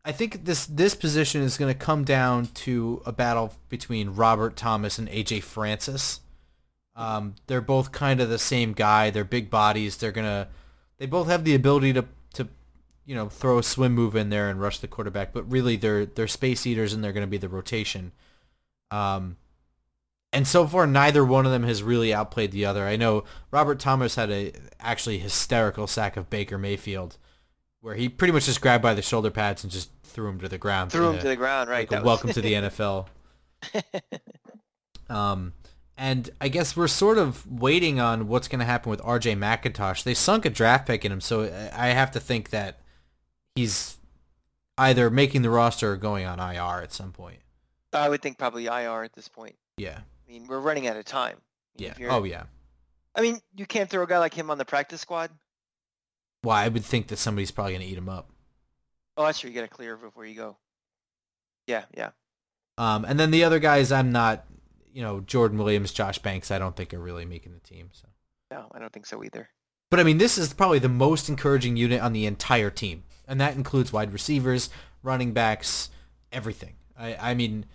I 0.05 0.13
think 0.13 0.45
this 0.45 0.67
this 0.67 0.95
position 0.95 1.41
is 1.41 1.57
going 1.57 1.73
to 1.73 1.77
come 1.77 2.05
down 2.05 2.45
to 2.45 3.01
a 3.05 3.11
battle 3.11 3.53
between 3.67 4.11
Robert 4.11 4.55
Thomas 4.55 4.97
and 4.97 5.09
AJ 5.09 5.43
Francis. 5.43 6.21
Um, 6.95 7.35
they're 7.47 7.59
both 7.59 7.91
kind 7.91 8.21
of 8.21 8.29
the 8.29 8.39
same 8.39 8.71
guy. 8.71 9.09
They're 9.09 9.25
big 9.25 9.49
bodies. 9.49 9.97
They're 9.97 10.13
gonna. 10.13 10.47
They 10.97 11.05
both 11.05 11.27
have 11.27 11.43
the 11.43 11.55
ability 11.55 11.93
to 11.93 12.05
to 12.33 12.47
you 13.05 13.15
know, 13.15 13.29
throw 13.29 13.59
a 13.59 13.63
swim 13.63 13.93
move 13.93 14.15
in 14.15 14.29
there 14.29 14.49
and 14.49 14.59
rush 14.59 14.79
the 14.79 14.87
quarterback, 14.87 15.31
but 15.31 15.49
really 15.49 15.75
they're 15.75 16.05
they're 16.05 16.27
space 16.27 16.65
eaters 16.65 16.93
and 16.93 17.03
they're 17.03 17.13
going 17.13 17.25
to 17.25 17.27
be 17.27 17.37
the 17.37 17.49
rotation. 17.49 18.11
Um, 18.91 19.37
and 20.33 20.47
so 20.47 20.67
far 20.67 20.85
neither 20.87 21.23
one 21.23 21.45
of 21.45 21.51
them 21.51 21.63
has 21.63 21.83
really 21.83 22.13
outplayed 22.13 22.51
the 22.51 22.65
other. 22.65 22.85
I 22.85 22.95
know 22.95 23.23
Robert 23.51 23.79
Thomas 23.79 24.15
had 24.15 24.31
a 24.31 24.53
actually 24.79 25.19
hysterical 25.19 25.87
sack 25.87 26.17
of 26.17 26.29
Baker 26.29 26.57
Mayfield, 26.57 27.17
where 27.79 27.95
he 27.95 28.09
pretty 28.09 28.33
much 28.33 28.45
just 28.45 28.61
grabbed 28.61 28.83
by 28.83 28.93
the 28.93 29.01
shoulder 29.01 29.31
pads 29.31 29.63
and 29.63 29.71
just 29.71 29.91
threw 30.03 30.27
him 30.27 30.39
to 30.39 30.49
the 30.49 30.57
ground. 30.57 30.91
Threw 30.91 31.11
him 31.11 31.19
to 31.19 31.27
the 31.27 31.35
ground, 31.35 31.69
right? 31.69 31.89
Like 31.89 32.03
welcome 32.03 32.31
to 32.33 32.41
the 32.41 32.53
NFL. 32.53 33.07
um, 35.09 35.53
and 35.97 36.29
I 36.41 36.49
guess 36.49 36.75
we're 36.75 36.87
sort 36.87 37.17
of 37.17 37.45
waiting 37.49 37.99
on 37.99 38.27
what's 38.27 38.47
going 38.47 38.59
to 38.59 38.65
happen 38.65 38.89
with 38.89 39.01
R.J. 39.03 39.35
McIntosh. 39.35 40.03
They 40.03 40.13
sunk 40.13 40.45
a 40.45 40.49
draft 40.49 40.87
pick 40.87 41.05
in 41.05 41.11
him, 41.11 41.21
so 41.21 41.43
I 41.75 41.87
have 41.87 42.11
to 42.11 42.19
think 42.19 42.49
that 42.49 42.81
he's 43.55 43.97
either 44.77 45.09
making 45.09 45.41
the 45.41 45.49
roster 45.49 45.93
or 45.93 45.97
going 45.97 46.25
on 46.25 46.39
IR 46.39 46.81
at 46.81 46.91
some 46.91 47.11
point. 47.11 47.39
I 47.93 48.09
would 48.09 48.21
think 48.21 48.37
probably 48.37 48.65
IR 48.65 49.03
at 49.03 49.13
this 49.13 49.29
point. 49.29 49.55
Yeah. 49.77 49.99
I 50.27 50.31
mean, 50.31 50.47
we're 50.47 50.59
running 50.59 50.87
out 50.87 50.97
of 50.97 51.05
time. 51.05 51.37
Yeah. 51.77 51.93
Oh 52.09 52.23
yeah. 52.23 52.43
I 53.15 53.21
mean, 53.21 53.39
you 53.55 53.65
can't 53.65 53.89
throw 53.89 54.03
a 54.03 54.07
guy 54.07 54.19
like 54.19 54.33
him 54.33 54.49
on 54.51 54.57
the 54.57 54.65
practice 54.65 55.01
squad. 55.01 55.31
Well, 56.43 56.55
I 56.55 56.67
would 56.67 56.83
think 56.83 57.07
that 57.07 57.17
somebody's 57.17 57.51
probably 57.51 57.73
going 57.73 57.85
to 57.85 57.87
eat 57.87 57.97
him 57.97 58.09
up. 58.09 58.29
Oh, 59.17 59.25
that's 59.25 59.39
true. 59.39 59.49
You 59.49 59.55
got 59.55 59.61
to 59.61 59.67
clear 59.67 59.95
before 59.95 60.25
you 60.25 60.35
go. 60.35 60.57
Yeah, 61.67 61.85
yeah. 61.95 62.09
Um, 62.77 63.05
and 63.05 63.19
then 63.19 63.31
the 63.31 63.45
other 63.45 63.59
guys, 63.59 63.91
I'm 63.91 64.11
not, 64.11 64.45
you 64.95 65.03
know, 65.03 65.19
Jordan 65.19 65.59
Williams, 65.59 65.91
Josh 65.91 66.17
Banks. 66.17 66.49
I 66.49 66.57
don't 66.57 66.75
think 66.75 66.91
are 66.93 66.99
really 66.99 67.25
making 67.25 67.53
the 67.53 67.59
team. 67.59 67.89
So. 67.91 68.07
No, 68.49 68.71
I 68.73 68.79
don't 68.79 68.91
think 68.91 69.05
so 69.05 69.23
either. 69.23 69.49
But 69.91 69.99
I 69.99 70.03
mean, 70.03 70.17
this 70.17 70.39
is 70.39 70.53
probably 70.53 70.79
the 70.79 70.89
most 70.89 71.29
encouraging 71.29 71.77
unit 71.77 72.01
on 72.01 72.13
the 72.13 72.25
entire 72.25 72.71
team 72.71 73.03
and 73.27 73.41
that 73.41 73.55
includes 73.55 73.91
wide 73.91 74.13
receivers, 74.13 74.69
running 75.03 75.33
backs, 75.33 75.89
everything. 76.31 76.75
I, 76.97 77.15
I 77.15 77.33
mean, 77.33 77.65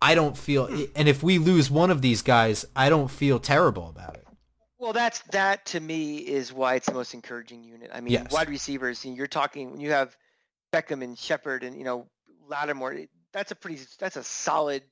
I 0.00 0.14
don't 0.14 0.36
feel, 0.36 0.66
hmm. 0.66 0.84
and 0.96 1.08
if 1.08 1.22
we 1.22 1.38
lose 1.38 1.70
one 1.70 1.90
of 1.90 2.02
these 2.02 2.22
guys, 2.22 2.64
I 2.74 2.88
don't 2.88 3.10
feel 3.10 3.38
terrible 3.38 3.88
about 3.88 4.16
it. 4.16 4.26
Well, 4.78 4.92
that's 4.92 5.20
that 5.32 5.64
to 5.66 5.80
me 5.80 6.18
is 6.18 6.52
why 6.52 6.74
it's 6.74 6.86
the 6.86 6.92
most 6.92 7.14
encouraging 7.14 7.62
unit. 7.62 7.90
I 7.92 8.00
mean, 8.00 8.12
yes. 8.12 8.30
wide 8.30 8.50
receivers. 8.50 9.02
You're 9.04 9.26
talking 9.26 9.70
when 9.70 9.80
you 9.80 9.90
have 9.92 10.14
Beckham 10.74 11.02
and 11.02 11.16
Shepard 11.18 11.64
and 11.64 11.78
you 11.78 11.84
know 11.84 12.06
Latimer. 12.48 13.06
That's 13.32 13.50
a 13.50 13.54
pretty. 13.54 13.80
That's 13.98 14.16
a 14.16 14.22
solid 14.22 14.82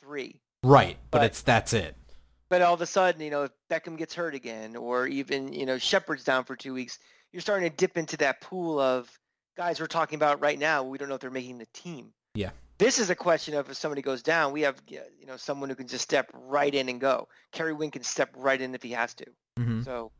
three. 0.00 0.40
Right, 0.62 0.98
but, 1.10 1.18
but 1.18 1.26
it's 1.26 1.42
that's 1.42 1.72
it. 1.72 1.96
But 2.48 2.62
all 2.62 2.74
of 2.74 2.80
a 2.80 2.86
sudden, 2.86 3.20
you 3.20 3.30
know, 3.30 3.44
if 3.44 3.52
Beckham 3.70 3.96
gets 3.96 4.14
hurt 4.14 4.34
again, 4.34 4.76
or 4.76 5.06
even 5.06 5.52
you 5.52 5.66
know 5.66 5.78
Shepard's 5.78 6.24
down 6.24 6.44
for 6.44 6.56
two 6.56 6.74
weeks, 6.74 6.98
you're 7.32 7.40
starting 7.40 7.70
to 7.70 7.76
dip 7.76 7.96
into 7.96 8.16
that 8.18 8.40
pool 8.40 8.78
of 8.78 9.10
guys 9.56 9.80
we're 9.80 9.86
talking 9.86 10.16
about 10.16 10.40
right 10.40 10.58
now, 10.58 10.82
we 10.82 10.98
don't 10.98 11.08
know 11.08 11.14
if 11.14 11.20
they're 11.20 11.30
making 11.30 11.58
the 11.58 11.66
team. 11.72 12.12
Yeah. 12.34 12.50
This 12.78 12.98
is 12.98 13.10
a 13.10 13.14
question 13.14 13.54
of 13.54 13.68
if 13.68 13.76
somebody 13.76 14.00
goes 14.00 14.22
down, 14.22 14.52
we 14.52 14.62
have 14.62 14.82
you 14.88 15.26
know 15.26 15.36
someone 15.36 15.68
who 15.68 15.74
can 15.74 15.86
just 15.86 16.04
step 16.04 16.30
right 16.34 16.74
in 16.74 16.88
and 16.88 17.00
go. 17.00 17.28
Kerry 17.52 17.72
Wynn 17.72 17.90
can 17.90 18.02
step 18.02 18.30
right 18.36 18.60
in 18.60 18.74
if 18.74 18.82
he 18.82 18.90
has 18.90 19.14
to. 19.14 19.26
Mm-hmm. 19.58 19.82
So 19.82 20.12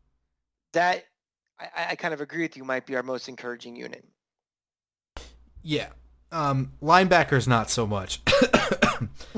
that 0.73 1.05
I, 1.59 1.89
I 1.91 1.97
kind 1.97 2.15
of 2.15 2.21
agree 2.21 2.43
with 2.43 2.57
you 2.57 2.65
might 2.65 2.87
be 2.87 2.97
our 2.97 3.03
most 3.03 3.29
encouraging 3.29 3.77
unit. 3.77 4.05
Yeah. 5.63 5.89
Um, 6.33 6.73
linebackers 6.83 7.49
not 7.49 7.71
so 7.71 7.87
much. 7.87 8.21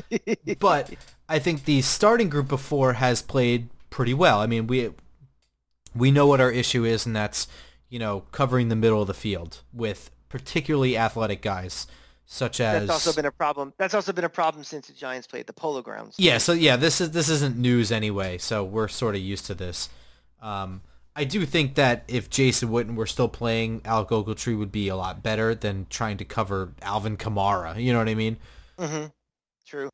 but 0.59 0.93
I 1.29 1.39
think 1.39 1.65
the 1.65 1.83
starting 1.83 2.29
group 2.29 2.49
before 2.49 2.95
has 2.95 3.23
played 3.23 3.69
pretty 3.91 4.15
well. 4.15 4.41
I 4.41 4.47
mean, 4.47 4.67
we 4.67 4.91
we 5.95 6.11
know 6.11 6.27
what 6.27 6.41
our 6.41 6.51
issue 6.51 6.85
is, 6.85 7.07
and 7.07 7.15
that's 7.15 7.49
you 7.93 7.99
know, 7.99 8.25
covering 8.33 8.71
the 8.71 8.77
middle 8.77 9.03
of 9.03 9.07
the 9.07 9.15
field 9.15 9.61
with 9.71 10.11
particularly 10.31 10.97
athletic 10.97 11.43
guys 11.43 11.87
such 12.25 12.59
as 12.59 12.87
That's 12.87 13.07
also 13.07 13.15
been 13.15 13.27
a 13.27 13.31
problem. 13.31 13.75
That's 13.77 13.93
also 13.93 14.15
been 14.15 14.25
a 14.25 14.31
problem 14.31 14.65
since 14.65 14.87
the 14.87 14.95
Giants 14.95 15.27
played 15.27 15.47
the 15.47 15.53
Polo 15.53 15.83
Grounds. 15.83 16.15
Yeah, 16.17 16.39
so 16.39 16.55
yeah, 16.55 16.77
this 16.77 17.03
is 17.03 17.11
this 17.11 17.29
isn't 17.29 17.59
news 17.59 17.93
anyway, 17.93 18.39
so 18.39 18.65
we're 18.65 18.89
sort 18.89 19.15
of 19.15 19.21
used 19.21 19.45
to 19.47 19.55
this. 19.55 19.91
Um, 20.41 20.81
I 21.15 21.25
do 21.25 21.45
think 21.45 21.75
that 21.75 22.05
if 22.09 22.31
Jason 22.31 22.71
Witten 22.71 22.95
were 22.95 23.07
still 23.07 23.29
playing, 23.29 23.83
Alec 23.85 24.09
Ogletree 24.09 24.59
would 24.59 24.73
be 24.73 24.89
a 24.89 24.97
lot 24.97 25.23
better 25.23 25.55
than 25.55 25.87
trying 25.91 26.17
to 26.17 26.25
cover 26.25 26.73
Alvin 26.81 27.19
Kamara. 27.19 27.79
You 27.79 27.93
know 27.93 27.99
what 27.99 28.09
I 28.09 28.15
mean? 28.15 28.39
Mm-hmm. 28.79 29.07
True. 29.73 29.91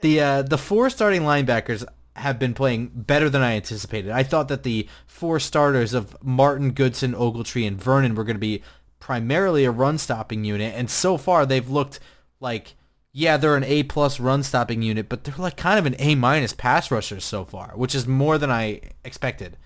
The 0.00 0.20
uh, 0.20 0.42
the 0.42 0.58
four 0.58 0.90
starting 0.90 1.22
linebackers, 1.22 1.86
have 2.16 2.38
been 2.38 2.54
playing 2.54 2.90
better 2.94 3.30
than 3.30 3.42
I 3.42 3.52
anticipated. 3.52 4.10
I 4.10 4.22
thought 4.22 4.48
that 4.48 4.62
the 4.62 4.88
four 5.06 5.40
starters 5.40 5.94
of 5.94 6.16
Martin, 6.22 6.72
Goodson, 6.72 7.14
Ogletree, 7.14 7.66
and 7.66 7.80
Vernon 7.80 8.14
were 8.14 8.24
going 8.24 8.36
to 8.36 8.40
be 8.40 8.62
primarily 8.98 9.64
a 9.64 9.70
run-stopping 9.70 10.44
unit, 10.44 10.74
and 10.74 10.90
so 10.90 11.16
far 11.16 11.46
they've 11.46 11.68
looked 11.68 12.00
like, 12.40 12.74
yeah, 13.12 13.36
they're 13.36 13.56
an 13.56 13.64
A-plus 13.64 14.20
run-stopping 14.20 14.82
unit, 14.82 15.08
but 15.08 15.24
they're 15.24 15.34
like 15.38 15.56
kind 15.56 15.78
of 15.78 15.86
an 15.86 15.96
A-minus 15.98 16.52
pass 16.52 16.90
rushers 16.90 17.24
so 17.24 17.44
far, 17.44 17.72
which 17.74 17.94
is 17.94 18.06
more 18.06 18.36
than 18.36 18.50
I 18.50 18.80
expected. 19.04 19.56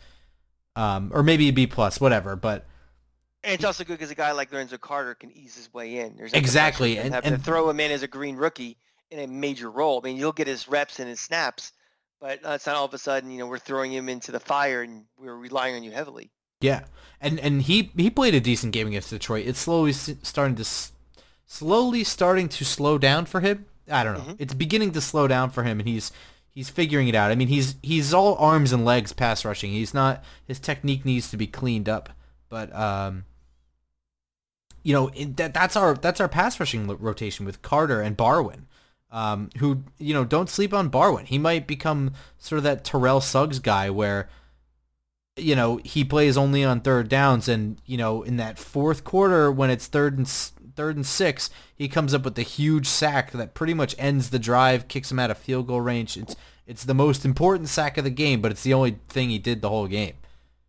Um, 0.77 1.11
or 1.14 1.22
maybe 1.22 1.48
a 1.48 1.53
B-plus, 1.53 2.00
whatever, 2.00 2.37
but... 2.37 2.66
And 3.42 3.55
it's 3.55 3.64
also 3.64 3.85
good 3.85 3.94
because 3.94 4.11
a 4.11 4.14
guy 4.14 4.33
like 4.33 4.53
Lorenzo 4.53 4.79
Carter 4.79 5.14
can 5.14 5.31
ease 5.33 5.55
his 5.55 5.72
way 5.72 5.98
in. 5.98 6.16
There's 6.16 6.33
exactly, 6.33 6.98
and, 6.98 7.14
and, 7.14 7.24
and 7.27 7.44
throw 7.44 7.68
him 7.68 7.79
in 7.79 7.90
as 7.90 8.03
a 8.03 8.09
green 8.09 8.37
rookie 8.37 8.79
in 9.14 9.20
a 9.20 9.27
major 9.27 9.70
role. 9.70 10.00
I 10.03 10.09
mean, 10.09 10.16
you'll 10.16 10.33
get 10.33 10.46
his 10.46 10.68
reps 10.68 10.98
and 10.98 11.09
his 11.09 11.20
snaps, 11.20 11.72
but 12.20 12.44
uh, 12.44 12.50
it's 12.50 12.66
not 12.66 12.77
all 12.77 12.85
of 12.85 12.94
a 12.94 12.98
sudden, 12.98 13.31
you 13.31 13.38
know, 13.38 13.46
we're 13.46 13.59
throwing 13.59 13.92
him 13.92 14.09
into 14.09 14.33
the 14.33 14.40
fire 14.40 14.83
and 14.83 15.05
we're 15.18 15.37
relying 15.37 15.77
on 15.77 15.83
you 15.83 15.92
heavily. 15.92 16.31
Yeah, 16.61 16.85
and 17.20 17.38
and 17.40 17.62
he 17.62 17.92
he 17.96 18.11
played 18.11 18.35
a 18.35 18.40
decent 18.40 18.72
game 18.72 18.87
against 18.87 19.11
Detroit. 19.11 19.46
It's 19.46 19.59
slowly 19.59 19.92
starting 19.92 20.57
to 20.57 20.64
slowly 21.46 22.05
starting 22.05 22.48
to 22.48 22.64
slow 22.64 22.96
down 22.96 23.27
for 23.27 23.40
him. 23.40 23.66
I 23.90 24.03
don't 24.03 24.14
know. 24.14 24.20
Mm-hmm. 24.20 24.35
It's 24.38 24.55
beginning 24.55 24.92
to 24.92 25.00
slow 25.00 25.29
down 25.29 25.50
for 25.50 25.62
him, 25.62 25.79
and 25.79 25.88
he's 25.88 26.11
he's 26.50 26.70
figuring 26.70 27.09
it 27.09 27.14
out. 27.14 27.31
I 27.31 27.35
mean, 27.35 27.48
he's 27.48 27.77
he's 27.83 28.14
all 28.14 28.37
arms 28.37 28.72
and 28.72 28.85
legs 28.85 29.12
pass 29.12 29.44
rushing. 29.44 29.72
He's 29.72 29.92
not 29.92 30.24
his 30.46 30.59
technique 30.59 31.05
needs 31.05 31.31
to 31.33 31.37
be 31.37 31.46
cleaned 31.46 31.88
up, 31.88 32.09
but 32.48 32.74
um, 32.74 33.24
you 34.83 34.94
know 34.94 35.11
that 35.11 35.53
that's 35.53 35.77
our 35.77 35.94
that's 35.94 36.20
our 36.20 36.29
pass 36.29 36.59
rushing 36.59 36.87
rotation 36.87 37.44
with 37.44 37.61
Carter 37.61 38.00
and 38.00 38.16
Barwin 38.16 38.66
um, 39.10 39.50
who 39.58 39.84
you 39.98 40.14
know 40.14 40.24
don't 40.24 40.50
sleep 40.50 40.74
on 40.74 40.88
Barwin. 40.88 41.26
He 41.26 41.38
might 41.38 41.66
become 41.66 42.12
sort 42.38 42.58
of 42.58 42.64
that 42.64 42.84
Terrell 42.84 43.20
Suggs 43.20 43.58
guy 43.58 43.90
where 43.90 44.28
you 45.36 45.54
know 45.56 45.80
he 45.84 46.04
plays 46.04 46.36
only 46.36 46.64
on 46.64 46.80
third 46.80 47.08
downs, 47.08 47.48
and 47.48 47.80
you 47.86 47.96
know 47.96 48.22
in 48.22 48.36
that 48.36 48.58
fourth 48.58 49.04
quarter 49.04 49.50
when 49.50 49.70
it's 49.70 49.86
third 49.86 50.18
and 50.18 50.28
third 50.28 50.96
and 50.96 51.06
six, 51.06 51.50
he 51.74 51.88
comes 51.88 52.12
up 52.12 52.24
with 52.24 52.38
a 52.38 52.42
huge 52.42 52.86
sack 52.86 53.30
that 53.32 53.54
pretty 53.54 53.74
much 53.74 53.94
ends 53.98 54.30
the 54.30 54.38
drive, 54.38 54.88
kicks 54.88 55.10
him 55.10 55.18
out 55.18 55.30
of 55.30 55.38
field 55.38 55.66
goal 55.66 55.80
range. 55.80 56.16
It's 56.16 56.36
It's 56.66 56.84
the 56.84 56.94
most 56.94 57.24
important 57.24 57.68
sack 57.68 57.98
of 57.98 58.04
the 58.04 58.10
game, 58.10 58.40
but 58.40 58.50
it's 58.50 58.62
the 58.62 58.74
only 58.74 58.98
thing 59.08 59.30
he 59.30 59.38
did 59.38 59.60
the 59.62 59.68
whole 59.68 59.86
game. 59.86 60.14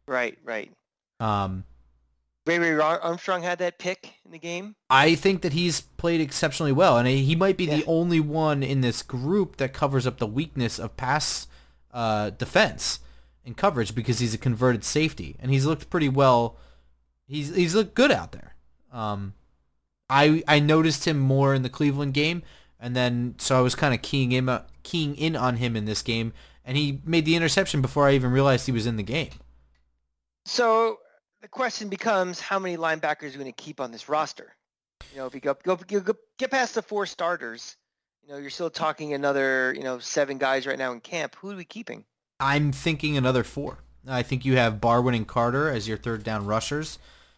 Right, 0.08 0.38
right. 0.44 0.72
Um, 1.20 1.64
Ray 2.46 2.60
Ray 2.60 2.80
Armstrong 2.80 3.42
had 3.44 3.58
that 3.60 3.80
pick 3.80 4.14
in 4.24 4.32
the 4.32 4.38
game. 4.40 4.76
I 4.90 5.16
think 5.16 5.42
that 5.42 5.54
he's 5.54 5.82
played 5.82 6.22
exceptionally 6.22 6.72
well, 6.72 6.98
and 6.98 7.08
he 7.08 7.36
might 7.36 7.58
be 7.58 7.66
Yeah. 7.66 7.78
the 7.78 7.86
only 7.86 8.20
one 8.20 8.62
in 8.62 8.82
this 8.82 9.02
group 9.02 9.58
that 9.58 9.74
covers 9.74 10.06
up 10.06 10.20
the 10.20 10.28
weakness 10.28 10.78
of 10.80 10.96
pass 10.96 11.48
uh, 11.92 12.30
defense 12.32 13.00
and 13.46 13.56
coverage 13.58 13.96
because 13.96 14.20
he's 14.20 14.34
a 14.34 14.38
converted 14.38 14.84
safety, 14.84 15.36
and 15.40 15.52
he's 15.52 15.66
looked 15.66 15.90
pretty 15.90 16.10
well. 16.10 16.58
He's 17.28 17.56
he's 17.56 17.74
looked 17.74 17.96
good 17.96 18.12
out 18.12 18.32
there. 18.32 18.56
Um, 18.92 19.34
I 20.10 20.44
I 20.48 20.60
noticed 20.60 21.06
him 21.08 21.18
more 21.18 21.56
in 21.56 21.64
the 21.64 21.70
Cleveland 21.70 22.14
game, 22.14 22.44
and 22.80 22.96
then 22.96 23.36
so 23.40 23.58
I 23.58 23.62
was 23.62 23.74
kind 23.74 23.94
of 23.94 24.02
keying 24.04 24.32
in 24.34 24.48
uh, 24.50 24.64
keying 24.84 25.16
in 25.16 25.36
on 25.36 25.58
him 25.58 25.76
in 25.76 25.86
this 25.86 26.04
game, 26.04 26.32
and 26.64 26.78
he 26.78 27.02
made 27.06 27.26
the 27.26 27.36
interception 27.36 27.82
before 27.82 28.08
I 28.08 28.14
even 28.14 28.30
realized 28.32 28.68
he 28.68 28.72
was 28.72 28.86
in 28.86 28.98
the 28.98 29.04
game. 29.04 29.32
So 30.46 31.00
the 31.46 31.50
question 31.50 31.90
becomes, 31.90 32.40
how 32.40 32.58
many 32.58 32.76
linebackers 32.76 33.36
are 33.36 33.38
going 33.38 33.46
to 33.46 33.52
keep 33.52 33.80
on 33.80 33.92
this 33.92 34.10
roster? 34.10 34.56
You 35.12 35.20
know, 35.20 35.28
if 35.28 35.36
you 35.36 35.40
go, 35.42 35.56
go, 35.62 35.76
go, 35.76 36.00
go 36.00 36.14
get 36.40 36.50
past 36.50 36.74
the 36.74 36.82
four 36.82 37.06
starters, 37.06 37.76
you 38.24 38.30
know, 38.30 38.38
you're 38.38 38.50
still 38.50 38.72
talking 38.72 39.14
another, 39.14 39.72
you 39.78 39.84
know, 39.84 40.00
seven 40.00 40.40
guys 40.40 40.66
right 40.66 40.80
now 40.80 40.92
in 40.92 41.02
camp. 41.02 41.36
Who 41.36 41.52
are 41.52 41.56
we 41.56 41.64
keeping? 41.64 42.04
I'm 42.40 42.72
thinking 42.72 43.16
another 43.16 43.44
four. 43.44 43.78
I 44.08 44.24
think 44.24 44.44
you 44.44 44.58
have 44.58 44.82
Barwin 44.82 45.16
and 45.16 45.28
Carter 45.28 45.70
as 45.70 45.88
your 45.88 45.98
third 45.98 46.24
down 46.24 46.48
rushers. 46.48 46.98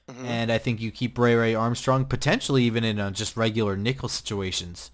Mhm. 0.09 0.23
And 0.25 0.51
I 0.53 0.57
think 0.57 0.79
you 0.79 0.89
keep 0.89 1.17
Ray 1.17 1.35
Ray 1.35 1.53
Armstrong 1.53 2.05
potentially 2.05 2.63
even 2.63 2.85
in 2.85 2.97
uh, 2.99 3.11
just 3.11 3.35
regular 3.35 3.75
nickel 3.75 4.07
situations. 4.07 4.91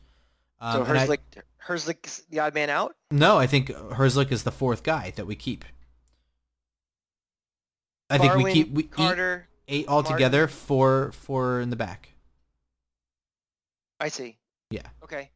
Um, 0.59 0.85
so 0.87 0.91
I- 0.91 0.97
Herzlich, 1.05 1.19
Herzlich's 1.67 2.23
the 2.31 2.39
odd 2.39 2.55
man 2.55 2.71
out. 2.71 2.95
no, 3.11 3.37
I 3.37 3.45
think 3.45 3.67
Herzlich 3.69 4.31
is 4.31 4.41
the 4.41 4.51
fourth 4.51 4.81
guy 4.81 5.11
that 5.15 5.27
we 5.27 5.35
keep. 5.35 5.65
I 8.15 8.17
think 8.17 8.35
we 8.35 8.53
keep 8.53 8.71
we 8.71 8.83
eight, 8.83 8.91
Carter. 8.91 9.47
eight 9.67 9.87
altogether, 9.87 10.47
four 10.47 11.11
four 11.13 11.59
in 11.61 11.69
the 11.69 11.75
back. 11.75 12.09
I 13.99 14.09
see. 14.09 14.37
Yeah. 14.69 14.87
Okay. 15.03 15.31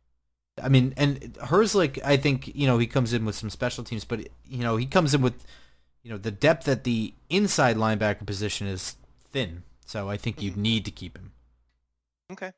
I 0.62 0.70
mean, 0.70 0.94
and 0.98 1.20
Herzlich, 1.36 2.00
I 2.04 2.18
think 2.18 2.56
you 2.56 2.66
know 2.68 2.78
he 2.80 2.88
comes 2.88 3.14
in 3.14 3.26
with 3.26 3.36
some 3.36 3.50
special 3.50 3.84
teams, 3.84 4.06
but 4.06 4.22
you 4.46 4.60
know 4.64 4.76
he 4.78 4.86
comes 4.86 5.14
in 5.14 5.22
with 5.22 5.46
you 6.04 6.12
know 6.12 6.18
the 6.18 6.32
depth 6.32 6.68
at 6.68 6.84
the 6.84 7.14
inside 7.30 7.76
linebacker 7.78 8.26
position 8.26 8.68
is 8.68 8.96
thin, 9.32 9.64
so 9.86 10.10
I 10.10 10.18
think 10.18 10.42
you 10.42 10.52
Mhm. 10.52 10.58
need 10.58 10.86
to 10.86 10.92
keep 10.92 11.18
him. 11.18 11.32
Okay. 12.32 12.52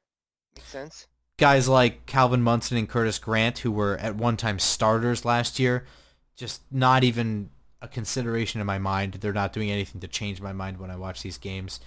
Makes 0.56 0.70
sense. 0.70 1.08
guys 1.38 1.70
like 1.70 2.06
Calvin 2.06 2.42
Munson 2.42 2.76
and 2.78 2.90
Curtis 2.90 3.18
Grant, 3.18 3.60
who 3.60 3.72
were 3.72 3.96
at 3.98 4.14
one 4.16 4.36
time 4.36 4.60
starters 4.60 5.24
last 5.24 5.58
year, 5.58 5.86
just 6.36 6.62
not 6.70 7.02
even 7.06 7.50
a 7.82 7.88
consideration 7.88 8.60
in 8.60 8.68
my 8.68 8.78
mind. 8.78 9.14
They're 9.16 9.34
not 9.34 9.54
doing 9.54 9.72
anything 9.72 10.02
to 10.02 10.08
change 10.08 10.42
my 10.42 10.54
mind 10.54 10.80
when 10.80 10.92
I 10.92 10.96
watch 10.96 11.22
these 11.22 11.38
games. 11.38 11.80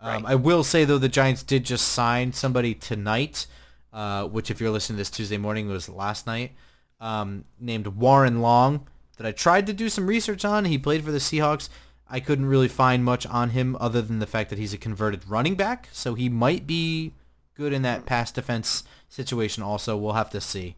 Um, 0.00 0.24
Right. 0.24 0.32
I 0.32 0.34
will 0.34 0.64
say 0.64 0.84
though, 0.84 0.98
the 0.98 1.08
Giants 1.08 1.42
did 1.42 1.64
just 1.64 1.88
sign 1.88 2.32
somebody 2.32 2.74
tonight, 2.74 3.46
uh, 3.92 4.26
which 4.26 4.50
if 4.50 4.60
you're 4.60 4.70
listening 4.70 4.96
to 4.96 5.00
this 5.00 5.10
Tuesday 5.10 5.38
morning 5.38 5.68
was 5.68 5.88
last 5.88 6.26
night, 6.26 6.52
um, 7.00 7.44
named 7.58 7.86
Warren 7.86 8.40
Long. 8.40 8.88
That 9.16 9.26
I 9.28 9.32
tried 9.32 9.66
to 9.68 9.72
do 9.72 9.88
some 9.88 10.08
research 10.08 10.44
on. 10.44 10.64
He 10.64 10.76
played 10.76 11.04
for 11.04 11.12
the 11.12 11.18
Seahawks. 11.18 11.68
I 12.08 12.18
couldn't 12.18 12.46
really 12.46 12.66
find 12.66 13.04
much 13.04 13.26
on 13.26 13.50
him 13.50 13.76
other 13.78 14.02
than 14.02 14.18
the 14.18 14.26
fact 14.26 14.50
that 14.50 14.58
he's 14.58 14.74
a 14.74 14.78
converted 14.78 15.28
running 15.28 15.54
back, 15.54 15.88
so 15.92 16.14
he 16.14 16.28
might 16.28 16.66
be 16.66 17.12
good 17.54 17.72
in 17.72 17.82
that 17.82 18.06
pass 18.06 18.32
defense 18.32 18.82
situation. 19.08 19.62
Also, 19.62 19.96
we'll 19.96 20.14
have 20.14 20.30
to 20.30 20.40
see. 20.40 20.74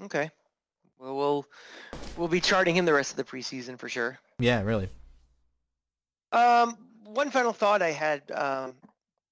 Okay. 0.00 0.30
Well, 0.98 1.16
we'll 1.16 1.46
we'll 2.16 2.28
be 2.28 2.40
charting 2.40 2.76
him 2.76 2.84
the 2.84 2.92
rest 2.92 3.10
of 3.10 3.16
the 3.16 3.24
preseason 3.24 3.78
for 3.78 3.88
sure. 3.88 4.18
Yeah, 4.38 4.62
really. 4.62 4.88
Um, 6.32 6.76
one 7.04 7.30
final 7.30 7.52
thought 7.52 7.82
I 7.82 7.92
had. 7.92 8.22
Um, 8.30 8.74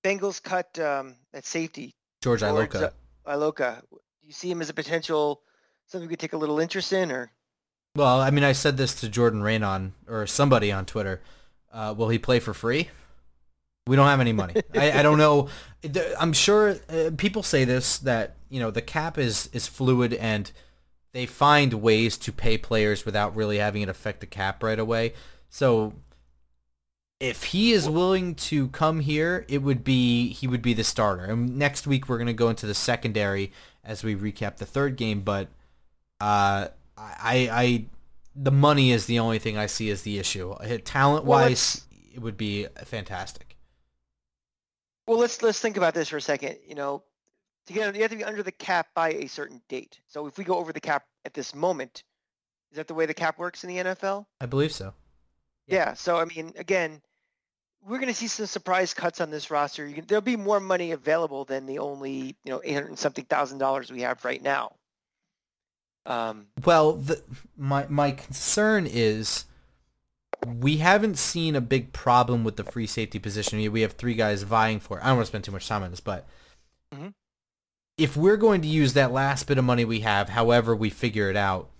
Bengals 0.04 0.42
cut 0.42 0.78
um, 0.78 1.16
at 1.32 1.44
safety. 1.44 1.94
George 2.22 2.40
Iloka. 2.42 2.92
Iloka. 3.26 3.80
Do 3.90 3.98
you 4.22 4.32
see 4.32 4.50
him 4.50 4.60
as 4.60 4.68
a 4.68 4.74
potential 4.74 5.42
something 5.86 6.08
we 6.08 6.12
could 6.12 6.20
take 6.20 6.32
a 6.32 6.36
little 6.36 6.58
interest 6.58 6.92
in, 6.92 7.12
or 7.12 7.30
Well, 7.96 8.20
I 8.20 8.30
mean, 8.30 8.44
I 8.44 8.52
said 8.52 8.76
this 8.76 8.94
to 9.00 9.08
Jordan 9.08 9.42
Raanan 9.42 9.92
or 10.08 10.26
somebody 10.26 10.72
on 10.72 10.86
Twitter. 10.86 11.20
Uh, 11.72 11.94
will 11.96 12.08
he 12.08 12.18
play 12.18 12.40
for 12.40 12.54
free? 12.54 12.88
We 13.86 13.96
don't 13.96 14.06
have 14.06 14.20
any 14.20 14.32
money. 14.32 14.54
I, 14.74 15.00
I 15.00 15.02
don't 15.02 15.18
know. 15.18 15.48
I'm 16.18 16.32
sure 16.32 16.76
uh, 16.88 17.10
people 17.16 17.42
say 17.42 17.64
this 17.64 17.98
that 17.98 18.36
you 18.48 18.60
know 18.60 18.70
the 18.70 18.82
cap 18.82 19.18
is 19.18 19.48
is 19.52 19.66
fluid 19.66 20.14
and 20.14 20.50
they 21.12 21.26
find 21.26 21.74
ways 21.74 22.16
to 22.18 22.32
pay 22.32 22.58
players 22.58 23.04
without 23.04 23.36
really 23.36 23.58
having 23.58 23.82
it 23.82 23.88
affect 23.88 24.20
the 24.20 24.26
cap 24.26 24.62
right 24.62 24.78
away. 24.78 25.14
So 25.50 25.94
if 27.20 27.44
he 27.44 27.72
is 27.72 27.88
willing 27.88 28.34
to 28.34 28.68
come 28.68 29.00
here, 29.00 29.44
it 29.48 29.58
would 29.58 29.84
be 29.84 30.32
he 30.32 30.46
would 30.48 30.62
be 30.62 30.74
the 30.74 30.84
starter. 30.84 31.24
And 31.24 31.56
next 31.58 31.86
week 31.86 32.08
we're 32.08 32.18
gonna 32.18 32.32
go 32.32 32.48
into 32.48 32.66
the 32.66 32.74
secondary 32.74 33.52
as 33.84 34.02
we 34.02 34.16
recap 34.16 34.56
the 34.56 34.66
third 34.66 34.96
game. 34.96 35.20
But 35.22 35.48
uh, 36.20 36.68
I, 36.96 37.48
I, 37.52 37.84
the 38.36 38.52
money 38.52 38.92
is 38.92 39.06
the 39.06 39.18
only 39.18 39.38
thing 39.38 39.56
I 39.58 39.66
see 39.66 39.90
as 39.90 40.02
the 40.02 40.18
issue. 40.18 40.54
Talent 40.84 41.24
Well, 41.24 41.38
wise, 41.48 41.84
it 42.14 42.20
would 42.20 42.36
be 42.36 42.66
fantastic. 42.84 43.56
well, 45.06 45.18
let's 45.18 45.42
let's 45.42 45.60
think 45.60 45.76
about 45.76 45.94
this 45.94 46.08
for 46.08 46.16
a 46.16 46.20
second. 46.20 46.58
You 46.66 46.74
know, 46.74 47.04
to 47.66 47.72
get 47.72 47.94
you 47.94 48.02
have 48.02 48.10
to 48.10 48.16
be 48.16 48.24
under 48.24 48.42
the 48.42 48.52
cap 48.52 48.88
by 48.94 49.10
a 49.12 49.26
certain 49.28 49.60
date. 49.68 50.00
So 50.06 50.26
if 50.26 50.38
we 50.38 50.44
go 50.44 50.56
over 50.58 50.72
the 50.72 50.80
cap 50.80 51.04
at 51.24 51.34
this 51.34 51.54
moment, 51.54 52.02
is 52.70 52.76
that 52.76 52.88
the 52.88 52.94
way 52.94 53.06
the 53.06 53.14
cap 53.14 53.38
works 53.38 53.64
in 53.64 53.68
the 53.68 53.76
NFL? 53.78 54.26
I 54.40 54.46
believe 54.46 54.72
so. 54.72 54.94
Yeah. 55.66 55.76
Yeah. 55.76 55.94
So 55.94 56.16
I 56.18 56.24
mean, 56.24 56.52
again, 56.56 57.00
we're 57.84 57.98
going 57.98 58.08
to 58.12 58.14
see 58.14 58.28
some 58.28 58.46
surprise 58.46 58.94
cuts 58.94 59.20
on 59.20 59.30
this 59.30 59.50
roster. 59.50 59.86
You 59.86 59.94
can, 59.96 60.06
there'll 60.06 60.22
be 60.22 60.36
more 60.36 60.60
money 60.60 60.92
available 60.92 61.44
than 61.44 61.66
the 61.66 61.78
only 61.78 62.36
you 62.44 62.50
know 62.52 62.60
eight 62.64 62.74
hundred 62.74 62.88
and 62.90 62.98
something 62.98 63.24
thousand 63.24 63.58
dollars 63.58 63.90
we 63.92 64.02
have 64.02 64.24
right 64.24 64.42
now. 64.42 64.76
Um, 66.06 66.46
Well, 66.64 66.94
the, 66.94 67.22
my 67.56 67.86
my 67.88 68.10
concern 68.12 68.86
is 68.90 69.44
we 70.46 70.78
haven't 70.78 71.18
seen 71.18 71.54
a 71.54 71.60
big 71.60 71.92
problem 71.92 72.42
with 72.42 72.56
the 72.56 72.64
free 72.64 72.86
safety 72.88 73.20
position. 73.20 73.58
We- 73.72 73.82
have 73.82 73.92
three 73.92 74.14
guys 74.14 74.42
vying 74.42 74.80
for 74.80 74.98
it. 74.98 75.04
I 75.04 75.08
don't 75.08 75.16
want 75.18 75.26
to 75.26 75.30
spend 75.30 75.44
too 75.44 75.52
much 75.52 75.68
time 75.68 75.82
on 75.84 75.90
this, 75.90 76.00
but 76.00 76.26
Mhm. 76.92 77.14
If 78.02 78.16
we're 78.16 78.36
going 78.36 78.60
to 78.62 78.68
use 78.68 78.94
that 78.94 79.12
last 79.12 79.46
bit 79.46 79.58
of 79.58 79.64
money 79.64 79.84
we 79.84 80.00
have, 80.00 80.30
however 80.30 80.74
we 80.74 80.90
figure 80.90 81.30
it 81.30 81.36
out, 81.36 81.70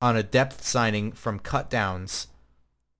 on 0.00 0.16
a 0.16 0.22
depth 0.22 0.64
signing 0.64 1.12
from 1.12 1.38
cut 1.38 1.70
downs, 1.70 2.26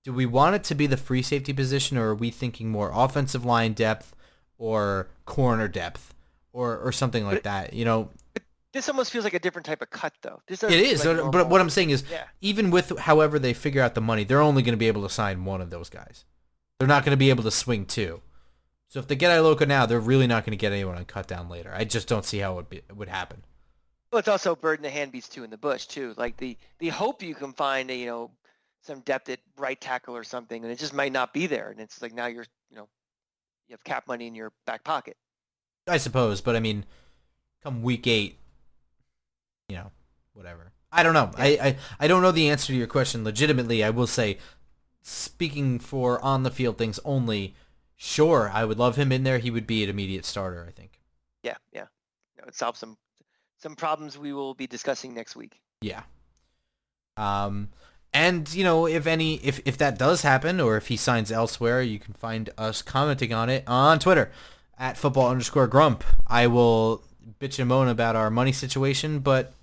do 0.03 0.13
we 0.13 0.25
want 0.25 0.55
it 0.55 0.63
to 0.65 0.75
be 0.75 0.87
the 0.87 0.95
free 0.95 1.21
safety 1.21 1.51
position, 1.51 1.97
or 1.97 2.09
are 2.09 2.15
we 2.15 2.31
thinking 2.31 2.69
more 2.69 2.91
offensive 2.93 3.43
line 3.43 3.73
depth 3.73 4.15
or 4.57 5.09
corner 5.25 5.67
depth 5.67 6.13
or 6.53 6.77
or 6.77 6.93
something 6.93 7.25
like 7.25 7.43
that? 7.43 7.73
You 7.73 7.83
know, 7.83 8.09
this 8.71 8.87
almost 8.87 9.11
feels 9.11 9.25
like 9.25 9.33
a 9.33 9.39
different 9.39 9.65
type 9.65 9.81
of 9.81 9.89
cut, 9.89 10.13
though. 10.21 10.41
This 10.47 10.63
it 10.63 10.71
is. 10.71 11.05
like 11.05 11.31
but 11.31 11.49
what 11.49 11.59
I'm 11.59 11.69
saying 11.69 11.89
is, 11.89 12.03
yeah. 12.09 12.23
even 12.39 12.71
with 12.71 12.97
however 12.99 13.39
they 13.39 13.53
figure 13.53 13.81
out 13.81 13.93
the 13.93 14.01
money, 14.01 14.23
they're 14.23 14.41
only 14.41 14.61
going 14.61 14.73
to 14.73 14.77
be 14.77 14.87
able 14.87 15.03
to 15.03 15.09
sign 15.09 15.43
one 15.43 15.59
of 15.59 15.69
those 15.69 15.89
guys. 15.89 16.23
They're 16.79 16.87
not 16.87 17.03
going 17.03 17.11
to 17.11 17.17
be 17.17 17.29
able 17.29 17.43
to 17.43 17.51
swing 17.51 17.85
two. 17.85 18.21
So 18.89 18.99
if 18.99 19.07
they 19.07 19.15
get 19.15 19.31
Iloka 19.31 19.67
now, 19.67 19.85
they're 19.85 19.99
really 19.99 20.27
not 20.27 20.45
going 20.45 20.57
to 20.57 20.61
get 20.61 20.71
anyone 20.71 20.95
on 20.95 21.05
cut 21.05 21.27
down 21.27 21.49
later. 21.49 21.73
I 21.75 21.83
just 21.83 22.07
don't 22.07 22.23
see 22.23 22.39
how 22.39 22.53
it 22.53 22.55
would, 22.55 22.69
be, 22.69 22.77
it 22.77 22.95
would 22.95 23.09
happen. 23.09 23.43
Well, 24.11 24.19
it's 24.19 24.29
also 24.29 24.55
bird 24.55 24.79
in 24.79 24.83
the 24.83 24.89
hand 24.89 25.11
beats 25.11 25.27
two 25.27 25.43
in 25.43 25.49
the 25.49 25.57
bush 25.57 25.85
too. 25.85 26.13
Like 26.15 26.37
the 26.37 26.57
the 26.79 26.87
hope 26.87 27.21
you 27.21 27.35
can 27.35 27.51
find, 27.51 27.91
a, 27.91 27.95
you 27.95 28.05
know, 28.05 28.31
some 28.81 29.01
depth 29.01 29.27
at 29.29 29.39
right 29.57 29.79
tackle 29.79 30.15
or 30.15 30.23
something, 30.23 30.63
and 30.63 30.71
it 30.71 30.79
just 30.79 30.93
might 30.93 31.11
not 31.11 31.33
be 31.33 31.47
there. 31.47 31.69
And 31.69 31.81
it's 31.81 32.01
like 32.01 32.13
now 32.13 32.27
you're, 32.27 32.45
you 32.69 32.77
know, 32.77 32.87
you 33.67 33.73
have 33.73 33.83
cap 33.83 34.07
money 34.07 34.27
in 34.27 34.33
your 34.35 34.53
back 34.65 34.85
pocket. 34.85 35.17
I 35.87 35.97
suppose, 35.97 36.39
but 36.39 36.55
I 36.55 36.61
mean, 36.61 36.85
come 37.61 37.81
week 37.81 38.07
eight, 38.07 38.37
you 39.67 39.75
know, 39.75 39.91
whatever. 40.33 40.71
I 40.89 41.03
don't 41.03 41.13
know. 41.13 41.31
I, 41.37 41.47
I, 41.47 41.77
I 41.99 42.07
don't 42.07 42.21
know 42.21 42.31
the 42.31 42.49
answer 42.49 42.67
to 42.67 42.75
your 42.75 42.87
question. 42.87 43.25
Legitimately, 43.25 43.83
I 43.83 43.89
will 43.89 44.07
say, 44.07 44.37
speaking 45.01 45.79
for 45.79 46.21
on 46.23 46.43
the 46.43 46.51
field 46.51 46.77
things 46.77 46.97
only, 47.03 47.55
sure, 47.97 48.49
I 48.53 48.63
would 48.63 48.79
love 48.79 48.95
him 48.95 49.11
in 49.11 49.23
there. 49.23 49.39
He 49.39 49.51
would 49.51 49.67
be 49.67 49.83
an 49.83 49.89
immediate 49.89 50.23
starter, 50.23 50.65
I 50.67 50.71
think. 50.71 51.01
Yeah, 51.43 51.57
yeah. 51.73 51.85
Know, 52.37 52.45
it 52.47 52.55
solves 52.55 52.79
some 52.79 52.97
some 53.57 53.75
problems 53.75 54.17
we 54.17 54.31
will 54.33 54.53
be 54.53 54.67
discussing 54.67 55.13
next 55.13 55.35
week. 55.35 55.59
Yeah. 55.81 56.03
Um, 57.17 57.69
and 58.13 58.51
you 58.53 58.63
know, 58.63 58.87
if 58.87 59.07
any, 59.07 59.35
if 59.37 59.59
if 59.65 59.77
that 59.79 59.97
does 59.97 60.21
happen, 60.21 60.59
or 60.61 60.77
if 60.77 60.87
he 60.87 60.97
signs 60.97 61.31
elsewhere, 61.31 61.81
you 61.81 61.99
can 61.99 62.13
find 62.13 62.49
us 62.57 62.81
commenting 62.81 63.33
on 63.33 63.49
it 63.49 63.63
on 63.67 63.99
Twitter 63.99 64.31
at 64.77 64.97
football 64.97 65.29
underscore 65.29 65.67
grump. 65.67 66.03
I 66.27 66.47
will 66.47 67.03
bitch 67.39 67.59
and 67.59 67.67
moan 67.67 67.87
about 67.87 68.15
our 68.15 68.29
money 68.29 68.51
situation, 68.51 69.19
but 69.19 69.53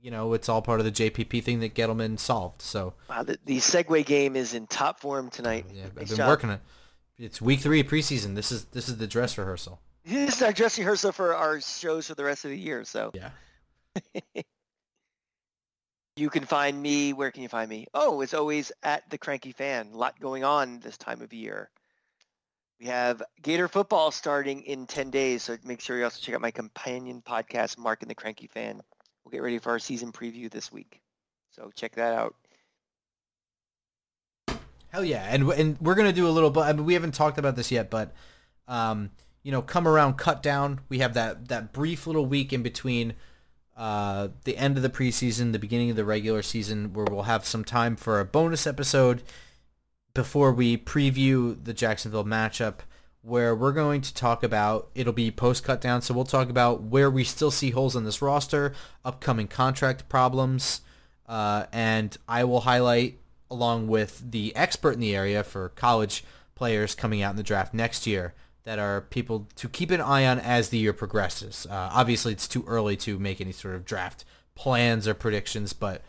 you 0.00 0.10
know, 0.10 0.32
it's 0.32 0.48
all 0.48 0.62
part 0.62 0.80
of 0.80 0.86
the 0.86 0.92
JPP 0.92 1.42
thing 1.42 1.60
that 1.60 1.74
Gettleman 1.74 2.18
solved. 2.18 2.62
So 2.62 2.94
Wow, 3.10 3.24
the, 3.24 3.38
the 3.44 3.56
segue 3.58 4.06
game 4.06 4.36
is 4.36 4.54
in 4.54 4.66
top 4.66 5.00
form 5.00 5.28
tonight. 5.28 5.66
yeah, 5.72 5.84
I've 5.86 5.94
been 5.94 6.06
job. 6.06 6.28
working 6.28 6.50
it. 6.50 6.60
It's 7.18 7.40
week 7.40 7.60
three 7.60 7.80
of 7.80 7.86
preseason. 7.88 8.34
This 8.36 8.52
is 8.52 8.64
this 8.66 8.88
is 8.88 8.96
the 8.98 9.06
dress 9.06 9.36
rehearsal. 9.38 9.80
This 10.04 10.36
is 10.36 10.42
our 10.42 10.52
dress 10.52 10.78
rehearsal 10.78 11.12
for 11.12 11.34
our 11.34 11.60
shows 11.60 12.06
for 12.06 12.14
the 12.14 12.24
rest 12.24 12.46
of 12.46 12.50
the 12.50 12.58
year. 12.58 12.84
So 12.84 13.12
Yeah. 13.12 13.30
You 16.18 16.30
can 16.30 16.44
find 16.44 16.82
me. 16.82 17.12
Where 17.12 17.30
can 17.30 17.44
you 17.44 17.48
find 17.48 17.70
me? 17.70 17.86
Oh, 17.94 18.22
it's 18.22 18.34
always 18.34 18.72
at 18.82 19.08
the 19.08 19.18
Cranky 19.18 19.52
Fan. 19.52 19.90
A 19.92 19.96
lot 19.96 20.18
going 20.18 20.42
on 20.42 20.80
this 20.80 20.98
time 20.98 21.22
of 21.22 21.32
year. 21.32 21.70
We 22.80 22.86
have 22.86 23.22
Gator 23.40 23.68
football 23.68 24.10
starting 24.10 24.62
in 24.62 24.88
10 24.88 25.10
days, 25.10 25.44
so 25.44 25.56
make 25.62 25.80
sure 25.80 25.96
you 25.96 26.02
also 26.02 26.20
check 26.20 26.34
out 26.34 26.40
my 26.40 26.50
companion 26.50 27.22
podcast, 27.22 27.78
Mark 27.78 28.02
and 28.02 28.10
the 28.10 28.16
Cranky 28.16 28.48
Fan. 28.48 28.80
We'll 29.22 29.30
get 29.30 29.42
ready 29.42 29.58
for 29.58 29.70
our 29.70 29.78
season 29.78 30.10
preview 30.10 30.50
this 30.50 30.72
week. 30.72 31.00
So 31.52 31.70
check 31.76 31.94
that 31.94 32.14
out. 32.14 32.34
Hell 34.90 35.04
yeah, 35.04 35.26
and 35.28 35.48
and 35.50 35.78
we're 35.80 35.94
gonna 35.94 36.12
do 36.12 36.26
a 36.26 36.30
little, 36.30 36.50
but 36.50 36.68
I 36.68 36.72
mean, 36.72 36.84
we 36.84 36.94
haven't 36.94 37.14
talked 37.14 37.38
about 37.38 37.56
this 37.56 37.70
yet, 37.70 37.90
but 37.90 38.12
um, 38.66 39.10
you 39.42 39.52
know, 39.52 39.62
come 39.62 39.86
around 39.86 40.14
cut 40.14 40.42
down. 40.42 40.80
We 40.88 40.98
have 40.98 41.14
that 41.14 41.48
that 41.48 41.72
brief 41.72 42.06
little 42.06 42.26
week 42.26 42.52
in 42.52 42.62
between 42.62 43.14
uh, 43.76 44.28
the 44.44 44.56
end 44.56 44.76
of 44.76 44.82
the 44.82 44.90
preseason, 44.90 45.52
the 45.52 45.58
beginning 45.58 45.90
of 45.90 45.96
the 45.96 46.04
regular 46.04 46.42
season, 46.42 46.92
where 46.92 47.06
we'll 47.08 47.22
have 47.22 47.46
some 47.46 47.64
time 47.64 47.96
for 47.96 48.18
a 48.18 48.24
bonus 48.24 48.66
episode 48.66 49.22
before 50.14 50.52
we 50.52 50.76
preview 50.76 51.56
the 51.62 51.72
Jacksonville 51.72 52.24
matchup, 52.24 52.80
where 53.22 53.54
we're 53.54 53.72
going 53.72 54.00
to 54.00 54.12
talk 54.12 54.42
about 54.42 54.90
it'll 54.94 55.12
be 55.12 55.30
post 55.30 55.64
cut 55.64 55.80
down, 55.80 56.02
so 56.02 56.12
we'll 56.12 56.24
talk 56.24 56.50
about 56.50 56.82
where 56.82 57.10
we 57.10 57.24
still 57.24 57.50
see 57.50 57.70
holes 57.70 57.94
in 57.94 58.04
this 58.04 58.20
roster, 58.20 58.74
upcoming 59.04 59.46
contract 59.46 60.08
problems, 60.08 60.80
uh, 61.28 61.66
and 61.72 62.16
I 62.26 62.44
will 62.44 62.60
highlight 62.60 63.20
along 63.50 63.88
with 63.88 64.30
the 64.30 64.54
expert 64.54 64.92
in 64.92 65.00
the 65.00 65.14
area 65.14 65.42
for 65.42 65.70
college 65.70 66.24
players 66.54 66.94
coming 66.94 67.22
out 67.22 67.30
in 67.30 67.36
the 67.36 67.42
draft 67.42 67.72
next 67.72 68.06
year 68.06 68.34
that 68.64 68.78
are 68.78 69.00
people 69.00 69.48
to 69.54 69.68
keep 69.68 69.90
an 69.90 70.00
eye 70.00 70.26
on 70.26 70.38
as 70.38 70.68
the 70.68 70.78
year 70.78 70.92
progresses. 70.92 71.66
Uh, 71.70 71.88
obviously, 71.92 72.32
it's 72.32 72.46
too 72.46 72.64
early 72.66 72.96
to 72.98 73.18
make 73.18 73.40
any 73.40 73.52
sort 73.52 73.74
of 73.74 73.84
draft 73.84 74.24
plans 74.54 75.08
or 75.08 75.14
predictions, 75.14 75.72
but 75.72 76.02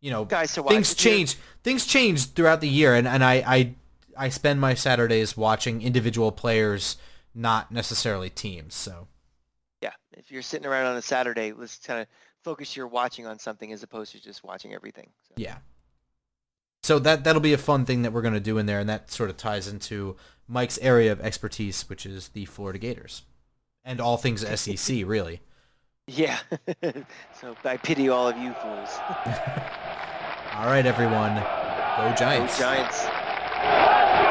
you 0.00 0.10
know, 0.10 0.24
Guys 0.24 0.58
watch 0.58 0.72
things 0.72 0.94
change. 0.94 1.36
Things 1.62 1.84
change 1.84 2.32
throughout 2.32 2.60
the 2.60 2.68
year, 2.68 2.94
and, 2.94 3.06
and 3.08 3.24
I, 3.24 3.34
I 3.46 3.74
I 4.16 4.28
spend 4.30 4.60
my 4.60 4.74
Saturdays 4.74 5.36
watching 5.36 5.82
individual 5.82 6.32
players, 6.32 6.96
not 7.34 7.70
necessarily 7.70 8.30
teams. 8.30 8.74
So 8.74 9.08
Yeah, 9.80 9.92
if 10.16 10.30
you're 10.30 10.42
sitting 10.42 10.66
around 10.66 10.86
on 10.86 10.96
a 10.96 11.02
Saturday, 11.02 11.52
let's 11.52 11.78
kind 11.78 12.00
of 12.00 12.06
focus 12.42 12.76
your 12.76 12.86
watching 12.86 13.26
on 13.26 13.38
something 13.38 13.72
as 13.72 13.82
opposed 13.82 14.12
to 14.12 14.22
just 14.22 14.42
watching 14.44 14.72
everything. 14.72 15.10
So. 15.28 15.34
yeah. 15.36 15.58
So 16.82 16.98
that 17.00 17.24
that'll 17.24 17.40
be 17.40 17.52
a 17.52 17.58
fun 17.58 17.84
thing 17.84 18.02
that 18.02 18.12
we're 18.12 18.22
going 18.22 18.34
to 18.34 18.40
do 18.40 18.58
in 18.58 18.66
there, 18.66 18.80
and 18.80 18.88
that 18.88 19.10
sort 19.10 19.30
of 19.30 19.36
ties 19.36 19.68
into 19.68 20.16
Mike's 20.46 20.78
area 20.78 21.12
of 21.12 21.20
expertise, 21.20 21.88
which 21.88 22.06
is 22.06 22.28
the 22.28 22.44
Florida 22.46 22.78
Gators, 22.78 23.22
and 23.84 24.00
all 24.00 24.16
things 24.16 24.46
SEC, 24.60 25.02
really. 25.04 25.40
Yeah. 26.06 26.38
so 27.38 27.54
I 27.64 27.76
pity 27.76 28.08
all 28.08 28.28
of 28.28 28.36
you 28.38 28.52
fools. 28.54 28.98
All 30.54 30.66
right, 30.66 30.84
everyone, 30.84 31.34
go 31.36 32.14
Giants. 32.18 32.58
Go 32.58 32.64
Giants! 32.64 33.04
Giants. 33.04 34.27